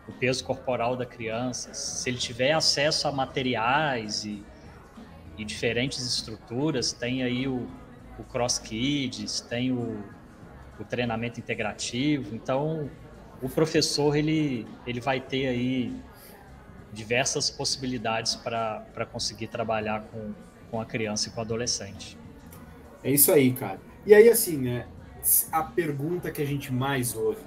o 0.09 0.13
peso 0.13 0.43
corporal 0.43 0.97
da 0.97 1.05
criança. 1.05 1.75
Se 1.75 2.09
ele 2.09 2.19
tiver 2.19 2.53
acesso 2.53 3.07
a 3.07 3.13
materiais 3.13 4.25
e, 4.25 4.43
e 5.37 5.45
diferentes 5.45 6.01
estruturas, 6.01 6.93
tem 6.93 7.23
aí 7.23 7.47
o, 7.47 7.69
o 8.19 8.25
Cross 8.25 8.59
Kids, 8.59 9.41
tem 9.43 9.71
o 9.71 10.03
o 10.83 10.85
treinamento 10.85 11.39
integrativo. 11.39 12.35
Então, 12.35 12.91
o 13.43 13.49
professor 13.49 14.17
ele, 14.17 14.67
ele 14.87 15.01
vai 15.01 15.21
ter 15.21 15.47
aí 15.47 15.95
diversas 16.93 17.51
possibilidades 17.51 18.35
para 18.35 19.07
conseguir 19.13 19.47
trabalhar 19.47 20.03
com, 20.11 20.33
com 20.71 20.81
a 20.81 20.85
criança 20.85 21.29
e 21.29 21.33
com 21.33 21.39
o 21.39 21.43
adolescente. 21.43 22.19
É 23.03 23.11
isso 23.11 23.33
aí, 23.33 23.53
cara. 23.53 23.81
E 24.05 24.15
aí, 24.15 24.29
assim, 24.29 24.57
né? 24.59 24.87
A 25.53 25.63
pergunta 25.63 26.31
que 26.31 26.41
a 26.41 26.47
gente 26.47 26.73
mais 26.73 27.15
ouve, 27.15 27.43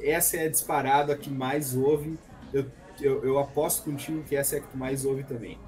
essa 0.00 0.36
é 0.36 0.46
a 0.46 0.48
disparada 0.48 1.16
que 1.16 1.30
mais 1.30 1.74
ouve. 1.74 2.18
Eu, 2.52 2.66
eu, 3.00 3.24
eu 3.24 3.38
aposto 3.38 3.84
contigo 3.84 4.22
que 4.22 4.36
essa 4.36 4.56
é 4.56 4.58
a 4.58 4.62
que 4.62 4.76
mais 4.76 5.04
ouve 5.04 5.24
também. 5.24 5.58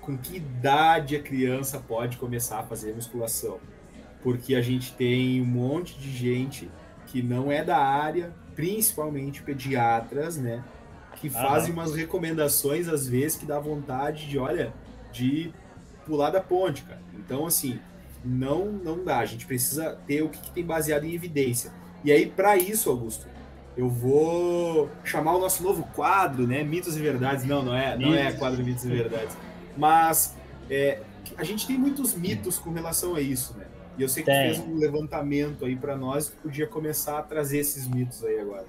Com 0.00 0.16
que 0.16 0.36
idade 0.36 1.16
a 1.16 1.22
criança 1.22 1.78
pode 1.78 2.16
começar 2.16 2.60
a 2.60 2.62
fazer 2.62 2.94
musculação? 2.94 3.60
Porque 4.26 4.56
a 4.56 4.60
gente 4.60 4.92
tem 4.94 5.40
um 5.40 5.44
monte 5.44 5.96
de 5.96 6.10
gente 6.10 6.68
que 7.06 7.22
não 7.22 7.52
é 7.52 7.62
da 7.62 7.78
área, 7.78 8.34
principalmente 8.56 9.40
pediatras, 9.40 10.36
né? 10.36 10.64
Que 11.14 11.30
fazem 11.30 11.72
umas 11.72 11.94
recomendações, 11.94 12.88
às 12.88 13.06
vezes, 13.06 13.38
que 13.38 13.46
dá 13.46 13.60
vontade 13.60 14.28
de, 14.28 14.36
olha, 14.36 14.74
de 15.12 15.54
pular 16.04 16.30
da 16.30 16.40
ponte, 16.40 16.82
cara. 16.82 17.00
Então, 17.14 17.46
assim, 17.46 17.78
não, 18.24 18.64
não 18.66 19.04
dá. 19.04 19.20
A 19.20 19.24
gente 19.26 19.46
precisa 19.46 19.96
ter 20.08 20.22
o 20.22 20.28
que, 20.28 20.40
que 20.40 20.50
tem 20.50 20.64
baseado 20.64 21.04
em 21.04 21.14
evidência. 21.14 21.70
E 22.02 22.10
aí, 22.10 22.26
para 22.26 22.56
isso, 22.56 22.90
Augusto, 22.90 23.28
eu 23.76 23.88
vou 23.88 24.90
chamar 25.04 25.36
o 25.36 25.38
nosso 25.38 25.62
novo 25.62 25.84
quadro, 25.94 26.48
né? 26.48 26.64
Mitos 26.64 26.96
e 26.96 27.00
Verdades. 27.00 27.44
Não, 27.44 27.62
não 27.64 27.76
é, 27.76 27.96
não 27.96 28.12
é 28.12 28.32
quadro 28.32 28.64
Mitos 28.64 28.84
e 28.86 28.88
Verdades. 28.88 29.36
Mas 29.76 30.34
é, 30.68 30.98
a 31.38 31.44
gente 31.44 31.64
tem 31.64 31.78
muitos 31.78 32.12
mitos 32.16 32.58
com 32.58 32.72
relação 32.72 33.14
a 33.14 33.20
isso, 33.20 33.56
né? 33.56 33.66
E 33.98 34.02
eu 34.02 34.08
sei 34.08 34.22
que 34.22 34.30
Tem. 34.30 34.52
tu 34.52 34.56
fez 34.56 34.68
um 34.68 34.76
levantamento 34.76 35.64
aí 35.64 35.74
para 35.74 35.96
nós 35.96 36.28
que 36.28 36.36
podia 36.36 36.66
começar 36.66 37.18
a 37.18 37.22
trazer 37.22 37.58
esses 37.58 37.88
mitos 37.88 38.22
aí 38.24 38.38
agora. 38.38 38.66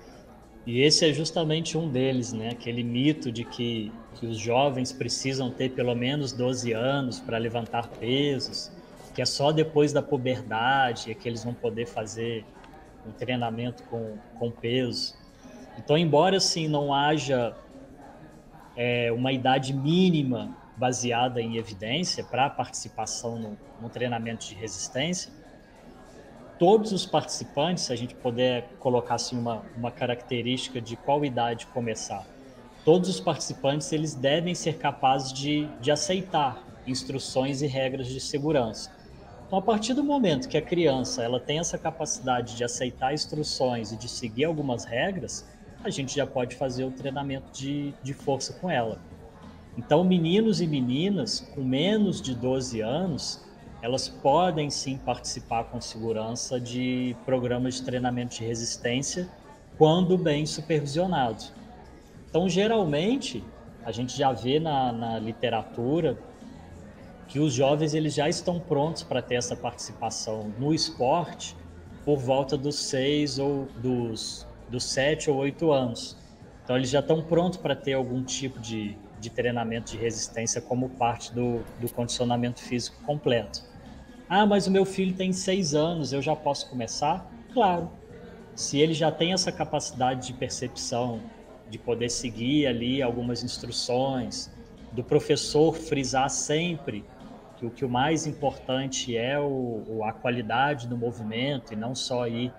E 0.66 0.82
esse 0.82 1.10
é 1.10 1.14
justamente 1.14 1.78
um 1.78 1.90
deles, 1.90 2.34
né? 2.34 2.50
Aquele 2.50 2.84
mito 2.84 3.32
de 3.32 3.44
que, 3.44 3.92
que 4.16 4.26
os 4.26 4.38
jovens 4.38 4.92
precisam 4.92 5.50
ter 5.50 5.72
pelo 5.72 5.96
menos 5.96 6.34
12 6.34 6.74
anos 6.74 7.20
para 7.20 7.38
levantar 7.38 7.88
pesos, 7.88 8.72
que 9.16 9.22
é 9.22 9.26
só 9.26 9.52
depois 9.52 9.94
da 9.94 10.02
puberdade 10.02 11.10
é 11.10 11.14
que 11.14 11.28
eles 11.28 11.44
vão 11.44 11.54
poder 11.54 11.86
fazer 11.86 12.46
um 13.08 13.12
treinamento 13.12 13.84
com, 13.84 14.18
com 14.38 14.52
peso. 14.52 15.16
Então, 15.78 15.98
embora 15.98 16.38
assim 16.38 16.68
não 16.68 16.94
haja 16.94 17.56
é, 18.76 19.12
uma 19.12 19.32
idade 19.32 19.74
mínima 19.74 20.56
baseada 20.78 21.42
em 21.42 21.58
evidência 21.58 22.24
para 22.24 22.50
participação 22.50 23.38
no, 23.38 23.58
no, 23.82 23.90
treinamento 23.90 24.46
de 24.46 24.54
resistência, 24.54 25.32
todos 26.60 26.92
os 26.92 27.06
participantes, 27.06 27.86
se 27.86 27.94
a 27.94 27.96
gente 27.96 28.14
puder 28.16 28.70
colocar 28.80 29.16
assim 29.16 29.38
uma, 29.38 29.64
uma 29.76 29.92
característica 29.92 30.80
de 30.80 30.96
qual 30.96 31.26
idade 31.26 31.66
começar, 31.68 32.26
todos 32.86 33.10
os 33.10 33.20
participantes 33.20 33.92
eles 33.92 34.14
devem 34.14 34.54
ser 34.54 34.78
capazes 34.78 35.34
de, 35.34 35.68
de 35.82 35.92
aceitar 35.92 36.64
instruções 36.86 37.62
e 37.62 37.68
regras 37.68 38.08
de 38.08 38.20
segurança. 38.20 38.96
Então, 39.46 39.60
a 39.60 39.62
partir 39.62 39.94
do 39.94 40.04
momento 40.04 40.48
que 40.48 40.58
a 40.58 40.62
criança 40.62 41.24
ela 41.24 41.40
tem 41.40 41.60
essa 41.60 41.78
capacidade 41.78 42.56
de 42.56 42.64
aceitar 42.64 43.14
instruções 43.14 43.92
e 43.92 43.98
de 43.98 44.08
seguir 44.08 44.46
algumas 44.46 44.84
regras, 44.84 45.46
a 45.84 45.90
gente 45.90 46.16
já 46.16 46.28
pode 46.28 46.56
fazer 46.56 46.84
o 46.84 46.92
treinamento 46.92 47.52
de, 47.52 47.94
de 48.04 48.14
força 48.14 48.54
com 48.54 48.70
ela. 48.70 49.00
Então, 49.78 50.04
meninos 50.04 50.60
e 50.60 50.66
meninas 50.66 51.40
com 51.54 51.62
menos 51.62 52.20
de 52.20 52.34
12 52.34 52.82
anos, 52.82 53.46
elas 53.80 54.10
podem 54.10 54.72
sim 54.72 54.98
participar 54.98 55.66
com 55.66 55.80
segurança 55.80 56.60
de 56.60 57.16
programas 57.24 57.76
de 57.76 57.84
treinamento 57.84 58.36
de 58.36 58.44
resistência 58.44 59.30
quando 59.78 60.18
bem 60.18 60.48
supervisionado. 60.48 61.44
Então, 62.28 62.50
geralmente, 62.50 63.44
a 63.86 63.92
gente 63.92 64.18
já 64.18 64.32
vê 64.32 64.60
na, 64.60 64.92
na 64.92 65.20
literatura 65.20 66.18
que 67.28 67.40
os 67.40 67.54
jovens 67.54 67.94
eles 67.94 68.16
já 68.16 68.28
estão 68.28 68.60
prontos 68.60 69.04
para 69.04 69.22
ter 69.22 69.36
essa 69.36 69.56
participação 69.56 70.52
no 70.58 70.74
esporte 70.74 71.56
por 72.04 72.18
volta 72.18 72.58
dos 72.58 72.76
seis 72.76 73.38
ou 73.38 73.68
dos, 73.78 74.48
dos 74.70 74.86
sete 74.86 75.30
ou 75.30 75.38
oito 75.38 75.72
anos. 75.72 76.18
Então, 76.64 76.76
eles 76.76 76.90
já 76.90 77.00
estão 77.00 77.22
prontos 77.22 77.60
para 77.60 77.76
ter 77.76 77.94
algum 77.94 78.24
tipo 78.24 78.60
de, 78.60 78.98
de 79.20 79.30
treinamento 79.30 79.92
de 79.92 79.98
resistência 79.98 80.62
como 80.62 80.90
parte 80.90 81.34
do, 81.34 81.64
do 81.80 81.92
condicionamento 81.92 82.62
físico 82.62 83.02
completo. 83.04 83.64
Ah, 84.30 84.46
mas 84.46 84.68
o 84.68 84.72
meu 84.72 84.86
filho 84.86 85.16
tem 85.16 85.32
seis 85.32 85.74
anos, 85.74 86.12
eu 86.12 86.22
já 86.22 86.36
posso 86.36 86.70
começar? 86.70 87.30
Claro. 87.54 87.90
Se 88.56 88.80
ele 88.80 88.94
já 88.94 89.12
tem 89.12 89.34
essa 89.34 89.52
capacidade 89.52 90.28
de 90.28 90.34
percepção, 90.34 91.22
de 91.70 91.78
poder 91.78 92.10
seguir 92.10 92.68
ali 92.68 93.02
algumas 93.02 93.44
instruções, 93.44 94.52
do 94.92 95.04
professor 95.04 95.74
frisar 95.74 96.30
sempre 96.30 97.06
que 97.58 97.66
o 97.66 97.72
que 97.72 97.84
o 97.84 97.90
mais 97.90 98.28
importante 98.28 99.18
é 99.18 99.40
o, 99.40 100.04
a 100.04 100.14
qualidade 100.14 100.88
do 100.88 100.96
movimento 100.96 101.74
e 101.74 101.76
não 101.76 101.96
só 101.96 102.28
ir 102.28 102.54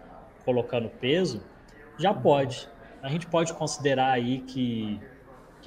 colocando 0.45 0.89
peso, 0.89 1.43
já 1.99 2.13
pode. 2.13 2.69
A 3.03 3.09
gente 3.09 3.27
pode 3.27 3.53
considerar 3.55 4.11
aí 4.11 4.41
que, 4.41 5.01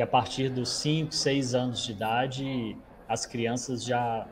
que 0.02 0.04
a 0.04 0.08
partir 0.08 0.50
dos 0.50 0.70
5, 0.78 1.14
6 1.14 1.54
anos 1.54 1.86
de 1.86 1.92
idade, 1.92 2.76
as 3.08 3.28
crianças 3.28 3.84
já 3.84 4.28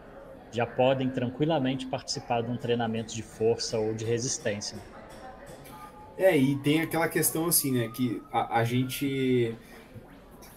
já 0.52 0.66
podem 0.66 1.08
tranquilamente 1.12 1.86
participar 1.86 2.42
de 2.42 2.50
um 2.50 2.58
treinamento 2.58 3.14
de 3.14 3.22
força 3.22 3.78
ou 3.78 3.94
de 3.94 4.04
resistência. 4.04 4.80
É, 6.18 6.36
e 6.36 6.56
tem 6.56 6.82
aquela 6.82 7.08
questão 7.08 7.46
assim, 7.46 7.72
né, 7.72 7.88
que 7.90 8.20
a, 8.34 8.58
a 8.62 8.64
gente 8.64 9.56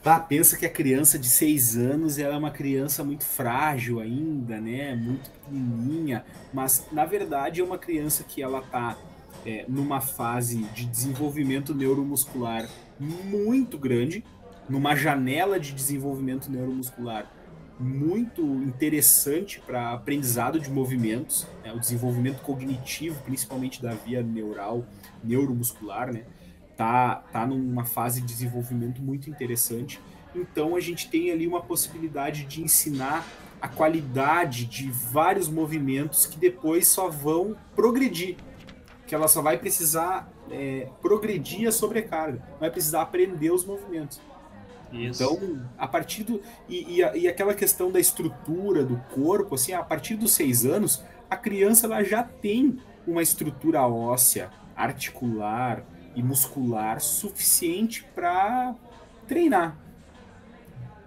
tá, 0.03 0.19
pensa 0.19 0.57
que 0.57 0.65
a 0.65 0.71
criança 0.71 1.19
de 1.19 1.29
seis 1.29 1.77
anos 1.77 2.19
ela 2.19 2.37
é 2.37 2.39
uma 2.39 2.51
criança 2.51 3.05
muito 3.05 3.25
frágil 3.25 4.01
ainda, 4.01 4.59
né, 4.59 4.95
muito 4.95 5.29
pequenininha, 5.29 6.25
mas 6.55 6.87
na 6.91 7.05
verdade 7.05 7.61
é 7.61 7.65
uma 7.65 7.77
criança 7.77 8.25
que 8.25 8.43
ela 8.43 8.63
tá 8.63 8.97
é, 9.45 9.67
numa 9.69 10.01
fase 10.01 10.63
de 10.75 10.87
desenvolvimento 10.87 11.75
neuromuscular 11.75 12.67
muito 12.99 13.77
grande, 13.77 14.25
numa 14.73 14.97
janela 14.97 15.61
de 15.61 15.71
desenvolvimento 15.73 16.51
neuromuscular 16.51 17.31
muito 17.79 18.43
interessante 18.63 19.61
para 19.61 19.93
aprendizado 19.93 20.59
de 20.59 20.71
movimentos, 20.71 21.47
né, 21.63 21.71
o 21.75 21.79
desenvolvimento 21.79 22.41
cognitivo, 22.41 23.21
principalmente 23.23 23.83
da 23.83 23.93
via 23.93 24.23
neural, 24.23 24.87
neuromuscular, 25.23 26.11
né, 26.11 26.25
tá, 26.75 27.17
tá 27.31 27.47
numa 27.47 27.85
fase 27.85 28.23
de 28.23 28.27
desenvolvimento 28.29 29.03
muito 29.03 29.29
interessante. 29.29 30.01
Então 30.35 30.75
a 30.75 30.81
gente 30.81 31.11
tem 31.11 31.31
ali 31.31 31.47
uma 31.47 31.61
possibilidade 31.61 32.45
de 32.45 32.63
ensinar 32.63 33.27
a 33.61 33.69
qualidade 33.69 34.65
de 34.65 34.91
vários 34.91 35.49
movimentos 35.49 36.25
que 36.25 36.39
depois 36.39 36.89
só 36.89 37.11
vão 37.11 37.55
progredir, 37.77 38.37
que 39.07 39.15
ela 39.15 39.29
só 39.29 39.43
vai 39.43 39.59
precisar 39.59 40.33
é, 40.51 40.89
progredir 41.03 41.69
a 41.69 41.73
sobrecarga, 41.73 42.43
vai 42.59 42.71
precisar 42.71 43.03
aprender 43.03 43.51
os 43.51 43.67
movimentos. 43.67 44.19
Isso. 44.93 45.23
Então, 45.23 45.67
a 45.79 45.89
partir 45.89 46.25
do. 46.25 46.41
E, 46.69 47.01
e, 47.01 47.21
e, 47.21 47.29
aquela 47.29 47.55
questão 47.55 47.91
da 47.91 47.99
estrutura 47.99 48.85
do 48.85 48.97
corpo, 49.15 49.55
assim, 49.55 49.73
a 49.73 49.83
partir 49.83 50.17
dos 50.17 50.33
seis 50.33 50.67
anos, 50.67 51.03
a 51.31 51.37
criança 51.37 51.87
ela 51.87 52.03
já 52.05 52.23
tem 52.23 52.79
uma 53.07 53.23
estrutura 53.23 53.87
óssea, 53.87 54.51
articular 54.77 55.85
e 56.15 56.23
muscular 56.23 57.01
suficiente 57.01 58.05
para 58.15 58.75
treinar. 59.27 59.79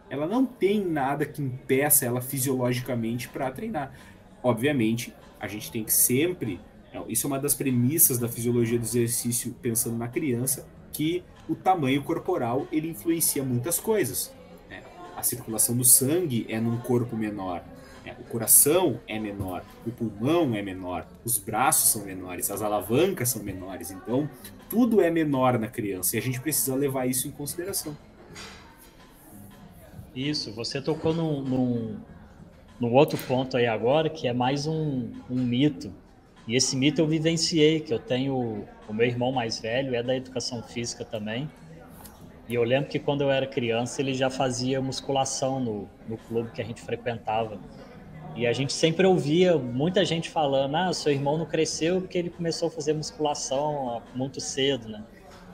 Ela 0.09 0.27
não 0.27 0.45
tem 0.45 0.83
nada 0.83 1.25
que 1.25 1.41
impeça 1.41 2.05
ela 2.05 2.21
fisiologicamente 2.21 3.29
para 3.29 3.51
treinar. 3.51 3.93
Obviamente, 4.41 5.13
a 5.39 5.47
gente 5.47 5.71
tem 5.71 5.83
que 5.83 5.93
sempre. 5.93 6.59
Isso 7.07 7.27
é 7.27 7.29
uma 7.29 7.39
das 7.39 7.53
premissas 7.53 8.17
da 8.17 8.29
fisiologia 8.29 8.79
do 8.79 8.85
exercício 8.85 9.53
pensando 9.61 9.97
na 9.97 10.07
criança, 10.07 10.67
que 10.93 11.23
o 11.47 11.55
tamanho 11.55 12.03
corporal 12.03 12.67
ele 12.71 12.89
influencia 12.89 13.43
muitas 13.43 13.79
coisas. 13.79 14.33
Né? 14.69 14.81
A 15.15 15.23
circulação 15.23 15.75
do 15.75 15.83
sangue 15.83 16.45
é 16.49 16.59
num 16.59 16.77
corpo 16.77 17.15
menor, 17.15 17.63
né? 18.03 18.15
o 18.19 18.23
coração 18.23 18.99
é 19.07 19.19
menor, 19.19 19.63
o 19.85 19.91
pulmão 19.91 20.55
é 20.55 20.61
menor, 20.61 21.07
os 21.23 21.37
braços 21.37 21.91
são 21.91 22.03
menores, 22.03 22.49
as 22.51 22.61
alavancas 22.61 23.29
são 23.29 23.43
menores. 23.43 23.91
Então, 23.91 24.29
tudo 24.69 25.01
é 25.01 25.09
menor 25.09 25.59
na 25.59 25.67
criança 25.67 26.15
e 26.15 26.19
a 26.19 26.21
gente 26.21 26.39
precisa 26.41 26.75
levar 26.75 27.05
isso 27.05 27.27
em 27.27 27.31
consideração. 27.31 27.95
Isso, 30.15 30.53
você 30.53 30.81
tocou 30.81 31.13
num, 31.13 31.41
num, 31.41 31.97
num 32.79 32.93
outro 32.93 33.17
ponto 33.27 33.57
aí 33.57 33.67
agora 33.67 34.09
que 34.09 34.27
é 34.27 34.33
mais 34.33 34.65
um, 34.65 35.11
um 35.29 35.35
mito 35.35 35.93
e 36.47 36.55
esse 36.55 36.75
mito 36.75 37.01
eu 37.01 37.07
vivenciei, 37.07 37.79
que 37.79 37.93
eu 37.93 37.99
tenho 37.99 38.65
o 38.87 38.93
meu 38.93 39.05
irmão 39.05 39.31
mais 39.31 39.59
velho 39.59 39.95
é 39.95 40.03
da 40.03 40.15
educação 40.15 40.61
física 40.61 41.03
também. 41.03 41.49
E 42.47 42.53
eu 42.53 42.63
lembro 42.63 42.89
que 42.89 42.99
quando 42.99 43.21
eu 43.21 43.31
era 43.31 43.47
criança 43.47 44.01
ele 44.01 44.13
já 44.13 44.29
fazia 44.29 44.79
musculação 44.79 45.59
no, 45.59 45.89
no 46.07 46.17
clube 46.17 46.51
que 46.51 46.61
a 46.61 46.65
gente 46.65 46.81
frequentava. 46.81 47.59
E 48.35 48.45
a 48.45 48.53
gente 48.53 48.73
sempre 48.73 49.07
ouvia 49.07 49.57
muita 49.57 50.05
gente 50.05 50.29
falando: 50.29 50.75
ah, 50.75 50.93
seu 50.93 51.11
irmão 51.11 51.37
não 51.37 51.45
cresceu 51.45 52.01
porque 52.01 52.17
ele 52.17 52.29
começou 52.29 52.67
a 52.67 52.71
fazer 52.71 52.93
musculação 52.93 54.03
muito 54.13 54.39
cedo, 54.39 54.87
né? 54.87 55.03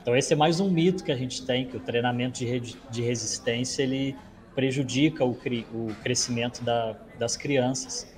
Então 0.02 0.14
esse 0.14 0.32
é 0.32 0.36
mais 0.36 0.60
um 0.60 0.68
mito 0.68 1.02
que 1.04 1.12
a 1.12 1.16
gente 1.16 1.46
tem, 1.46 1.64
que 1.64 1.76
o 1.76 1.80
treinamento 1.80 2.40
de, 2.40 2.76
de 2.90 3.02
resistência 3.02 3.82
ele 3.82 4.16
prejudica 4.54 5.24
o, 5.24 5.30
o 5.30 5.94
crescimento 6.02 6.62
da, 6.62 6.96
das 7.18 7.36
crianças. 7.36 8.11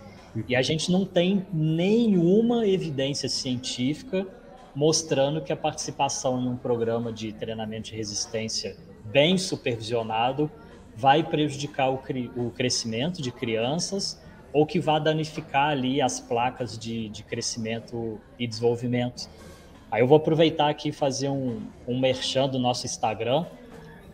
E 0.48 0.56
a 0.56 0.62
gente 0.62 0.90
não 0.90 1.04
tem 1.04 1.46
nenhuma 1.52 2.66
evidência 2.66 3.28
científica 3.28 4.26
mostrando 4.74 5.40
que 5.40 5.52
a 5.52 5.56
participação 5.56 6.40
em 6.40 6.48
um 6.48 6.56
programa 6.56 7.12
de 7.12 7.32
treinamento 7.32 7.90
de 7.90 7.96
resistência 7.96 8.76
bem 9.04 9.38
supervisionado 9.38 10.50
vai 10.96 11.22
prejudicar 11.22 11.90
o, 11.90 12.02
o 12.36 12.50
crescimento 12.50 13.22
de 13.22 13.30
crianças 13.30 14.20
ou 14.52 14.66
que 14.66 14.80
vai 14.80 15.00
danificar 15.00 15.70
ali 15.70 16.00
as 16.00 16.18
placas 16.18 16.76
de, 16.76 17.08
de 17.08 17.22
crescimento 17.22 18.20
e 18.38 18.46
desenvolvimento. 18.46 19.28
Aí 19.90 20.02
eu 20.02 20.06
vou 20.06 20.16
aproveitar 20.16 20.68
aqui 20.68 20.88
e 20.88 20.92
fazer 20.92 21.28
um, 21.28 21.60
um 21.86 21.98
merchan 21.98 22.48
do 22.48 22.58
nosso 22.58 22.86
Instagram 22.86 23.46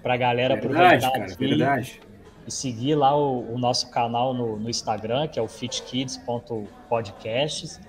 para 0.03 0.15
a 0.15 0.17
galera 0.17 0.55
verdade, 0.57 1.07
aproveitar 1.07 1.11
cara, 1.11 1.25
aqui 1.25 1.49
verdade 1.49 2.10
seguir 2.51 2.95
lá 2.95 3.17
o, 3.17 3.55
o 3.55 3.59
nosso 3.59 3.89
canal 3.91 4.35
no, 4.35 4.59
no, 4.59 4.69
Instagram, 4.69 5.29
que 5.29 5.39
é 5.39 5.43
o 5.43 5.49
fitkids.podcasts. 5.49 7.81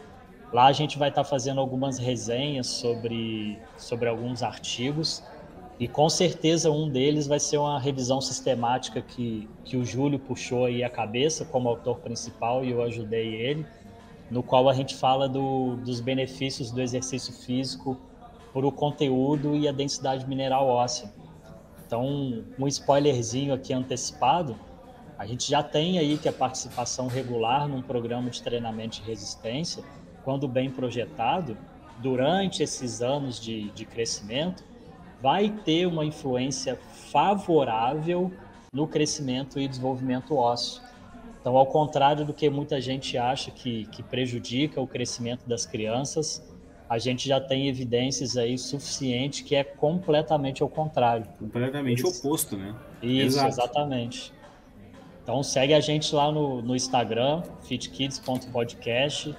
Lá 0.53 0.67
a 0.67 0.71
gente 0.71 0.97
vai 0.99 1.09
estar 1.09 1.23
tá 1.23 1.29
fazendo 1.29 1.59
algumas 1.61 1.97
resenhas 1.97 2.67
sobre, 2.67 3.57
sobre 3.77 4.07
alguns 4.09 4.43
artigos 4.43 5.23
e 5.81 5.87
com 5.87 6.07
certeza 6.09 6.69
um 6.69 6.87
deles 6.87 7.25
vai 7.25 7.39
ser 7.39 7.57
uma 7.57 7.79
revisão 7.79 8.21
sistemática 8.21 9.01
que, 9.01 9.49
que 9.65 9.75
o 9.75 9.83
Júlio 9.83 10.19
puxou 10.19 10.65
aí 10.65 10.83
a 10.83 10.89
cabeça 10.91 11.43
como 11.43 11.67
autor 11.67 11.97
principal 11.97 12.63
e 12.63 12.69
eu 12.69 12.83
ajudei 12.83 13.33
ele, 13.33 13.65
no 14.29 14.43
qual 14.43 14.69
a 14.69 14.75
gente 14.75 14.95
fala 14.95 15.27
do, 15.27 15.77
dos 15.77 15.99
benefícios 15.99 16.69
do 16.69 16.79
exercício 16.79 17.33
físico 17.33 17.97
por 18.53 18.63
o 18.63 18.71
conteúdo 18.71 19.55
e 19.55 19.67
a 19.67 19.71
densidade 19.71 20.29
mineral 20.29 20.67
óssea. 20.67 21.11
Então, 21.91 22.45
um 22.57 22.67
spoilerzinho 22.69 23.53
aqui 23.53 23.73
antecipado, 23.73 24.55
a 25.17 25.25
gente 25.25 25.49
já 25.49 25.61
tem 25.61 25.99
aí 25.99 26.17
que 26.17 26.29
a 26.29 26.31
participação 26.31 27.07
regular 27.07 27.67
num 27.67 27.81
programa 27.81 28.29
de 28.29 28.41
treinamento 28.41 29.01
de 29.01 29.09
resistência, 29.09 29.83
quando 30.23 30.47
bem 30.47 30.71
projetado, 30.71 31.57
durante 31.97 32.63
esses 32.63 33.01
anos 33.01 33.41
de, 33.41 33.71
de 33.71 33.83
crescimento, 33.83 34.63
vai 35.21 35.49
ter 35.49 35.85
uma 35.85 36.05
influência 36.05 36.79
favorável 37.11 38.31
no 38.71 38.87
crescimento 38.87 39.59
e 39.59 39.67
desenvolvimento 39.67 40.33
ósseo. 40.37 40.81
Então, 41.41 41.57
ao 41.57 41.65
contrário 41.65 42.23
do 42.23 42.33
que 42.33 42.49
muita 42.49 42.79
gente 42.79 43.17
acha 43.17 43.51
que, 43.51 43.85
que 43.87 44.01
prejudica 44.01 44.79
o 44.79 44.87
crescimento 44.87 45.45
das 45.45 45.65
crianças, 45.65 46.41
a 46.91 46.97
gente 46.97 47.25
já 47.25 47.39
tem 47.39 47.69
evidências 47.69 48.35
aí 48.35 48.57
suficientes 48.57 49.39
que 49.39 49.55
é 49.55 49.63
completamente 49.63 50.61
ao 50.61 50.67
contrário. 50.67 51.25
Completamente 51.39 52.01
Eles... 52.01 52.19
oposto, 52.19 52.57
né? 52.57 52.75
Isso, 53.01 53.37
Exato. 53.37 53.47
exatamente. 53.47 54.33
Então 55.23 55.41
segue 55.41 55.73
a 55.73 55.79
gente 55.79 56.13
lá 56.13 56.29
no, 56.33 56.61
no 56.61 56.75
Instagram, 56.75 57.43
fitkids.podcast, 57.63 59.33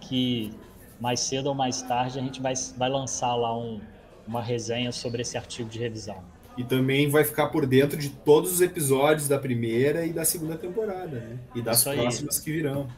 que 0.00 0.54
mais 0.98 1.20
cedo 1.20 1.48
ou 1.48 1.54
mais 1.54 1.82
tarde 1.82 2.18
a 2.18 2.22
gente 2.22 2.40
vai, 2.40 2.54
vai 2.78 2.88
lançar 2.88 3.34
lá 3.34 3.54
um, 3.54 3.78
uma 4.26 4.40
resenha 4.40 4.90
sobre 4.90 5.20
esse 5.20 5.36
artigo 5.36 5.68
de 5.68 5.78
revisão. 5.78 6.24
E 6.56 6.64
também 6.64 7.10
vai 7.10 7.24
ficar 7.24 7.48
por 7.48 7.66
dentro 7.66 7.98
de 7.98 8.08
todos 8.08 8.50
os 8.50 8.62
episódios 8.62 9.28
da 9.28 9.38
primeira 9.38 10.06
e 10.06 10.14
da 10.14 10.24
segunda 10.24 10.56
temporada, 10.56 11.20
né? 11.20 11.38
E 11.54 11.60
das 11.60 11.80
Isso 11.80 11.92
próximas 11.92 12.38
que 12.38 12.50
virão. 12.50 12.88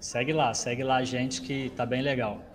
Segue 0.00 0.32
lá, 0.32 0.52
segue 0.54 0.82
lá 0.82 0.96
a 0.96 1.04
gente 1.04 1.40
que 1.40 1.70
tá 1.76 1.86
bem 1.86 2.02
legal. 2.02 2.50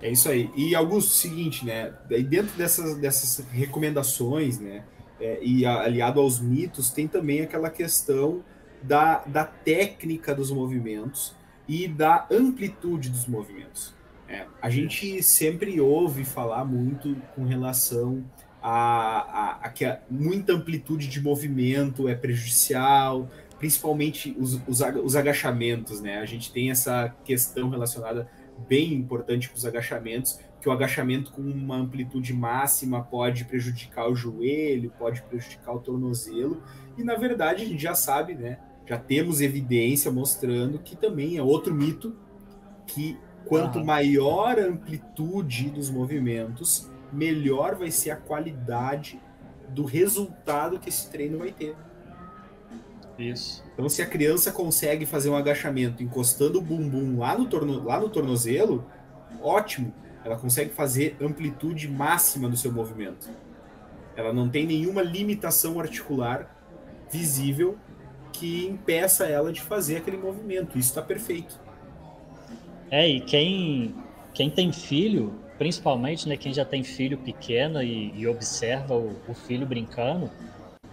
É 0.00 0.10
isso 0.10 0.28
aí. 0.28 0.50
E 0.56 0.74
Augusto, 0.74 1.10
seguinte, 1.12 1.64
né? 1.64 1.92
Dentro 2.28 2.56
dessas, 2.56 2.96
dessas 2.96 3.44
recomendações, 3.48 4.58
né? 4.58 4.84
É, 5.18 5.38
e 5.42 5.64
aliado 5.64 6.20
aos 6.20 6.38
mitos, 6.38 6.90
tem 6.90 7.08
também 7.08 7.40
aquela 7.40 7.70
questão 7.70 8.44
da, 8.82 9.24
da 9.24 9.44
técnica 9.44 10.34
dos 10.34 10.50
movimentos 10.50 11.34
e 11.66 11.88
da 11.88 12.26
amplitude 12.30 13.08
dos 13.08 13.26
movimentos. 13.26 13.94
É, 14.28 14.44
a 14.60 14.68
gente 14.68 15.22
sempre 15.22 15.80
ouve 15.80 16.24
falar 16.24 16.64
muito 16.64 17.16
com 17.34 17.44
relação 17.44 18.24
a, 18.62 18.72
a, 18.72 19.58
a, 19.62 19.68
que 19.70 19.84
muita 20.10 20.52
amplitude 20.52 21.06
de 21.06 21.20
movimento 21.20 22.08
é 22.08 22.14
prejudicial, 22.14 23.30
principalmente 23.58 24.36
os, 24.38 24.60
os, 24.66 24.80
os 25.02 25.16
agachamentos, 25.16 26.00
né? 26.00 26.18
A 26.18 26.24
gente 26.24 26.52
tem 26.52 26.70
essa 26.70 27.14
questão 27.24 27.68
relacionada 27.68 28.28
bem 28.68 28.94
importante 28.94 29.48
com 29.48 29.56
os 29.56 29.66
agachamentos, 29.66 30.38
que 30.60 30.68
o 30.68 30.72
agachamento 30.72 31.32
com 31.32 31.42
uma 31.42 31.76
amplitude 31.76 32.32
máxima 32.32 33.02
pode 33.02 33.44
prejudicar 33.44 34.08
o 34.08 34.16
joelho, 34.16 34.92
pode 34.98 35.22
prejudicar 35.22 35.74
o 35.74 35.80
tornozelo, 35.80 36.62
e 36.96 37.04
na 37.04 37.14
verdade 37.14 37.62
a 37.62 37.66
gente 37.66 37.82
já 37.82 37.94
sabe, 37.94 38.34
né? 38.34 38.58
Já 38.86 38.98
temos 38.98 39.40
evidência 39.40 40.10
mostrando 40.10 40.78
que 40.78 40.96
também 40.96 41.36
é 41.36 41.42
outro 41.42 41.74
mito 41.74 42.16
que 42.86 43.18
quanto 43.44 43.84
maior 43.84 44.58
a 44.58 44.64
amplitude 44.64 45.70
dos 45.70 45.90
movimentos, 45.90 46.90
melhor 47.12 47.76
vai 47.76 47.90
ser 47.90 48.10
a 48.10 48.16
qualidade 48.16 49.20
do 49.68 49.84
resultado 49.84 50.78
que 50.78 50.88
esse 50.88 51.10
treino 51.10 51.38
vai 51.38 51.52
ter. 51.52 51.76
Isso. 53.18 53.64
Então, 53.72 53.88
se 53.88 54.02
a 54.02 54.06
criança 54.06 54.52
consegue 54.52 55.06
fazer 55.06 55.30
um 55.30 55.36
agachamento 55.36 56.02
encostando 56.02 56.58
o 56.58 56.62
bumbum 56.62 57.18
lá 57.18 57.36
no, 57.36 57.46
torno, 57.46 57.84
lá 57.84 57.98
no 57.98 58.08
tornozelo, 58.08 58.86
ótimo. 59.42 59.92
Ela 60.24 60.36
consegue 60.36 60.70
fazer 60.70 61.16
amplitude 61.20 61.88
máxima 61.88 62.48
do 62.48 62.56
seu 62.56 62.72
movimento. 62.72 63.28
Ela 64.16 64.32
não 64.32 64.48
tem 64.48 64.66
nenhuma 64.66 65.02
limitação 65.02 65.78
articular 65.78 66.52
visível 67.10 67.78
que 68.32 68.66
impeça 68.66 69.24
ela 69.26 69.52
de 69.52 69.60
fazer 69.60 69.98
aquele 69.98 70.16
movimento. 70.16 70.78
Isso 70.78 70.88
está 70.88 71.02
perfeito. 71.02 71.58
É, 72.90 73.08
e 73.08 73.20
quem, 73.20 73.94
quem 74.34 74.50
tem 74.50 74.72
filho, 74.72 75.34
principalmente 75.58 76.28
né, 76.28 76.36
quem 76.36 76.52
já 76.52 76.64
tem 76.64 76.82
filho 76.82 77.18
pequeno 77.18 77.82
e, 77.82 78.12
e 78.14 78.26
observa 78.26 78.94
o, 78.94 79.16
o 79.28 79.34
filho 79.34 79.66
brincando, 79.66 80.30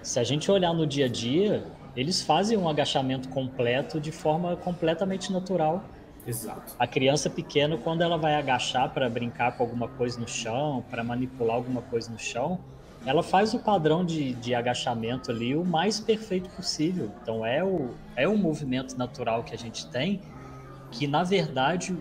se 0.01 0.19
a 0.19 0.23
gente 0.23 0.51
olhar 0.51 0.73
no 0.73 0.85
dia 0.85 1.05
a 1.05 1.09
dia, 1.09 1.63
eles 1.95 2.21
fazem 2.21 2.57
um 2.57 2.67
agachamento 2.67 3.29
completo 3.29 3.99
de 3.99 4.11
forma 4.11 4.55
completamente 4.55 5.31
natural. 5.31 5.83
Exato. 6.25 6.73
A 6.79 6.87
criança 6.87 7.29
pequena, 7.29 7.77
quando 7.77 8.01
ela 8.01 8.17
vai 8.17 8.35
agachar 8.35 8.89
para 8.93 9.09
brincar 9.09 9.57
com 9.57 9.63
alguma 9.63 9.87
coisa 9.87 10.19
no 10.19 10.27
chão, 10.27 10.83
para 10.89 11.03
manipular 11.03 11.55
alguma 11.55 11.81
coisa 11.81 12.09
no 12.09 12.17
chão, 12.17 12.59
ela 13.05 13.21
faz 13.21 13.53
o 13.53 13.59
padrão 13.59 14.05
de, 14.05 14.33
de 14.35 14.55
agachamento 14.55 15.29
ali 15.29 15.55
o 15.55 15.65
mais 15.65 15.99
perfeito 15.99 16.49
possível. 16.51 17.11
Então 17.21 17.45
é 17.45 17.63
o, 17.63 17.89
é 18.15 18.27
o 18.27 18.37
movimento 18.37 18.97
natural 18.97 19.43
que 19.43 19.53
a 19.53 19.57
gente 19.57 19.87
tem, 19.87 20.21
que 20.91 21.05
na 21.05 21.23
verdade 21.23 21.97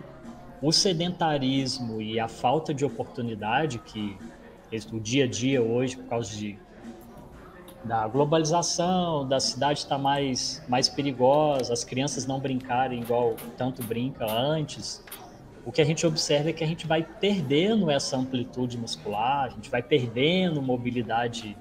o 0.61 0.71
sedentarismo 0.71 2.01
e 2.01 2.19
a 2.19 2.29
falta 2.29 2.73
de 2.73 2.85
oportunidade 2.85 3.79
que 3.79 4.17
o 4.91 4.99
dia 4.99 5.25
a 5.25 5.27
dia 5.27 5.61
hoje, 5.61 5.97
por 5.97 6.05
causa 6.05 6.35
de 6.35 6.57
da 7.83 8.07
globalização, 8.07 9.27
da 9.27 9.39
cidade 9.39 9.79
estar 9.79 9.97
tá 9.97 10.01
mais, 10.01 10.63
mais 10.67 10.87
perigosa, 10.87 11.73
as 11.73 11.83
crianças 11.83 12.25
não 12.25 12.39
brincarem 12.39 13.01
igual 13.01 13.35
tanto 13.57 13.83
brinca 13.83 14.25
antes, 14.25 15.03
o 15.65 15.71
que 15.71 15.81
a 15.81 15.85
gente 15.85 16.05
observa 16.05 16.49
é 16.49 16.53
que 16.53 16.63
a 16.63 16.67
gente 16.67 16.85
vai 16.85 17.03
perdendo 17.03 17.89
essa 17.89 18.17
amplitude 18.17 18.77
muscular, 18.77 19.45
a 19.45 19.49
gente 19.49 19.69
vai 19.69 19.81
perdendo 19.81 20.61
mobilidade 20.61 21.57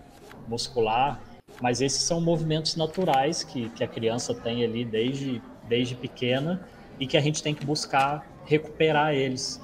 muscular, 0.49 1.21
mas 1.61 1.81
esses 1.81 2.03
são 2.03 2.21
movimentos 2.21 2.75
naturais 2.75 3.45
que, 3.45 3.69
que 3.71 3.85
a 3.85 3.89
criança 3.89 4.35
tem 4.35 4.65
ali 4.65 4.85
desde, 4.85 5.41
desde 5.69 5.95
pequena 5.95 6.67
e 6.99 7.07
que 7.07 7.17
a 7.17 7.21
gente 7.21 7.43
tem 7.43 7.55
que 7.55 7.65
buscar 7.65 8.27
recuperar 8.45 9.15
eles. 9.15 9.61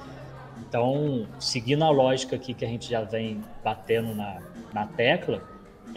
Então, 0.61 1.27
seguindo 1.41 1.83
a 1.83 1.91
lógica 1.91 2.37
aqui 2.37 2.55
que 2.55 2.65
a 2.65 2.69
gente 2.69 2.89
já 2.89 3.03
vem 3.03 3.43
batendo 3.65 4.15
na, 4.15 4.39
na 4.73 4.87
tecla, 4.87 5.43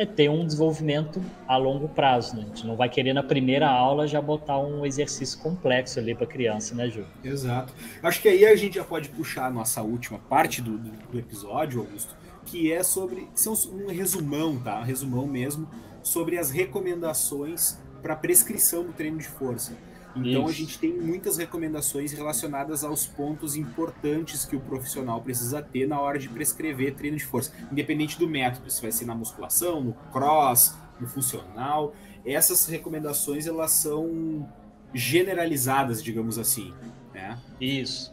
é 0.02 0.06
ter 0.06 0.30
um 0.30 0.46
desenvolvimento 0.46 1.22
a 1.48 1.58
longo 1.58 1.88
prazo, 1.88 2.36
né? 2.36 2.44
A 2.44 2.48
gente 2.48 2.66
não 2.66 2.76
vai 2.76 2.90
querer 2.90 3.14
na 3.14 3.24
primeira 3.24 3.70
aula 3.70 4.08
já 4.08 4.22
botar 4.22 4.58
um 4.60 4.86
exercício 4.86 5.40
complexo 5.40 6.00
ali 6.00 6.16
para 6.16 6.26
criança, 6.26 6.76
né, 6.76 6.90
Ju? 6.90 7.06
Exato. 7.24 7.74
Acho 8.02 8.22
que 8.22 8.28
aí 8.28 8.46
a 8.46 8.56
gente 8.56 8.76
já 8.76 8.84
pode 8.84 9.10
puxar 9.10 9.46
a 9.46 9.52
nossa 9.52 9.82
última 9.82 10.20
parte 10.20 10.62
do, 10.62 10.78
do, 10.78 10.92
do 11.12 11.20
episódio, 11.20 11.82
Augusto, 11.82 12.16
que 12.46 12.72
é 12.72 12.84
sobre, 12.84 13.28
são 13.36 13.54
um 13.72 13.88
resumão, 13.88 14.60
tá? 14.60 14.80
Um 14.80 14.84
resumão 14.84 15.28
mesmo 15.28 15.70
sobre 16.04 16.38
as 16.38 16.50
recomendações 16.50 17.78
para 18.02 18.16
prescrição 18.16 18.84
do 18.84 18.94
treino 18.94 19.18
de 19.18 19.28
força. 19.28 19.78
Então 20.16 20.42
Isso. 20.44 20.50
a 20.50 20.52
gente 20.52 20.80
tem 20.80 20.94
muitas 20.94 21.38
recomendações 21.38 22.12
relacionadas 22.12 22.84
aos 22.84 23.06
pontos 23.06 23.56
importantes 23.56 24.46
que 24.46 24.56
o 24.56 24.60
profissional 24.60 25.22
precisa 25.22 25.62
ter 25.62 25.88
na 25.88 26.00
hora 26.00 26.20
de 26.20 26.28
prescrever 26.28 26.96
treino 26.96 27.18
de 27.18 27.26
força, 27.26 27.54
independente 27.72 28.20
do 28.20 28.28
método, 28.28 28.70
se 28.70 28.82
vai 28.82 28.92
ser 28.92 29.06
na 29.06 29.16
musculação, 29.16 29.82
no 29.82 29.94
cross, 30.12 30.76
no 31.00 31.08
funcional. 31.08 31.96
Essas 32.26 32.66
recomendações 32.68 33.48
elas 33.48 33.72
são 33.72 34.48
generalizadas, 34.94 36.04
digamos 36.04 36.38
assim, 36.38 36.74
né? 37.14 37.40
Isso. 37.60 38.12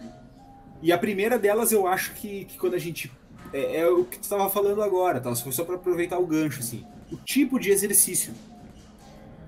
E 0.80 0.92
a 0.92 0.99
primeira 0.99 1.38
delas 1.38 1.72
eu 1.72 1.86
acho 1.86 2.14
que, 2.14 2.44
que 2.44 2.57
quando 2.57 2.74
a 2.74 2.78
gente 2.78 3.11
é, 3.53 3.80
é 3.80 3.88
o 3.88 4.05
que 4.05 4.18
tu 4.18 4.22
estava 4.22 4.49
falando 4.49 4.82
agora, 4.82 5.20
tá? 5.20 5.34
Só 5.34 5.64
para 5.64 5.74
aproveitar 5.74 6.18
o 6.18 6.26
gancho 6.26 6.61
assim, 6.61 6.86
o 7.11 7.16
tipo 7.16 7.59
de 7.59 7.70
exercício 7.70 8.32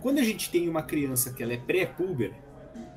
quando 0.00 0.18
a 0.18 0.22
gente 0.22 0.50
tem 0.50 0.68
uma 0.68 0.82
criança 0.82 1.32
que 1.32 1.42
ela 1.42 1.52
é 1.52 1.56
pré-puber, 1.56 2.32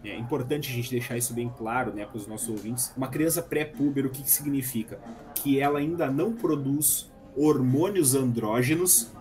é 0.03 0.17
importante 0.17 0.69
a 0.69 0.73
gente 0.73 0.91
deixar 0.91 1.17
isso 1.17 1.33
bem 1.33 1.51
claro 1.57 1.93
né, 1.93 2.05
para 2.05 2.17
os 2.17 2.27
nossos 2.27 2.49
ouvintes. 2.49 2.93
Uma 2.95 3.07
criança 3.07 3.41
pré-puber, 3.41 4.05
o 4.05 4.09
que, 4.09 4.21
que 4.21 4.29
significa? 4.29 4.99
Que 5.33 5.59
ela 5.59 5.79
ainda 5.79 6.11
não 6.11 6.33
produz 6.33 7.11
hormônios 7.35 8.13
andrógenos, 8.13 9.11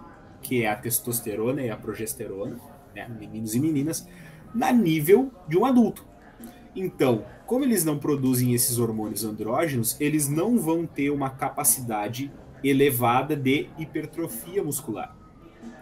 que 0.40 0.62
é 0.62 0.68
a 0.68 0.76
testosterona 0.76 1.62
e 1.62 1.70
a 1.70 1.76
progesterona, 1.76 2.58
né, 2.94 3.08
meninos 3.08 3.54
e 3.54 3.60
meninas, 3.60 4.08
na 4.52 4.72
nível 4.72 5.30
de 5.48 5.56
um 5.56 5.64
adulto. 5.64 6.04
Então, 6.74 7.24
como 7.46 7.64
eles 7.64 7.84
não 7.84 7.98
produzem 7.98 8.54
esses 8.54 8.78
hormônios 8.78 9.24
andrógenos, 9.24 9.96
eles 10.00 10.28
não 10.28 10.58
vão 10.58 10.86
ter 10.86 11.10
uma 11.10 11.30
capacidade 11.30 12.32
elevada 12.64 13.36
de 13.36 13.68
hipertrofia 13.78 14.64
muscular. 14.64 15.21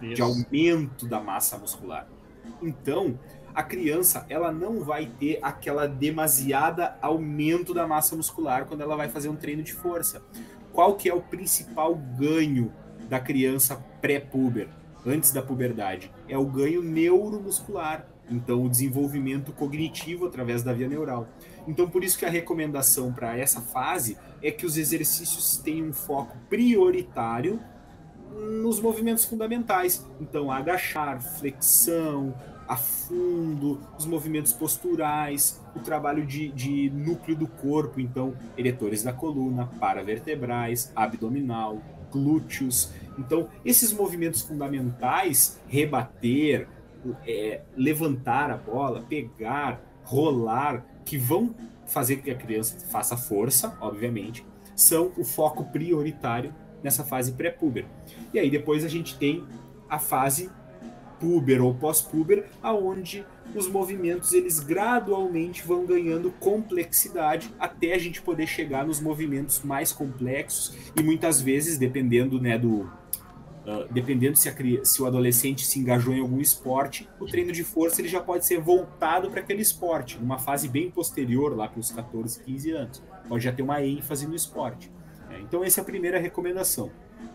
Isso. 0.03 0.14
de 0.14 0.22
aumento 0.22 1.07
da 1.07 1.20
massa 1.20 1.59
muscular. 1.59 2.07
Então, 2.62 3.18
a 3.55 3.62
criança 3.62 4.24
ela 4.28 4.53
não 4.53 4.81
vai 4.81 5.07
ter 5.07 5.39
aquela 5.43 5.87
demasiada 5.87 6.97
aumento 7.03 7.74
da 7.74 7.87
massa 7.87 8.14
muscular 8.14 8.66
quando 8.66 8.83
ela 8.83 8.97
vai 8.97 9.09
fazer 9.09 9.28
um 9.28 9.37
treino 9.37 9.62
de 9.62 9.72
força. 9.72 10.22
Qual 10.72 10.95
que 10.95 11.09
é 11.09 11.14
o 11.14 11.20
principal 11.20 11.95
ganho 11.95 12.72
da 13.09 13.18
criança 13.18 13.76
pré-puber, 14.01 14.68
antes 15.05 15.33
da 15.33 15.43
puberdade? 15.43 16.12
É 16.28 16.39
o 16.39 16.47
ganho 16.47 16.83
neuromuscular. 16.83 18.07
Então, 18.31 18.64
o 18.64 18.70
desenvolvimento 18.70 19.53
cognitivo 19.53 20.26
através 20.26 20.62
da 20.62 20.72
via 20.72 20.89
neural. 20.89 21.28
Então, 21.66 21.91
por 21.91 22.05
isso 22.05 22.16
que 22.16 22.24
a 22.24 22.31
recomendação 22.31 23.12
para 23.12 23.37
essa 23.37 23.61
fase 23.61 24.16
é 24.41 24.53
que 24.53 24.64
os 24.64 24.76
exercícios 24.76 25.57
tenham 25.57 25.89
um 25.89 25.93
foco 25.93 26.37
prioritário 26.49 27.61
nos 28.35 28.81
movimentos 28.81 29.24
fundamentais. 29.24 30.07
Então, 30.20 30.51
agachar, 30.51 31.20
flexão, 31.20 32.35
afundo, 32.68 33.81
os 33.99 34.07
movimentos 34.07 34.53
posturais, 34.53 35.61
o 35.74 35.81
trabalho 35.81 36.24
de, 36.24 36.49
de 36.51 36.89
núcleo 36.91 37.37
do 37.37 37.49
corpo, 37.49 38.01
então, 38.01 38.35
eretores 38.57 39.03
da 39.03 39.12
coluna, 39.12 39.66
paravertebrais, 39.81 40.93
abdominal, 40.95 41.83
glúteos. 42.12 42.93
Então, 43.18 43.49
esses 43.64 43.93
movimentos 43.93 44.43
fundamentais, 44.43 45.61
rebater, 45.66 46.68
é, 47.26 47.62
levantar 47.76 48.51
a 48.51 48.57
bola, 48.57 49.03
pegar, 49.03 49.81
rolar, 50.05 50.85
que 51.05 51.18
vão 51.18 51.55
fazer 51.87 52.16
que 52.16 52.31
a 52.31 52.37
criança 52.37 52.78
faça 52.89 53.16
força, 53.16 53.76
obviamente, 53.81 54.47
são 54.76 55.12
o 55.16 55.24
foco 55.24 55.64
prioritário 55.64 56.55
nessa 56.83 57.05
fase 57.05 57.33
pré-puber. 57.33 57.87
E 58.33 58.39
aí 58.39 58.51
depois 58.51 58.85
a 58.85 58.89
gente 58.89 59.18
tem 59.18 59.45
a 59.89 59.99
fase 59.99 60.51
puber 61.20 61.62
ou 61.62 61.74
pós-puber, 61.74 62.47
aonde 62.62 63.24
os 63.55 63.68
movimentos 63.68 64.33
eles 64.33 64.59
gradualmente 64.59 65.62
vão 65.62 65.85
ganhando 65.85 66.31
complexidade 66.33 67.53
até 67.59 67.95
a 67.95 67.99
gente 67.99 68.22
poder 68.22 68.47
chegar 68.47 68.87
nos 68.87 69.01
movimentos 69.01 69.62
mais 69.62 69.93
complexos 69.93 70.74
e 70.97 71.03
muitas 71.03 71.43
vezes 71.43 71.76
dependendo 71.76 72.41
né 72.41 72.57
do 72.57 72.83
uh, 72.83 73.87
dependendo 73.91 74.37
se, 74.37 74.49
a, 74.49 74.55
se 74.85 75.03
o 75.03 75.07
adolescente 75.07 75.66
se 75.66 75.81
engajou 75.81 76.14
em 76.14 76.20
algum 76.20 76.41
esporte 76.41 77.09
o 77.18 77.26
treino 77.26 77.51
de 77.51 77.64
força 77.64 78.01
ele 78.01 78.09
já 78.09 78.20
pode 78.20 78.47
ser 78.47 78.61
voltado 78.61 79.31
para 79.31 79.41
aquele 79.41 79.62
esporte 79.62 80.16
numa 80.18 80.39
fase 80.39 80.68
bem 80.68 80.91
posterior 80.91 81.57
lá 81.57 81.66
para 81.68 81.81
os 81.81 81.91
14 81.91 82.45
15 82.45 82.70
anos 82.70 83.03
pode 83.28 83.43
já 83.43 83.53
ter 83.53 83.62
uma 83.62 83.83
ênfase 83.83 84.28
no 84.28 84.37
esporte 84.37 84.91
né? 85.41 85.47
então 85.49 85.64
essa 85.64 85.80
é 85.80 85.82
a 85.82 85.84
primeira 85.84 86.18
recomendação 86.18 86.91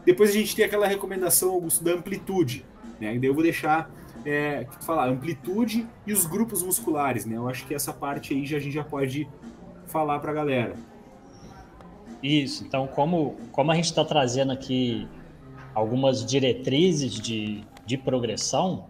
depois 0.06 0.30
a 0.30 0.34
gente 0.34 0.56
tem 0.56 0.66
aquela 0.66 0.88
recomendação 0.88 1.52
Augusto 1.52 1.84
da 1.84 1.92
amplitude 1.92 2.66
né? 3.00 3.16
E 3.16 3.20
daí 3.20 3.30
eu 3.30 3.34
vou 3.34 3.44
deixar 3.44 3.90
é, 4.26 4.66
falar 4.82 5.10
amplitude 5.10 5.88
e 6.06 6.14
os 6.14 6.26
grupos 6.26 6.64
musculares, 6.64 7.26
né? 7.26 7.36
Eu 7.38 7.48
acho 7.48 7.66
que 7.68 7.74
essa 7.74 7.94
parte 7.94 8.34
aí 8.34 8.46
já, 8.46 8.58
a 8.58 8.60
gente 8.60 8.74
já 8.74 8.84
pode 8.84 9.28
falar 9.88 10.20
para 10.20 10.32
a 10.32 10.34
galera. 10.34 10.76
Isso. 12.24 12.64
Então, 12.64 12.88
como, 12.88 13.36
como 13.52 13.72
a 13.72 13.76
gente 13.76 13.86
está 13.86 14.04
trazendo 14.04 14.52
aqui 14.52 15.08
algumas 15.74 16.26
diretrizes 16.26 17.14
de, 17.14 17.64
de 17.86 17.98
progressão, 17.98 18.88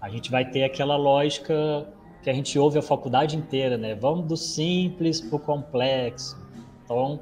a 0.00 0.08
gente 0.08 0.30
vai 0.30 0.44
ter 0.44 0.62
aquela 0.64 0.96
lógica 0.96 1.88
que 2.22 2.30
a 2.30 2.32
gente 2.32 2.56
ouve 2.58 2.78
a 2.78 2.82
faculdade 2.82 3.36
inteira, 3.36 3.76
né? 3.76 3.94
Vamos 3.94 4.26
do 4.26 4.36
simples 4.36 5.20
para 5.20 5.36
o 5.36 5.40
complexo. 5.40 6.40
Então, 6.84 7.18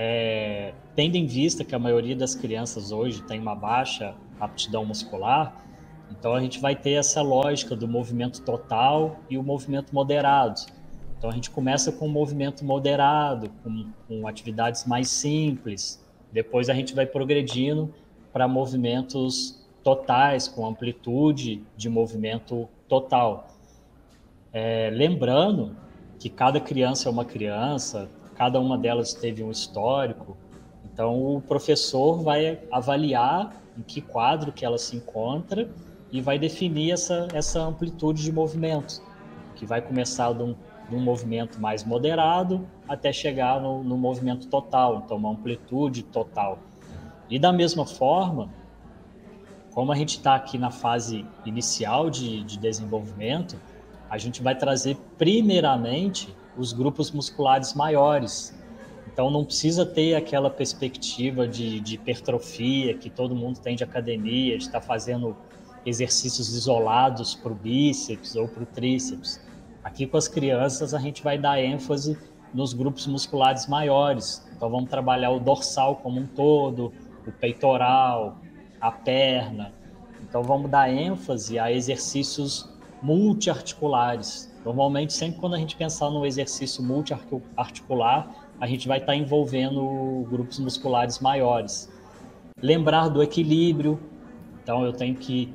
é, 0.00 0.74
tendo 0.94 1.16
em 1.16 1.26
vista 1.26 1.64
que 1.64 1.74
a 1.74 1.78
maioria 1.78 2.14
das 2.14 2.32
crianças 2.32 2.92
hoje 2.92 3.20
tem 3.22 3.40
uma 3.40 3.56
baixa 3.56 4.14
aptidão 4.38 4.84
muscular, 4.84 5.66
então 6.08 6.34
a 6.34 6.40
gente 6.40 6.60
vai 6.60 6.76
ter 6.76 6.92
essa 6.92 7.20
lógica 7.20 7.74
do 7.74 7.88
movimento 7.88 8.40
total 8.42 9.18
e 9.28 9.36
o 9.36 9.42
movimento 9.42 9.92
moderado. 9.92 10.60
Então 11.18 11.28
a 11.28 11.32
gente 11.32 11.50
começa 11.50 11.90
com 11.90 12.06
um 12.06 12.10
movimento 12.10 12.64
moderado, 12.64 13.50
com, 13.64 13.90
com 14.06 14.28
atividades 14.28 14.86
mais 14.86 15.08
simples. 15.08 16.00
Depois 16.32 16.70
a 16.70 16.74
gente 16.74 16.94
vai 16.94 17.04
progredindo 17.04 17.92
para 18.32 18.46
movimentos 18.46 19.66
totais, 19.82 20.46
com 20.46 20.64
amplitude 20.64 21.64
de 21.76 21.88
movimento 21.88 22.68
total. 22.86 23.48
É, 24.52 24.90
lembrando 24.92 25.74
que 26.20 26.30
cada 26.30 26.60
criança 26.60 27.08
é 27.08 27.10
uma 27.10 27.24
criança, 27.24 28.08
cada 28.38 28.60
uma 28.60 28.78
delas 28.78 29.12
teve 29.12 29.42
um 29.42 29.50
histórico, 29.50 30.36
então 30.84 31.34
o 31.34 31.40
professor 31.40 32.22
vai 32.22 32.60
avaliar 32.70 33.52
em 33.76 33.82
que 33.82 34.00
quadro 34.00 34.52
que 34.52 34.64
ela 34.64 34.78
se 34.78 34.94
encontra 34.94 35.68
e 36.12 36.20
vai 36.20 36.38
definir 36.38 36.92
essa, 36.92 37.26
essa 37.34 37.60
amplitude 37.60 38.22
de 38.22 38.30
movimento, 38.30 39.02
que 39.56 39.66
vai 39.66 39.82
começar 39.82 40.32
de 40.32 40.44
um, 40.44 40.54
de 40.88 40.94
um 40.94 41.00
movimento 41.00 41.60
mais 41.60 41.82
moderado 41.82 42.64
até 42.88 43.12
chegar 43.12 43.60
no, 43.60 43.82
no 43.82 43.98
movimento 43.98 44.46
total, 44.46 45.02
então 45.04 45.16
uma 45.16 45.32
amplitude 45.32 46.04
total. 46.04 46.60
E 47.28 47.40
da 47.40 47.52
mesma 47.52 47.84
forma, 47.84 48.48
como 49.72 49.90
a 49.90 49.96
gente 49.96 50.10
está 50.10 50.36
aqui 50.36 50.56
na 50.56 50.70
fase 50.70 51.26
inicial 51.44 52.08
de, 52.08 52.44
de 52.44 52.56
desenvolvimento, 52.56 53.60
a 54.08 54.16
gente 54.16 54.40
vai 54.44 54.56
trazer 54.56 54.96
primeiramente 55.18 56.34
os 56.58 56.72
grupos 56.72 57.10
musculares 57.10 57.72
maiores. 57.72 58.54
Então 59.06 59.30
não 59.30 59.44
precisa 59.44 59.86
ter 59.86 60.14
aquela 60.14 60.50
perspectiva 60.50 61.46
de, 61.46 61.80
de 61.80 61.94
hipertrofia 61.94 62.94
que 62.94 63.08
todo 63.08 63.34
mundo 63.34 63.58
tem 63.60 63.74
de 63.74 63.84
academia, 63.84 64.58
de 64.58 64.64
estar 64.64 64.80
tá 64.80 64.86
fazendo 64.86 65.36
exercícios 65.86 66.54
isolados 66.54 67.34
para 67.34 67.52
o 67.52 67.54
bíceps 67.54 68.36
ou 68.36 68.46
para 68.48 68.62
o 68.62 68.66
tríceps. 68.66 69.40
Aqui 69.82 70.06
com 70.06 70.16
as 70.16 70.28
crianças 70.28 70.92
a 70.92 70.98
gente 70.98 71.22
vai 71.22 71.38
dar 71.38 71.60
ênfase 71.60 72.18
nos 72.52 72.72
grupos 72.72 73.06
musculares 73.06 73.66
maiores. 73.66 74.46
Então 74.54 74.68
vamos 74.68 74.90
trabalhar 74.90 75.30
o 75.30 75.40
dorsal 75.40 75.96
como 75.96 76.20
um 76.20 76.26
todo, 76.26 76.92
o 77.26 77.32
peitoral, 77.32 78.38
a 78.80 78.90
perna. 78.90 79.72
Então 80.22 80.42
vamos 80.42 80.70
dar 80.70 80.90
ênfase 80.90 81.58
a 81.58 81.72
exercícios 81.72 82.68
multiarticulares. 83.02 84.47
Normalmente 84.68 85.14
sempre 85.14 85.40
quando 85.40 85.54
a 85.54 85.58
gente 85.58 85.74
pensar 85.76 86.10
no 86.10 86.26
exercício 86.26 86.82
multiarticular, 86.82 88.28
a 88.60 88.66
gente 88.66 88.86
vai 88.86 88.98
estar 88.98 89.16
envolvendo 89.16 90.26
grupos 90.28 90.58
musculares 90.58 91.20
maiores. 91.20 91.90
Lembrar 92.60 93.08
do 93.08 93.22
equilíbrio. 93.22 93.98
Então 94.62 94.84
eu 94.84 94.92
tenho 94.92 95.14
que 95.14 95.50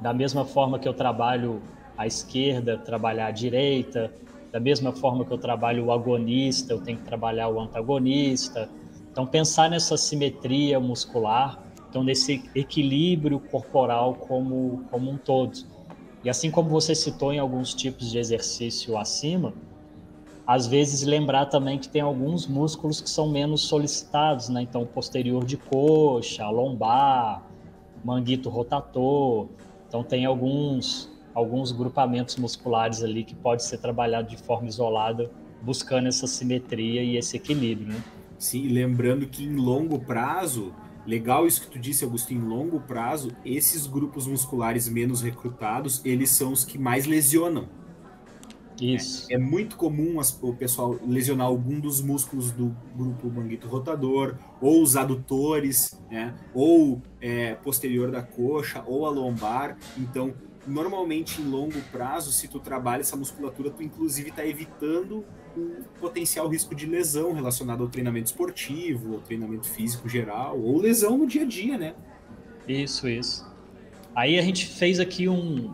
da 0.00 0.14
mesma 0.14 0.44
forma 0.44 0.78
que 0.78 0.86
eu 0.86 0.94
trabalho 0.94 1.60
à 1.98 2.06
esquerda, 2.06 2.78
trabalhar 2.78 3.26
à 3.26 3.30
direita, 3.32 4.12
da 4.52 4.60
mesma 4.60 4.92
forma 4.92 5.24
que 5.24 5.32
eu 5.32 5.38
trabalho 5.38 5.86
o 5.86 5.92
agonista, 5.92 6.72
eu 6.72 6.80
tenho 6.80 6.98
que 6.98 7.04
trabalhar 7.04 7.48
o 7.48 7.58
antagonista. 7.58 8.70
Então, 9.10 9.26
pensar 9.26 9.68
nessa 9.68 9.96
simetria 9.96 10.78
muscular, 10.78 11.60
então 11.88 12.04
nesse 12.04 12.48
equilíbrio 12.54 13.40
corporal 13.40 14.14
como, 14.14 14.84
como 14.88 15.10
um 15.10 15.16
todo. 15.16 15.75
E 16.26 16.28
assim 16.28 16.50
como 16.50 16.68
você 16.68 16.92
citou 16.92 17.32
em 17.32 17.38
alguns 17.38 17.72
tipos 17.72 18.10
de 18.10 18.18
exercício 18.18 18.98
acima, 18.98 19.54
às 20.44 20.66
vezes 20.66 21.04
lembrar 21.04 21.46
também 21.46 21.78
que 21.78 21.88
tem 21.88 22.02
alguns 22.02 22.48
músculos 22.48 23.00
que 23.00 23.08
são 23.08 23.30
menos 23.30 23.60
solicitados, 23.60 24.48
né? 24.48 24.60
Então, 24.60 24.84
posterior 24.84 25.44
de 25.44 25.56
coxa, 25.56 26.48
lombar, 26.48 27.46
manguito 28.04 28.48
rotator. 28.48 29.46
Então 29.86 30.02
tem 30.02 30.24
alguns 30.24 31.08
alguns 31.32 31.70
grupamentos 31.70 32.34
musculares 32.38 33.04
ali 33.04 33.22
que 33.22 33.36
pode 33.36 33.62
ser 33.62 33.78
trabalhado 33.78 34.28
de 34.28 34.36
forma 34.36 34.66
isolada, 34.66 35.30
buscando 35.62 36.08
essa 36.08 36.26
simetria 36.26 37.04
e 37.04 37.16
esse 37.16 37.36
equilíbrio, 37.36 37.92
né? 37.92 38.02
Sim, 38.36 38.66
lembrando 38.66 39.28
que 39.28 39.44
em 39.44 39.54
longo 39.54 39.96
prazo, 40.00 40.74
legal 41.06 41.46
isso 41.46 41.62
que 41.62 41.70
tu 41.70 41.78
disse, 41.78 42.04
Augusto, 42.04 42.34
em 42.34 42.38
longo 42.38 42.80
prazo, 42.80 43.30
esses 43.44 43.86
grupos 43.86 44.26
musculares 44.26 44.88
menos 44.88 45.22
recrutados, 45.22 46.00
eles 46.04 46.30
são 46.30 46.52
os 46.52 46.64
que 46.64 46.78
mais 46.78 47.06
lesionam. 47.06 47.68
Isso. 48.80 49.26
É, 49.30 49.36
é 49.36 49.38
muito 49.38 49.76
comum 49.76 50.20
as, 50.20 50.38
o 50.42 50.52
pessoal 50.54 50.98
lesionar 51.06 51.46
algum 51.46 51.80
dos 51.80 52.00
músculos 52.02 52.50
do 52.50 52.76
grupo 52.94 53.30
manguito 53.30 53.66
rotador, 53.66 54.34
ou 54.60 54.82
os 54.82 54.96
adutores, 54.96 55.98
né? 56.10 56.34
ou 56.52 57.00
é, 57.20 57.54
posterior 57.54 58.10
da 58.10 58.22
coxa, 58.22 58.82
ou 58.86 59.06
a 59.06 59.10
lombar. 59.10 59.78
Então, 59.96 60.34
normalmente 60.66 61.40
em 61.40 61.48
longo 61.48 61.80
prazo, 61.90 62.32
se 62.32 62.48
tu 62.48 62.58
trabalha 62.58 63.00
essa 63.00 63.16
musculatura, 63.16 63.70
tu 63.70 63.82
inclusive 63.82 64.30
está 64.30 64.46
evitando 64.46 65.24
um 65.56 65.82
potencial 66.00 66.48
risco 66.48 66.74
de 66.74 66.86
lesão 66.86 67.32
relacionado 67.32 67.82
ao 67.82 67.88
treinamento 67.88 68.26
esportivo, 68.26 69.14
ao 69.14 69.20
treinamento 69.20 69.66
físico 69.68 70.08
geral, 70.08 70.60
ou 70.60 70.78
lesão 70.78 71.16
no 71.16 71.26
dia 71.26 71.42
a 71.42 71.46
dia, 71.46 71.78
né? 71.78 71.94
Isso, 72.68 73.08
isso. 73.08 73.46
Aí 74.14 74.38
a 74.38 74.42
gente 74.42 74.66
fez 74.66 74.98
aqui 74.98 75.28
um, 75.28 75.72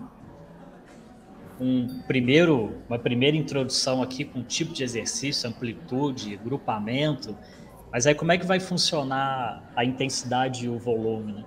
um 1.61 2.01
primeiro, 2.07 2.74
uma 2.89 2.99
primeira 2.99 3.37
introdução 3.37 4.03
aqui 4.03 4.24
com 4.24 4.43
tipo 4.43 4.72
de 4.72 4.83
exercício, 4.83 5.49
amplitude, 5.49 6.37
grupamento, 6.37 7.37
mas 7.91 8.07
aí 8.07 8.14
como 8.14 8.33
é 8.33 8.39
que 8.39 8.47
vai 8.47 8.59
funcionar 8.59 9.70
a 9.76 9.85
intensidade 9.85 10.66
e 10.66 10.68
o 10.68 10.78
volume, 10.78 11.33
né? 11.33 11.45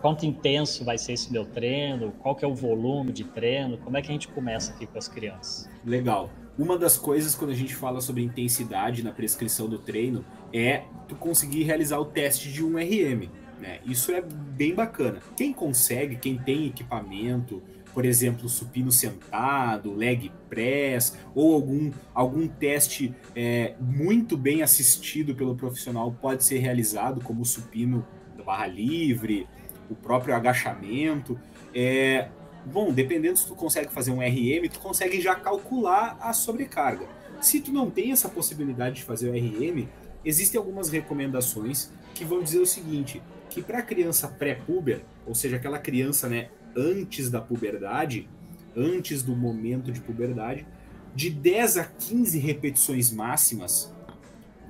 Quanto 0.00 0.24
intenso 0.24 0.82
vai 0.82 0.96
ser 0.96 1.12
esse 1.12 1.30
meu 1.30 1.44
treino? 1.44 2.10
Qual 2.12 2.34
que 2.34 2.42
é 2.42 2.48
o 2.48 2.54
volume 2.54 3.12
de 3.12 3.22
treino? 3.22 3.76
Como 3.76 3.98
é 3.98 4.02
que 4.02 4.08
a 4.08 4.12
gente 4.12 4.28
começa 4.28 4.72
aqui 4.72 4.86
com 4.86 4.96
as 4.96 5.06
crianças? 5.06 5.68
Legal. 5.84 6.30
Uma 6.58 6.78
das 6.78 6.98
coisas 6.98 7.34
quando 7.34 7.50
a 7.50 7.54
gente 7.54 7.74
fala 7.74 8.00
sobre 8.00 8.22
intensidade 8.22 9.02
na 9.02 9.12
prescrição 9.12 9.68
do 9.68 9.78
treino 9.78 10.24
é 10.52 10.82
tu 11.08 11.14
conseguir 11.14 11.62
realizar 11.62 11.98
o 11.98 12.04
teste 12.04 12.52
de 12.52 12.64
um 12.64 12.76
RM. 12.76 13.28
Né? 13.60 13.80
Isso 13.84 14.12
é 14.12 14.20
bem 14.22 14.74
bacana. 14.74 15.20
Quem 15.36 15.52
consegue, 15.52 16.16
quem 16.16 16.38
tem 16.38 16.66
equipamento, 16.66 17.62
por 17.92 18.04
exemplo, 18.04 18.48
supino 18.48 18.90
sentado, 18.90 19.92
leg 19.92 20.30
press, 20.48 21.16
ou 21.34 21.54
algum, 21.54 21.90
algum 22.14 22.46
teste 22.46 23.14
é, 23.34 23.74
muito 23.80 24.36
bem 24.36 24.62
assistido 24.62 25.34
pelo 25.34 25.54
profissional 25.54 26.10
pode 26.12 26.44
ser 26.44 26.58
realizado, 26.58 27.22
como 27.22 27.42
o 27.42 27.44
supino 27.44 28.06
da 28.36 28.44
barra 28.44 28.66
livre, 28.66 29.46
o 29.90 29.94
próprio 29.94 30.34
agachamento. 30.34 31.38
É, 31.74 32.28
bom, 32.64 32.92
dependendo 32.92 33.38
se 33.38 33.46
tu 33.46 33.54
consegue 33.54 33.92
fazer 33.92 34.10
um 34.10 34.20
RM, 34.20 34.68
tu 34.70 34.80
consegue 34.80 35.20
já 35.20 35.34
calcular 35.34 36.18
a 36.20 36.32
sobrecarga. 36.32 37.06
Se 37.40 37.60
tu 37.60 37.72
não 37.72 37.90
tem 37.90 38.12
essa 38.12 38.28
possibilidade 38.28 38.96
de 38.96 39.04
fazer 39.04 39.30
o 39.30 39.32
RM, 39.32 39.86
existem 40.24 40.58
algumas 40.58 40.90
recomendações 40.90 41.90
que 42.14 42.24
vão 42.24 42.42
dizer 42.42 42.58
o 42.58 42.66
seguinte, 42.66 43.22
que 43.48 43.62
para 43.62 43.82
criança 43.82 44.28
pré-puber, 44.28 45.02
ou 45.26 45.34
seja, 45.34 45.56
aquela 45.56 45.78
criança, 45.78 46.28
né, 46.28 46.50
antes 46.76 47.30
da 47.30 47.40
puberdade, 47.40 48.28
antes 48.76 49.22
do 49.22 49.34
momento 49.34 49.90
de 49.90 50.00
puberdade, 50.00 50.66
de 51.14 51.30
10 51.30 51.78
a 51.78 51.84
15 51.84 52.38
repetições 52.38 53.10
máximas, 53.10 53.92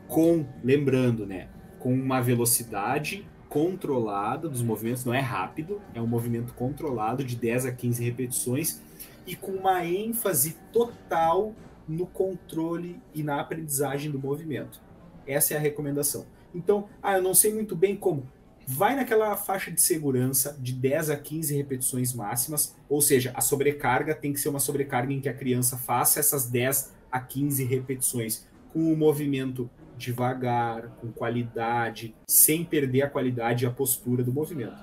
com, 0.08 0.46
lembrando, 0.62 1.26
né, 1.26 1.48
com 1.78 1.92
uma 1.92 2.20
velocidade 2.20 3.26
controlada 3.50 4.48
dos 4.48 4.62
movimentos, 4.62 5.04
não 5.04 5.12
é 5.12 5.18
rápido, 5.18 5.82
é 5.92 6.00
um 6.00 6.06
movimento 6.06 6.54
controlado 6.54 7.24
de 7.24 7.34
10 7.34 7.66
a 7.66 7.72
15 7.72 8.02
repetições 8.02 8.80
e 9.26 9.34
com 9.34 9.50
uma 9.50 9.84
ênfase 9.84 10.56
total 10.72 11.52
no 11.86 12.06
controle 12.06 13.02
e 13.12 13.24
na 13.24 13.40
aprendizagem 13.40 14.08
do 14.08 14.20
movimento. 14.20 14.80
Essa 15.26 15.54
é 15.54 15.56
a 15.56 15.60
recomendação. 15.60 16.24
Então, 16.54 16.88
ah, 17.02 17.16
eu 17.16 17.22
não 17.22 17.34
sei 17.34 17.52
muito 17.52 17.74
bem 17.74 17.96
como. 17.96 18.26
Vai 18.66 18.94
naquela 18.94 19.36
faixa 19.36 19.72
de 19.72 19.80
segurança 19.80 20.56
de 20.60 20.72
10 20.72 21.10
a 21.10 21.16
15 21.16 21.56
repetições 21.56 22.14
máximas, 22.14 22.76
ou 22.88 23.00
seja, 23.00 23.32
a 23.34 23.40
sobrecarga 23.40 24.14
tem 24.14 24.32
que 24.32 24.38
ser 24.38 24.48
uma 24.48 24.60
sobrecarga 24.60 25.12
em 25.12 25.20
que 25.20 25.28
a 25.28 25.34
criança 25.34 25.76
faça 25.76 26.20
essas 26.20 26.48
10 26.48 26.94
a 27.10 27.18
15 27.18 27.64
repetições 27.64 28.46
com 28.72 28.92
o 28.92 28.96
movimento 28.96 29.68
devagar, 30.00 30.88
com 31.00 31.12
qualidade, 31.12 32.14
sem 32.26 32.64
perder 32.64 33.02
a 33.02 33.10
qualidade 33.10 33.64
e 33.64 33.66
a 33.66 33.70
postura 33.70 34.24
do 34.24 34.32
movimento. 34.32 34.78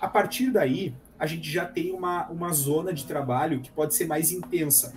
A 0.00 0.08
partir 0.08 0.50
daí, 0.50 0.94
a 1.18 1.26
gente 1.26 1.48
já 1.50 1.64
tem 1.64 1.92
uma, 1.92 2.28
uma 2.28 2.52
zona 2.52 2.92
de 2.92 3.04
trabalho 3.04 3.60
que 3.60 3.70
pode 3.70 3.94
ser 3.94 4.06
mais 4.06 4.32
intensa. 4.32 4.94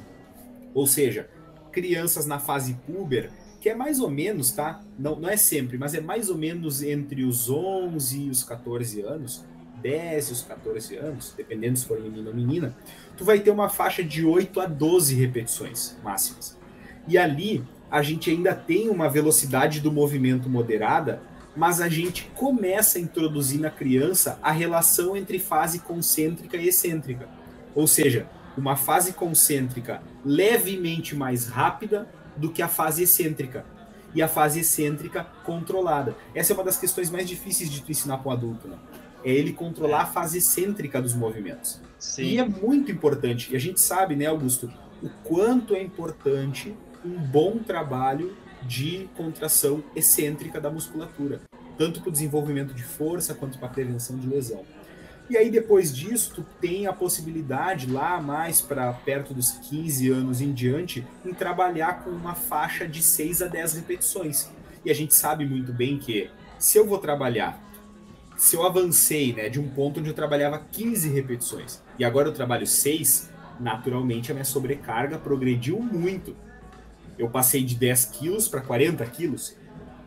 Ou 0.73 0.87
seja, 0.87 1.29
crianças 1.71 2.25
na 2.25 2.39
fase 2.39 2.75
puber, 2.85 3.31
que 3.61 3.69
é 3.69 3.75
mais 3.75 3.99
ou 3.99 4.09
menos, 4.09 4.51
tá? 4.51 4.81
Não, 4.97 5.15
não 5.19 5.29
é 5.29 5.37
sempre, 5.37 5.77
mas 5.77 5.93
é 5.93 6.01
mais 6.01 6.29
ou 6.29 6.37
menos 6.37 6.81
entre 6.81 7.23
os 7.23 7.49
11 7.49 8.23
e 8.23 8.29
os 8.29 8.43
14 8.43 9.01
anos, 9.01 9.45
10 9.81 10.29
e 10.29 10.31
os 10.31 10.41
14 10.41 10.95
anos, 10.95 11.33
dependendo 11.35 11.77
se 11.77 11.85
for 11.85 11.99
menino 11.99 12.29
ou 12.29 12.35
menina, 12.35 12.75
tu 13.17 13.23
vai 13.23 13.39
ter 13.39 13.51
uma 13.51 13.69
faixa 13.69 14.03
de 14.03 14.25
8 14.25 14.59
a 14.59 14.65
12 14.65 15.15
repetições 15.15 15.97
máximas. 16.03 16.57
E 17.07 17.17
ali 17.17 17.63
a 17.89 18.01
gente 18.01 18.29
ainda 18.29 18.53
tem 18.53 18.89
uma 18.89 19.09
velocidade 19.09 19.79
do 19.79 19.91
movimento 19.91 20.49
moderada, 20.49 21.21
mas 21.55 21.79
a 21.79 21.87
gente 21.87 22.29
começa 22.35 22.97
a 22.97 23.01
introduzir 23.01 23.59
na 23.59 23.69
criança 23.69 24.37
a 24.41 24.51
relação 24.51 25.15
entre 25.15 25.39
fase 25.39 25.79
concêntrica 25.79 26.57
e 26.57 26.67
excêntrica. 26.67 27.29
Ou 27.73 27.87
seja, 27.87 28.27
uma 28.57 28.75
fase 28.75 29.13
concêntrica 29.13 30.01
levemente 30.23 31.15
mais 31.15 31.47
rápida 31.47 32.07
do 32.35 32.51
que 32.51 32.61
a 32.61 32.67
fase 32.67 33.03
excêntrica. 33.03 33.65
E 34.13 34.21
a 34.21 34.27
fase 34.27 34.61
excêntrica 34.61 35.25
controlada. 35.43 36.15
Essa 36.33 36.53
é 36.53 36.55
uma 36.55 36.63
das 36.63 36.77
questões 36.77 37.09
mais 37.09 37.27
difíceis 37.27 37.69
de 37.69 37.81
tu 37.81 37.91
ensinar 37.91 38.17
para 38.17 38.29
um 38.29 38.31
adulto, 38.31 38.67
né? 38.67 38.77
É 39.23 39.31
ele 39.31 39.53
controlar 39.53 40.03
a 40.03 40.05
fase 40.05 40.37
excêntrica 40.37 41.01
dos 41.01 41.13
movimentos. 41.13 41.81
Sim. 41.99 42.23
E 42.23 42.37
é 42.37 42.45
muito 42.45 42.91
importante. 42.91 43.51
E 43.51 43.55
a 43.55 43.59
gente 43.59 43.81
sabe, 43.81 44.15
né, 44.15 44.27
Augusto, 44.27 44.71
o 45.01 45.09
quanto 45.23 45.75
é 45.75 45.81
importante 45.81 46.73
um 47.05 47.17
bom 47.17 47.59
trabalho 47.59 48.35
de 48.63 49.07
contração 49.15 49.83
excêntrica 49.95 50.59
da 50.59 50.71
musculatura, 50.71 51.41
tanto 51.77 52.01
para 52.01 52.09
o 52.09 52.11
desenvolvimento 52.11 52.73
de 52.73 52.83
força 52.83 53.35
quanto 53.35 53.59
para 53.59 53.67
a 53.67 53.71
prevenção 53.71 54.17
de 54.17 54.27
lesão. 54.27 54.63
E 55.29 55.37
aí 55.37 55.49
depois 55.49 55.95
disso, 55.95 56.33
tu 56.35 56.45
tem 56.61 56.85
a 56.85 56.93
possibilidade 56.93 57.89
lá 57.91 58.21
mais 58.21 58.61
para 58.61 58.91
perto 58.93 59.33
dos 59.33 59.51
15 59.51 60.09
anos 60.09 60.41
em 60.41 60.53
diante 60.53 61.05
em 61.25 61.33
trabalhar 61.33 62.03
com 62.03 62.11
uma 62.11 62.35
faixa 62.35 62.87
de 62.87 63.01
6 63.01 63.41
a 63.41 63.47
10 63.47 63.73
repetições. 63.73 64.49
E 64.83 64.91
a 64.91 64.93
gente 64.93 65.15
sabe 65.15 65.45
muito 65.45 65.73
bem 65.73 65.97
que 65.97 66.29
se 66.59 66.77
eu 66.77 66.85
vou 66.85 66.99
trabalhar, 66.99 67.59
se 68.37 68.55
eu 68.55 68.65
avancei, 68.65 69.33
né, 69.33 69.49
de 69.49 69.59
um 69.59 69.67
ponto 69.67 69.99
onde 69.99 70.09
eu 70.09 70.13
trabalhava 70.13 70.59
15 70.71 71.09
repetições 71.09 71.81
e 71.97 72.05
agora 72.05 72.27
eu 72.27 72.33
trabalho 72.33 72.67
6, 72.67 73.29
naturalmente 73.59 74.31
a 74.31 74.35
minha 74.35 74.45
sobrecarga 74.45 75.17
progrediu 75.17 75.79
muito 75.79 76.35
eu 77.17 77.29
passei 77.29 77.63
de 77.63 77.75
10 77.75 78.05
quilos 78.05 78.47
para 78.47 78.61
40 78.61 79.05
quilos. 79.07 79.55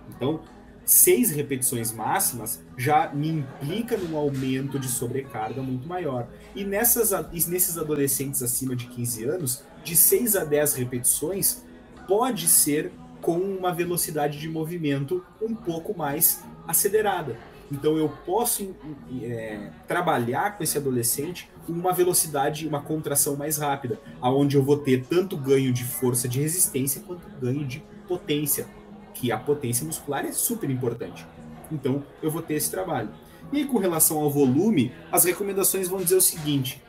Então, 0.08 0.40
seis 0.84 1.30
repetições 1.30 1.92
máximas 1.92 2.62
já 2.76 3.12
me 3.12 3.28
implica 3.28 3.96
num 3.96 4.16
aumento 4.16 4.78
de 4.78 4.88
sobrecarga 4.88 5.62
muito 5.62 5.86
maior. 5.86 6.26
E 6.54 6.64
nessas, 6.64 7.10
nesses 7.46 7.76
adolescentes 7.76 8.42
acima 8.42 8.74
de 8.74 8.86
15 8.86 9.24
anos, 9.24 9.62
de 9.84 9.94
6 9.94 10.36
a 10.36 10.44
10 10.44 10.74
repetições 10.74 11.62
pode 12.06 12.48
ser 12.48 12.90
com 13.20 13.36
uma 13.38 13.72
velocidade 13.72 14.38
de 14.38 14.48
movimento 14.48 15.24
um 15.42 15.54
pouco 15.54 15.96
mais 15.96 16.42
acelerada. 16.66 17.36
Então 17.70 17.98
eu 17.98 18.08
posso 18.24 18.74
é, 19.22 19.70
trabalhar 19.86 20.56
com 20.56 20.64
esse 20.64 20.78
adolescente 20.78 21.50
uma 21.68 21.92
velocidade, 21.92 22.66
uma 22.66 22.80
contração 22.80 23.36
mais 23.36 23.58
rápida, 23.58 24.00
aonde 24.20 24.56
eu 24.56 24.62
vou 24.62 24.76
ter 24.76 25.04
tanto 25.04 25.36
ganho 25.36 25.72
de 25.72 25.84
força 25.84 26.28
de 26.28 26.40
resistência 26.40 27.02
quanto 27.06 27.28
ganho 27.40 27.64
de 27.64 27.82
potência, 28.06 28.66
que 29.14 29.30
a 29.30 29.38
potência 29.38 29.86
muscular 29.86 30.24
é 30.24 30.32
super 30.32 30.70
importante. 30.70 31.26
Então 31.70 32.02
eu 32.22 32.30
vou 32.30 32.42
ter 32.42 32.54
esse 32.54 32.70
trabalho. 32.70 33.10
E 33.52 33.58
aí, 33.58 33.64
com 33.64 33.78
relação 33.78 34.18
ao 34.18 34.30
volume, 34.30 34.92
as 35.10 35.24
recomendações 35.24 35.88
vão 35.88 36.00
dizer 36.00 36.16
o 36.16 36.20
seguinte: 36.20 36.82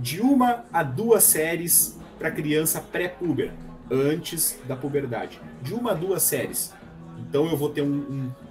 de 0.00 0.20
uma 0.20 0.64
a 0.72 0.82
duas 0.82 1.24
séries 1.24 1.98
para 2.18 2.30
criança 2.30 2.80
pré-puber, 2.80 3.52
antes 3.90 4.58
da 4.66 4.76
puberdade. 4.76 5.40
De 5.62 5.74
uma 5.74 5.92
a 5.92 5.94
duas 5.94 6.22
séries. 6.22 6.72
Então 7.18 7.46
eu 7.46 7.56
vou 7.56 7.68
ter 7.68 7.82
um, 7.82 7.94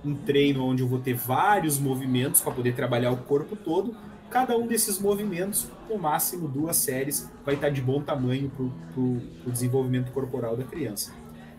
um, 0.05 0.11
um 0.11 0.15
treino 0.15 0.65
onde 0.65 0.81
eu 0.81 0.87
vou 0.87 0.99
ter 0.99 1.13
vários 1.13 1.77
movimentos 1.77 2.41
para 2.41 2.53
poder 2.53 2.73
trabalhar 2.75 3.11
o 3.11 3.17
corpo 3.17 3.55
todo. 3.55 3.95
Cada 4.31 4.57
um 4.57 4.65
desses 4.65 4.97
movimentos, 4.97 5.67
no 5.89 5.97
máximo 5.97 6.47
duas 6.47 6.77
séries, 6.77 7.29
vai 7.45 7.55
estar 7.55 7.69
de 7.69 7.81
bom 7.81 8.01
tamanho 8.01 8.49
para 8.49 9.01
o 9.03 9.51
desenvolvimento 9.51 10.11
corporal 10.11 10.57
da 10.57 10.63
criança. 10.63 11.13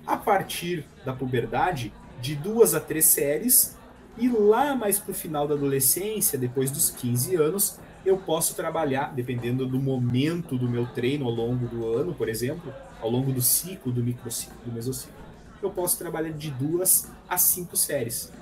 A 0.06 0.16
partir 0.16 0.84
da 1.04 1.12
puberdade, 1.12 1.92
de 2.20 2.34
duas 2.34 2.74
a 2.74 2.80
três 2.80 3.04
séries, 3.04 3.76
e 4.18 4.28
lá 4.28 4.74
mais 4.74 4.98
para 4.98 5.12
o 5.12 5.14
final 5.14 5.46
da 5.46 5.54
adolescência, 5.54 6.38
depois 6.38 6.70
dos 6.70 6.90
15 6.90 7.36
anos, 7.36 7.78
eu 8.04 8.16
posso 8.16 8.56
trabalhar, 8.56 9.14
dependendo 9.14 9.66
do 9.66 9.78
momento 9.78 10.58
do 10.58 10.68
meu 10.68 10.86
treino 10.86 11.26
ao 11.26 11.30
longo 11.30 11.68
do 11.68 11.86
ano, 11.86 12.14
por 12.14 12.28
exemplo, 12.28 12.74
ao 13.00 13.08
longo 13.08 13.32
do 13.32 13.40
ciclo, 13.40 13.92
do 13.92 14.02
microciclo, 14.02 14.56
do 14.64 14.72
mesociclo 14.72 15.22
eu 15.62 15.70
posso 15.70 15.96
trabalhar 15.98 16.32
de 16.32 16.50
duas 16.50 17.08
a 17.28 17.38
cinco 17.38 17.76
séries. 17.76 18.32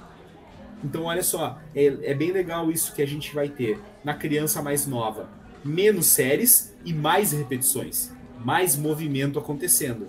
Então, 0.83 1.05
olha 1.05 1.23
só, 1.23 1.59
é, 1.75 1.85
é 1.85 2.15
bem 2.15 2.33
legal 2.33 2.71
isso 2.71 2.95
que 2.95 3.03
a 3.03 3.07
gente 3.07 3.35
vai 3.35 3.49
ter 3.49 3.79
na 4.05 4.15
criança 4.15 4.63
mais 4.63 4.87
nova: 4.87 5.29
menos 5.65 6.07
séries 6.07 6.75
e 6.85 6.93
mais 6.93 7.33
repetições, 7.33 8.11
mais 8.45 8.77
movimento 8.77 9.39
acontecendo. 9.39 10.09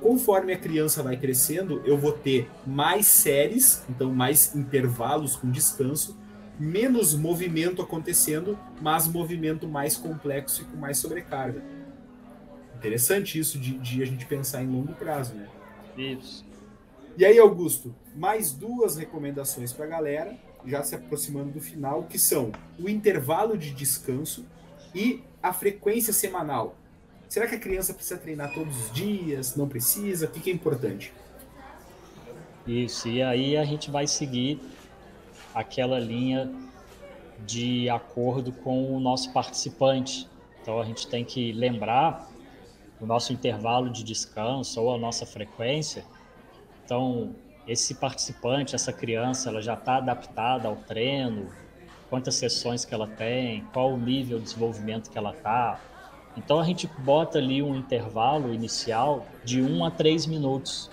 Conforme 0.00 0.52
a 0.52 0.58
criança 0.58 1.02
vai 1.02 1.16
crescendo, 1.16 1.80
eu 1.84 1.96
vou 1.96 2.12
ter 2.12 2.50
mais 2.66 3.06
séries, 3.06 3.84
então 3.88 4.12
mais 4.12 4.54
intervalos 4.54 5.36
com 5.36 5.48
descanso, 5.48 6.18
menos 6.58 7.14
movimento 7.14 7.80
acontecendo, 7.80 8.58
mas 8.80 9.06
movimento 9.06 9.68
mais 9.68 9.96
complexo 9.96 10.62
e 10.62 10.64
com 10.64 10.76
mais 10.76 10.98
sobrecarga. 10.98 11.62
Interessante 12.76 13.38
isso 13.38 13.60
de, 13.60 13.78
de 13.78 14.02
a 14.02 14.04
gente 14.04 14.26
pensar 14.26 14.62
em 14.62 14.66
longo 14.66 14.92
prazo, 14.94 15.34
né? 15.34 15.48
Isso. 15.96 16.44
E 17.16 17.24
aí, 17.24 17.38
Augusto, 17.38 17.94
mais 18.16 18.50
duas 18.50 18.96
recomendações 18.96 19.72
para 19.72 19.84
a 19.84 19.88
galera, 19.88 20.36
já 20.66 20.82
se 20.82 20.94
aproximando 20.94 21.50
do 21.50 21.60
final, 21.60 22.04
que 22.04 22.18
são 22.18 22.52
o 22.78 22.88
intervalo 22.88 23.56
de 23.56 23.70
descanso 23.72 24.46
e 24.94 25.22
a 25.42 25.52
frequência 25.52 26.12
semanal. 26.12 26.76
Será 27.28 27.46
que 27.46 27.54
a 27.54 27.58
criança 27.58 27.94
precisa 27.94 28.18
treinar 28.18 28.52
todos 28.52 28.76
os 28.76 28.92
dias? 28.92 29.56
Não 29.56 29.66
precisa? 29.66 30.26
O 30.26 30.30
que 30.30 30.50
é 30.50 30.52
importante? 30.52 31.12
Isso, 32.66 33.08
e 33.08 33.22
aí 33.22 33.56
a 33.56 33.64
gente 33.64 33.90
vai 33.90 34.06
seguir 34.06 34.60
aquela 35.54 35.98
linha 35.98 36.52
de 37.44 37.88
acordo 37.88 38.52
com 38.52 38.94
o 38.94 39.00
nosso 39.00 39.32
participante. 39.32 40.28
Então 40.60 40.80
a 40.80 40.84
gente 40.84 41.08
tem 41.08 41.24
que 41.24 41.52
lembrar 41.52 42.30
o 43.00 43.06
nosso 43.06 43.32
intervalo 43.32 43.90
de 43.90 44.04
descanso 44.04 44.80
ou 44.80 44.94
a 44.94 44.98
nossa 44.98 45.26
frequência. 45.26 46.04
Então, 46.84 47.34
esse 47.66 47.94
participante, 47.94 48.74
essa 48.74 48.92
criança, 48.92 49.48
ela 49.48 49.62
já 49.62 49.74
está 49.74 49.96
adaptada 49.96 50.68
ao 50.68 50.76
treino, 50.76 51.48
quantas 52.10 52.34
sessões 52.34 52.84
que 52.84 52.92
ela 52.92 53.06
tem, 53.06 53.64
qual 53.72 53.92
o 53.92 53.96
nível 53.96 54.38
de 54.38 54.44
desenvolvimento 54.44 55.10
que 55.10 55.16
ela 55.16 55.32
está. 55.32 55.80
Então 56.36 56.58
a 56.58 56.64
gente 56.64 56.86
bota 56.86 57.38
ali 57.38 57.62
um 57.62 57.74
intervalo 57.74 58.52
inicial 58.52 59.26
de 59.44 59.62
1 59.62 59.84
a 59.84 59.90
3 59.90 60.26
minutos. 60.26 60.90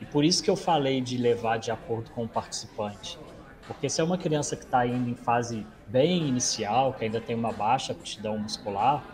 E 0.00 0.06
por 0.06 0.24
isso 0.24 0.42
que 0.42 0.48
eu 0.50 0.56
falei 0.56 1.00
de 1.00 1.16
levar 1.16 1.58
de 1.58 1.70
acordo 1.70 2.10
com 2.10 2.24
o 2.24 2.28
participante. 2.28 3.18
Porque 3.66 3.88
se 3.88 4.00
é 4.00 4.04
uma 4.04 4.16
criança 4.16 4.56
que 4.56 4.64
está 4.64 4.86
indo 4.86 5.10
em 5.10 5.14
fase 5.14 5.66
bem 5.86 6.26
inicial, 6.26 6.92
que 6.94 7.04
ainda 7.04 7.20
tem 7.20 7.36
uma 7.36 7.52
baixa 7.52 7.92
aptidão 7.92 8.38
muscular, 8.38 9.04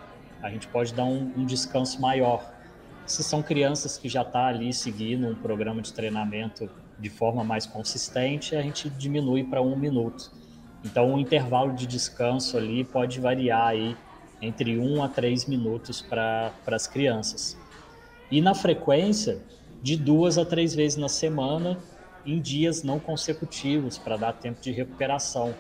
a 0.43 0.51
gente 0.51 0.69
pode 0.69 0.95
dar 0.95 1.05
um, 1.05 1.33
um 1.37 1.45
descanso 1.45 2.01
maior. 2.01 2.53
Se 3.07 3.23
são 3.23 3.43
crianças 3.43 3.99
que 3.99 4.09
já 4.09 4.21
estão 4.21 4.41
tá 4.41 4.47
ali 4.47 4.73
seguindo 4.73 5.27
um 5.27 5.35
programa 5.35 5.83
de 5.83 5.93
treinamento 5.93 6.71
de 6.99 7.11
forma 7.11 7.43
mais 7.45 7.67
consistente, 7.67 8.55
a 8.57 8.63
gente 8.63 8.89
diminui 8.91 9.45
para 9.45 9.61
um 9.61 9.77
minuto. 9.77 10.33
Então, 10.85 11.15
o 11.15 11.19
intervalo 11.19 11.73
de 11.73 11.87
descanso 11.87 12.57
ali 12.57 12.85
pode 12.85 13.21
variar 13.21 13.69
aí 13.69 13.97
entre 14.41 14.79
1 14.79 15.03
a 15.03 15.09
3 15.09 15.47
minutos 15.47 16.03
para 16.03 16.53
as 16.67 16.87
crianças. 16.87 17.59
E 18.31 18.41
na 18.41 18.55
frequência, 18.55 19.41
de 19.83 19.97
duas 19.97 20.39
a 20.39 20.45
três 20.45 20.75
vezes 20.75 20.97
na 20.97 21.09
semana, 21.11 21.79
em 22.25 22.41
dias 22.41 22.83
não 22.83 22.99
consecutivos, 22.99 23.99
para 23.99 24.17
dar 24.17 24.33
tempo 24.33 24.61
de 24.61 24.73
recuperação. 24.73 25.55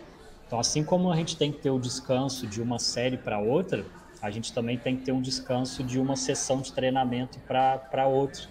Então, 0.46 0.58
assim 0.58 0.82
como 0.82 1.10
a 1.10 1.16
gente 1.16 1.36
tem 1.36 1.52
que 1.52 1.58
ter 1.58 1.70
o 1.70 1.78
descanso 1.78 2.46
de 2.46 2.62
uma 2.62 2.78
série 2.78 3.18
para 3.18 3.38
outra, 3.38 3.84
a 4.22 4.30
gente 4.30 4.52
também 4.52 4.78
tem 4.78 4.96
que 4.96 5.04
ter 5.04 5.12
um 5.12 5.20
descanso 5.20 5.84
de 5.84 6.00
uma 6.00 6.16
sessão 6.16 6.62
de 6.62 6.72
treinamento 6.72 7.38
para 7.40 8.06
outra. 8.06 8.44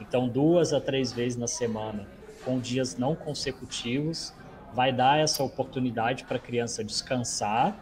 Então, 0.00 0.28
duas 0.28 0.72
a 0.72 0.80
três 0.80 1.12
vezes 1.12 1.36
na 1.36 1.48
semana, 1.48 2.06
com 2.48 2.58
dias 2.58 2.96
não 2.96 3.14
consecutivos, 3.14 4.32
vai 4.72 4.90
dar 4.90 5.18
essa 5.18 5.44
oportunidade 5.44 6.24
para 6.24 6.38
a 6.38 6.40
criança 6.40 6.82
descansar, 6.82 7.76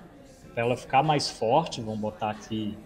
para 0.52 0.64
ela 0.64 0.76
ficar 0.76 1.04
mais 1.04 1.30
forte, 1.30 1.80
vamos 1.80 2.00
botar 2.00 2.30
aqui 2.30 2.76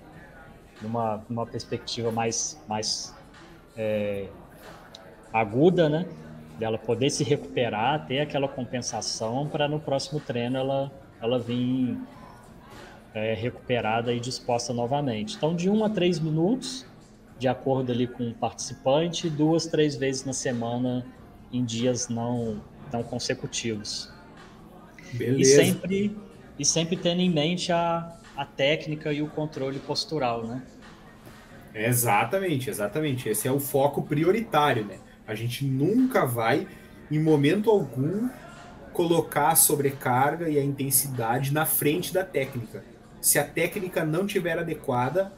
numa, 0.82 1.24
numa 1.26 1.46
perspectiva 1.46 2.12
mais, 2.12 2.62
mais 2.68 3.16
é, 3.74 4.28
aguda, 5.32 5.88
né? 5.88 6.06
Dela 6.58 6.76
poder 6.76 7.08
se 7.08 7.24
recuperar, 7.24 8.06
ter 8.06 8.20
aquela 8.20 8.46
compensação 8.46 9.48
para 9.48 9.66
no 9.66 9.80
próximo 9.80 10.20
treino 10.20 10.58
ela, 10.58 10.92
ela 11.18 11.38
vir 11.38 11.98
é, 13.14 13.32
recuperada 13.32 14.12
e 14.12 14.20
disposta 14.20 14.74
novamente. 14.74 15.34
Então, 15.34 15.56
de 15.56 15.70
um 15.70 15.82
a 15.82 15.88
três 15.88 16.18
minutos, 16.18 16.84
de 17.38 17.48
acordo 17.48 17.90
ali 17.90 18.06
com 18.06 18.28
o 18.28 18.34
participante, 18.34 19.30
duas, 19.30 19.64
três 19.66 19.96
vezes 19.96 20.26
na 20.26 20.34
semana 20.34 21.06
em 21.52 21.64
dias 21.64 22.08
não, 22.08 22.62
não 22.92 23.02
consecutivos. 23.02 24.12
Beleza. 25.12 25.40
E 25.40 25.44
sempre, 25.44 26.16
e 26.58 26.64
sempre 26.64 26.96
tendo 26.96 27.20
em 27.20 27.30
mente 27.30 27.72
a, 27.72 28.16
a 28.36 28.44
técnica 28.44 29.12
e 29.12 29.22
o 29.22 29.28
controle 29.28 29.78
postural, 29.78 30.46
né? 30.46 30.62
Exatamente, 31.74 32.68
exatamente. 32.68 33.28
Esse 33.28 33.48
é 33.48 33.52
o 33.52 33.60
foco 33.60 34.02
prioritário, 34.02 34.84
né? 34.84 34.98
A 35.26 35.34
gente 35.34 35.64
nunca 35.64 36.24
vai, 36.24 36.66
em 37.10 37.18
momento 37.18 37.70
algum, 37.70 38.28
colocar 38.92 39.48
a 39.48 39.56
sobrecarga 39.56 40.48
e 40.48 40.58
a 40.58 40.64
intensidade 40.64 41.52
na 41.52 41.64
frente 41.64 42.12
da 42.12 42.24
técnica. 42.24 42.84
Se 43.20 43.38
a 43.38 43.44
técnica 43.44 44.04
não 44.04 44.26
tiver 44.26 44.58
adequada, 44.58 45.32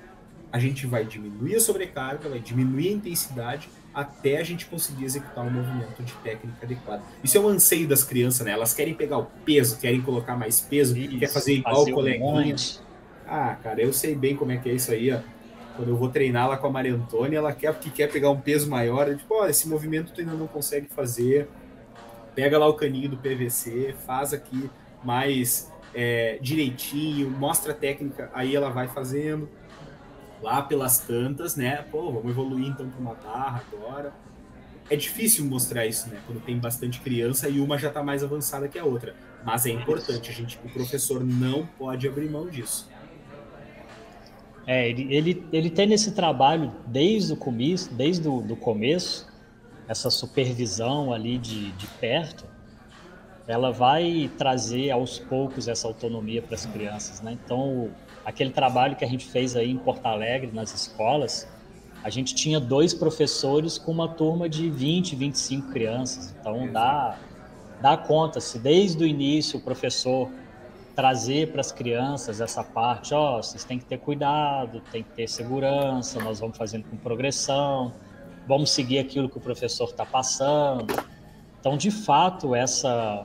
a 0.50 0.58
gente 0.58 0.86
vai 0.86 1.04
diminuir 1.04 1.56
a 1.56 1.60
sobrecarga, 1.60 2.28
vai 2.28 2.38
diminuir 2.38 2.88
a 2.88 2.92
intensidade 2.92 3.68
até 3.94 4.38
a 4.38 4.42
gente 4.42 4.66
conseguir 4.66 5.04
executar 5.04 5.44
um 5.44 5.50
movimento 5.50 6.02
de 6.02 6.12
técnica 6.14 6.64
adequado. 6.64 7.02
Isso 7.22 7.36
é 7.36 7.40
um 7.40 7.48
anseio 7.48 7.86
das 7.86 8.02
crianças, 8.02 8.46
né? 8.46 8.52
Elas 8.52 8.72
querem 8.72 8.94
pegar 8.94 9.18
o 9.18 9.26
peso, 9.44 9.78
querem 9.78 10.00
colocar 10.00 10.36
mais 10.36 10.60
peso, 10.60 10.94
querem 10.94 11.18
quer 11.18 11.28
fazer 11.28 11.54
igual 11.54 11.76
fazer 11.76 11.92
o 11.92 11.94
coleguinha. 11.94 12.54
Um 12.54 12.92
ah, 13.26 13.56
cara, 13.62 13.80
eu 13.80 13.92
sei 13.92 14.14
bem 14.14 14.36
como 14.36 14.52
é 14.52 14.56
que 14.56 14.68
é 14.68 14.74
isso 14.74 14.92
aí, 14.92 15.12
ó 15.12 15.20
quando 15.76 15.88
eu 15.88 15.96
vou 15.96 16.08
treinar 16.08 16.48
lá 16.48 16.56
com 16.56 16.66
a 16.66 16.70
Maria 16.70 16.94
Antônia, 16.94 17.38
ela 17.38 17.52
quer 17.52 17.72
porque 17.72 17.90
quer 17.90 18.10
pegar 18.10 18.30
um 18.30 18.40
peso 18.40 18.68
maior. 18.68 19.08
Eu, 19.08 19.16
tipo, 19.16 19.34
ó, 19.34 19.46
esse 19.46 19.68
movimento 19.68 20.12
tu 20.12 20.20
ainda 20.20 20.34
não 20.34 20.46
consegue 20.46 20.86
fazer. 20.88 21.48
Pega 22.34 22.58
lá 22.58 22.66
o 22.66 22.74
caninho 22.74 23.10
do 23.10 23.16
PVC, 23.16 23.94
faz 24.06 24.32
aqui 24.32 24.70
mais 25.04 25.70
é, 25.94 26.38
direitinho, 26.40 27.30
mostra 27.30 27.72
a 27.72 27.74
técnica, 27.74 28.30
aí 28.32 28.54
ela 28.54 28.70
vai 28.70 28.88
fazendo. 28.88 29.48
Lá 30.42 30.60
pelas 30.62 30.98
tantas, 30.98 31.56
né? 31.56 31.76
Pô, 31.90 32.12
vamos 32.12 32.30
evoluir 32.30 32.66
então 32.66 32.88
para 32.88 33.00
uma 33.00 33.14
barra 33.14 33.62
agora. 33.72 34.12
É 34.90 34.96
difícil 34.96 35.44
mostrar 35.44 35.86
isso, 35.86 36.08
né? 36.10 36.20
Quando 36.26 36.40
tem 36.40 36.58
bastante 36.58 37.00
criança 37.00 37.48
e 37.48 37.60
uma 37.60 37.78
já 37.78 37.88
está 37.88 38.02
mais 38.02 38.24
avançada 38.24 38.68
que 38.68 38.78
a 38.78 38.84
outra. 38.84 39.14
Mas 39.44 39.66
é 39.66 39.70
importante, 39.70 40.30
a 40.30 40.32
gente, 40.32 40.58
o 40.64 40.68
professor 40.68 41.24
não 41.24 41.66
pode 41.78 42.06
abrir 42.06 42.28
mão 42.28 42.48
disso. 42.48 42.90
É, 44.66 44.88
ele, 44.88 45.12
ele, 45.14 45.46
ele 45.52 45.70
tem 45.70 45.86
nesse 45.86 46.12
trabalho 46.12 46.72
desde 46.86 47.32
o 47.32 47.36
começo, 47.36 47.92
desde 47.94 48.28
o 48.28 48.56
começo, 48.56 49.26
essa 49.88 50.10
supervisão 50.10 51.12
ali 51.12 51.38
de, 51.38 51.72
de 51.72 51.86
perto, 51.86 52.44
ela 53.46 53.72
vai 53.72 54.30
trazer 54.38 54.90
aos 54.90 55.18
poucos 55.18 55.66
essa 55.66 55.88
autonomia 55.88 56.40
para 56.40 56.54
as 56.54 56.64
crianças, 56.64 57.20
né? 57.20 57.36
Então, 57.44 57.90
aquele 58.24 58.50
trabalho 58.50 58.96
que 58.96 59.04
a 59.04 59.08
gente 59.08 59.26
fez 59.26 59.56
aí 59.56 59.70
em 59.70 59.78
Porto 59.78 60.06
Alegre, 60.06 60.50
nas 60.52 60.74
escolas, 60.74 61.48
a 62.02 62.10
gente 62.10 62.34
tinha 62.34 62.58
dois 62.58 62.92
professores 62.92 63.78
com 63.78 63.92
uma 63.92 64.08
turma 64.08 64.48
de 64.48 64.68
20, 64.68 65.14
25 65.14 65.70
crianças. 65.70 66.34
Então, 66.40 66.70
dá, 66.72 67.16
dá 67.80 67.96
conta, 67.96 68.40
se 68.40 68.58
desde 68.58 69.04
o 69.04 69.06
início 69.06 69.58
o 69.58 69.62
professor 69.62 70.28
trazer 70.94 71.52
para 71.52 71.60
as 71.60 71.72
crianças 71.72 72.40
essa 72.40 72.62
parte, 72.62 73.14
ó, 73.14 73.38
oh, 73.38 73.42
vocês 73.42 73.64
têm 73.64 73.78
que 73.78 73.84
ter 73.84 73.98
cuidado, 73.98 74.82
tem 74.92 75.02
que 75.02 75.10
ter 75.10 75.28
segurança, 75.28 76.20
nós 76.20 76.40
vamos 76.40 76.56
fazendo 76.56 76.84
com 76.84 76.96
progressão, 76.96 77.92
vamos 78.46 78.70
seguir 78.70 78.98
aquilo 78.98 79.28
que 79.28 79.38
o 79.38 79.40
professor 79.40 79.88
está 79.88 80.04
passando. 80.04 80.94
Então, 81.60 81.76
de 81.76 81.90
fato, 81.90 82.54
essa 82.54 83.24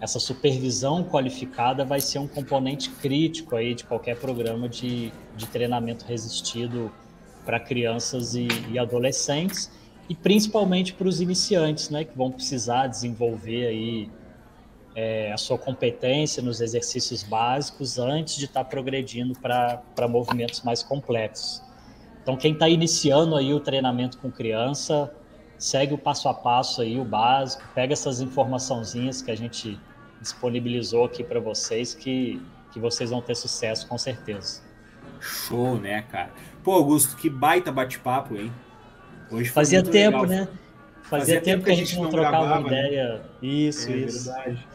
essa 0.00 0.18
supervisão 0.18 1.04
qualificada 1.04 1.84
vai 1.84 2.00
ser 2.00 2.18
um 2.18 2.26
componente 2.26 2.88
crítico 2.90 3.54
aí 3.54 3.74
de 3.74 3.84
qualquer 3.84 4.16
programa 4.18 4.68
de, 4.68 5.12
de 5.36 5.46
treinamento 5.46 6.06
resistido 6.06 6.90
para 7.44 7.60
crianças 7.60 8.34
e, 8.34 8.48
e 8.70 8.78
adolescentes 8.78 9.70
e 10.08 10.14
principalmente 10.14 10.94
para 10.94 11.06
os 11.06 11.20
iniciantes, 11.20 11.90
né, 11.90 12.04
que 12.04 12.16
vão 12.16 12.30
precisar 12.30 12.86
desenvolver 12.86 13.66
aí 13.66 14.10
é, 14.96 15.32
a 15.32 15.36
sua 15.36 15.56
competência 15.56 16.42
nos 16.42 16.60
exercícios 16.60 17.22
básicos 17.22 17.98
antes 17.98 18.36
de 18.36 18.46
estar 18.46 18.64
tá 18.64 18.70
progredindo 18.70 19.38
para 19.38 20.08
movimentos 20.08 20.62
mais 20.62 20.82
complexos. 20.82 21.62
Então, 22.22 22.36
quem 22.36 22.52
está 22.52 22.68
iniciando 22.68 23.36
aí 23.36 23.54
o 23.54 23.60
treinamento 23.60 24.18
com 24.18 24.30
criança, 24.30 25.14
segue 25.56 25.94
o 25.94 25.98
passo 25.98 26.28
a 26.28 26.34
passo 26.34 26.82
aí, 26.82 26.98
o 26.98 27.04
básico, 27.04 27.62
pega 27.74 27.92
essas 27.92 28.20
informaçãozinhas 28.20 29.22
que 29.22 29.30
a 29.30 29.36
gente 29.36 29.78
disponibilizou 30.20 31.04
aqui 31.04 31.24
para 31.24 31.40
vocês, 31.40 31.94
que, 31.94 32.40
que 32.72 32.78
vocês 32.78 33.10
vão 33.10 33.22
ter 33.22 33.34
sucesso 33.34 33.86
com 33.86 33.96
certeza. 33.96 34.62
Show, 35.20 35.78
né, 35.78 36.02
cara? 36.02 36.30
Pô, 36.62 36.72
Augusto, 36.72 37.16
que 37.16 37.28
baita 37.28 37.72
bate-papo, 37.72 38.36
hein? 38.36 38.52
Hoje 39.30 39.50
Fazia 39.50 39.82
tempo, 39.82 40.22
legal. 40.22 40.26
né? 40.26 40.48
Fazia, 41.02 41.36
Fazia, 41.36 41.40
tempo 41.40 41.64
que 41.64 41.70
a 41.70 41.74
gente, 41.74 41.96
não, 41.96 42.04
não 42.04 42.10
trocava 42.10 42.36
gravava, 42.38 42.60
uma 42.60 42.70
né? 42.70 42.86
ideia. 42.86 43.14
Né? 43.14 43.22
Isso, 43.42 43.90
é, 43.90 43.96
isso. 43.96 44.24
Verdade. 44.24 44.68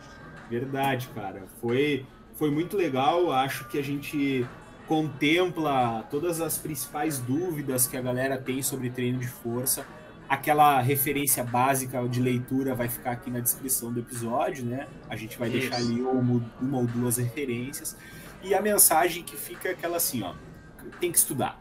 Verdade, 0.50 1.10
cara. 1.16 1.44
Foi, 1.60 2.06
foi 2.36 2.52
muito 2.52 2.78
legal. 2.78 3.32
Acho 3.32 3.68
que 3.68 3.78
a 3.78 3.84
gente 3.84 4.46
contempla 4.88 6.06
todas 6.12 6.42
as 6.42 6.58
principais 6.58 7.20
dúvidas 7.20 7.88
que 7.88 7.98
a 7.98 8.02
galera 8.02 8.38
tem 8.38 8.62
sobre 8.62 8.90
treino 8.90 9.20
de 9.20 9.28
força. 9.28 9.86
Aquela 10.28 10.82
referência 10.82 11.44
básica 11.44 12.08
de 12.08 12.20
leitura 12.20 12.74
vai 12.74 12.88
ficar 12.88 13.12
aqui 13.12 13.30
na 13.30 13.40
descrição 13.40 13.92
do 13.92 14.00
episódio, 14.00 14.66
né? 14.66 14.88
A 15.10 15.16
gente 15.16 15.38
vai 15.38 15.50
Isso. 15.50 15.60
deixar 15.60 15.78
ali 15.78 16.02
uma, 16.02 16.78
ou 16.78 16.88
duas 16.88 17.18
referências. 17.18 17.96
E 18.44 18.54
a 18.54 18.62
mensagem 18.62 19.24
que 19.24 19.36
fica 19.36 19.70
é 19.70 19.72
aquela 19.72 19.98
assim, 19.98 20.24
ó. 20.24 20.34
Tem 21.00 21.12
que 21.12 21.18
estudar 21.18 21.60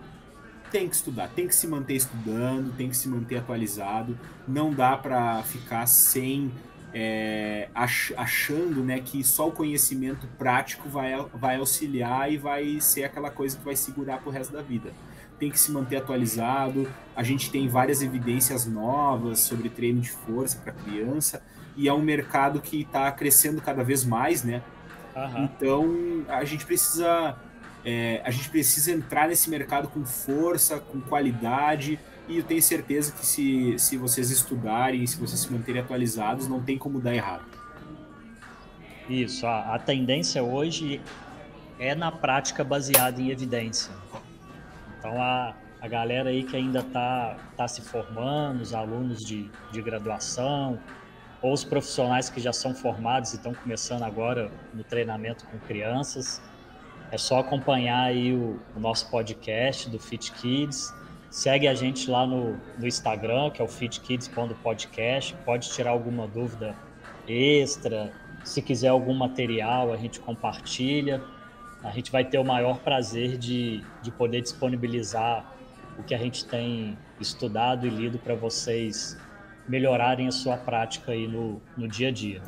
tem 0.71 0.89
que 0.89 0.97
estudar, 0.97 1.29
tem 1.29 1.47
que 1.47 1.55
se 1.55 1.69
manter 1.69 1.95
estudando, 1.95 2.77
tem 2.77 2.89
que 2.89 2.97
se 2.97 3.09
manter 3.09 3.37
atualizado. 3.37 4.19
Não 4.47 4.75
dá 4.75 4.97
para 4.97 5.41
ficar 5.45 5.87
sem 5.87 6.51
é, 6.95 7.69
achando 7.75 8.85
né, 8.85 9.01
que 9.01 9.25
só 9.25 9.49
o 9.49 9.53
conhecimento 9.53 10.29
prático 10.39 10.89
vai, 10.89 11.12
vai 11.35 11.57
auxiliar 11.57 12.33
e 12.33 12.37
vai 12.37 12.81
ser 12.81 13.05
aquela 13.05 13.31
coisa 13.31 13.57
que 13.57 13.65
vai 13.65 13.75
segurar 13.75 14.19
para 14.19 14.29
o 14.29 14.33
resto 14.33 14.53
da 14.53 14.62
vida. 14.62 14.93
Tem 15.45 15.51
que 15.51 15.61
se 15.61 15.70
manter 15.70 15.97
atualizado. 15.99 16.90
A 17.14 17.22
gente 17.22 17.51
tem 17.51 17.68
várias 17.68 18.01
evidências 18.01 18.64
novas 18.64 19.40
sobre 19.40 19.68
treino 19.68 20.01
de 20.01 20.11
força 20.11 20.57
para 20.57 20.72
criança 20.72 21.42
e 21.76 21.86
é 21.86 21.92
um 21.92 22.01
mercado 22.01 22.62
que 22.62 22.80
está 22.80 23.12
crescendo 23.12 23.61
cada 23.61 23.84
vez 23.84 24.07
mais, 24.07 24.42
né? 24.42 24.62
Uhum. 25.14 25.45
Então 25.45 26.24
a 26.28 26.47
gente 26.47 26.64
precisa 26.64 27.36
é, 27.84 28.22
a 28.24 28.30
gente 28.30 28.49
precisa 28.49 28.90
entrar 28.90 29.28
nesse 29.28 29.51
mercado 29.51 29.86
com 29.88 30.03
força, 30.07 30.78
com 30.78 30.99
qualidade 30.99 32.01
e 32.26 32.38
eu 32.38 32.42
tenho 32.42 32.62
certeza 32.62 33.12
que 33.12 33.26
se, 33.26 33.78
se 33.78 33.99
vocês 33.99 34.30
estudarem, 34.30 35.07
se 35.07 35.18
vocês 35.18 35.40
se 35.40 35.53
manterem 35.53 35.82
atualizados, 35.82 36.49
não 36.49 36.62
tem 36.62 36.78
como 36.78 37.03
dar 37.03 37.14
errado. 37.14 37.45
Isso, 39.11 39.47
a, 39.47 39.74
a 39.74 39.78
tendência 39.78 40.42
hoje 40.42 41.03
é 41.78 41.95
na 41.95 42.11
prática 42.11 42.64
baseada 42.64 43.20
em 43.20 43.28
evidência. 43.28 43.92
Então 45.05 45.20
a, 45.20 45.55
a 45.82 45.86
galera 45.86 46.30
aí 46.30 46.42
que 46.42 46.57
ainda 46.57 46.78
está 46.78 47.36
tá 47.59 47.68
se 47.68 47.82
formando, 47.82 48.62
os 48.62 48.72
alunos 48.72 49.22
de, 49.22 49.50
de 49.70 49.82
graduação, 49.82 50.80
ou 51.42 51.52
os 51.52 51.62
profissionais 51.62 52.30
que 52.30 52.40
já 52.40 52.55
são 52.55 52.74
formados 52.74 53.34
e 53.34 53.36
estão 53.36 53.52
começando 53.52 54.02
agora 54.02 54.50
no 54.72 54.82
treinamento 54.82 55.44
com 55.44 55.59
crianças, 55.59 56.40
é 57.12 57.18
só 57.18 57.40
acompanhar 57.40 58.05
aí 58.05 58.32
o, 58.32 58.59
o 58.74 58.80
nosso 58.80 59.11
podcast 59.11 59.90
do 59.90 59.98
Fit 59.98 60.32
Kids 60.32 60.90
Segue 61.34 61.66
a 61.66 61.74
gente 61.74 62.09
lá 62.09 62.24
no, 62.24 62.57
no 62.78 62.86
Instagram, 62.86 63.50
que 63.50 63.61
é 63.61 63.64
o 63.64 63.66
fitkids.podcast. 63.66 65.34
Pode 65.44 65.68
tirar 65.68 65.90
alguma 65.90 66.28
dúvida 66.28 66.76
extra, 67.26 68.12
Se 68.44 68.62
quiser 68.62 68.90
algum 68.90 69.12
material, 69.12 69.92
a 69.92 69.96
gente 69.96 70.20
compartilha. 70.20 71.20
A 71.85 71.91
gente 71.91 72.11
vai 72.11 72.24
ter 72.24 72.39
o 72.39 72.45
maior 72.45 72.78
prazer 72.78 73.37
de, 73.37 73.85
de 74.03 74.11
poder 74.11 74.41
disponibilizar 74.41 75.55
o 75.99 76.03
que 76.03 76.14
a 76.14 76.18
gente 76.18 76.47
tem 76.47 76.97
estudado 77.20 77.87
e 77.87 77.91
lido 77.91 78.18
para 78.18 78.35
vocês 78.35 79.18
melhorarem 79.68 80.26
a 80.26 80.32
sua 80.32 80.57
prática 80.57 81.12
aí 81.12 81.28
no, 81.28 81.61
no 81.76 81.87
dia 81.87 82.09
a 82.09 82.11
dia. 82.11 82.41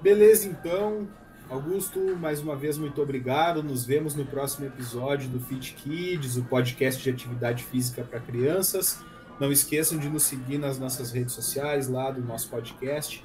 Beleza, 0.00 0.48
então. 0.48 1.08
Augusto, 1.48 2.16
mais 2.16 2.40
uma 2.40 2.56
vez, 2.56 2.76
muito 2.78 3.00
obrigado. 3.02 3.62
Nos 3.62 3.84
vemos 3.84 4.14
no 4.14 4.24
próximo 4.24 4.66
episódio 4.66 5.28
do 5.28 5.38
Fit 5.38 5.74
Kids, 5.74 6.36
o 6.36 6.44
podcast 6.44 7.02
de 7.02 7.10
atividade 7.10 7.62
física 7.62 8.02
para 8.02 8.18
crianças. 8.20 9.04
Não 9.38 9.52
esqueçam 9.52 9.98
de 9.98 10.08
nos 10.08 10.22
seguir 10.22 10.56
nas 10.58 10.78
nossas 10.78 11.12
redes 11.12 11.34
sociais, 11.34 11.88
lá 11.88 12.10
do 12.10 12.22
nosso 12.22 12.48
podcast, 12.48 13.22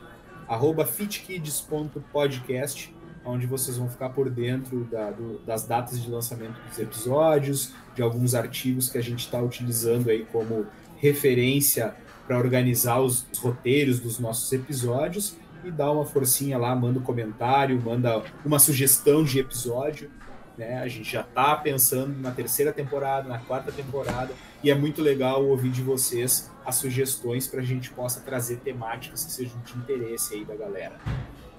fitkids.podcast, 0.88 2.94
onde 3.28 3.46
vocês 3.46 3.78
vão 3.78 3.90
ficar 3.90 4.10
por 4.10 4.30
dentro 4.30 4.86
da, 4.86 5.12
do, 5.12 5.40
das 5.40 5.66
datas 5.66 6.02
de 6.02 6.10
lançamento 6.10 6.56
dos 6.68 6.80
episódios, 6.80 7.74
de 7.94 8.02
alguns 8.02 8.34
artigos 8.34 8.90
que 8.90 8.98
a 8.98 9.04
gente 9.04 9.20
está 9.20 9.42
utilizando 9.42 10.10
aí 10.10 10.26
como 10.32 10.66
referência 10.98 11.94
para 12.26 12.38
organizar 12.38 13.00
os, 13.00 13.26
os 13.32 13.40
roteiros 13.40 14.00
dos 14.00 14.20
nossos 14.20 14.52
episódios 14.52 15.36
e 15.64 15.72
dá 15.72 15.92
uma 15.92 16.06
forcinha 16.06 16.58
lá, 16.58 16.76
manda 16.76 17.00
um 17.00 17.04
comentário, 17.04 17.82
manda 17.82 18.24
uma 18.46 18.60
sugestão 18.60 19.24
de 19.24 19.40
episódio. 19.40 20.10
Né? 20.58 20.80
A 20.80 20.88
gente 20.88 21.12
já 21.12 21.22
está 21.22 21.56
pensando 21.56 22.20
na 22.20 22.32
terceira 22.32 22.74
temporada, 22.74 23.28
na 23.28 23.40
quarta 23.40 23.72
temporada, 23.72 24.34
e 24.64 24.72
é 24.72 24.76
muito 24.76 25.02
legal 25.02 25.46
ouvir 25.46 25.70
de 25.70 25.82
vocês 25.82 26.52
as 26.66 26.76
sugestões 26.76 27.48
para 27.48 27.62
a 27.62 27.64
gente 27.64 27.92
possa 27.92 28.22
trazer 28.22 28.58
temáticas 28.58 29.24
que 29.24 29.32
sejam 29.32 29.60
de 29.62 29.78
interesse 29.78 30.36
aí 30.36 30.46
da 30.46 30.56
galera. 30.56 30.98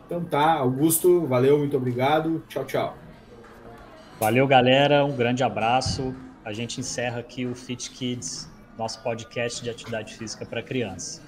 Então 0.09 0.25
tá, 0.25 0.55
Augusto, 0.55 1.27
valeu, 1.27 1.59
muito 1.59 1.77
obrigado. 1.77 2.43
Tchau, 2.49 2.65
tchau. 2.65 2.97
Valeu, 4.19 4.47
galera. 4.47 5.05
Um 5.05 5.15
grande 5.15 5.45
abraço. 5.45 6.17
A 6.43 6.51
gente 6.51 6.81
encerra 6.81 7.21
aqui 7.21 7.45
o 7.45 7.55
Fit 7.55 7.91
Kids, 7.91 8.49
nosso 8.79 9.03
podcast 9.03 9.63
de 9.63 9.69
atividade 9.69 10.15
física 10.15 10.47
para 10.47 10.63
criança. 10.63 11.21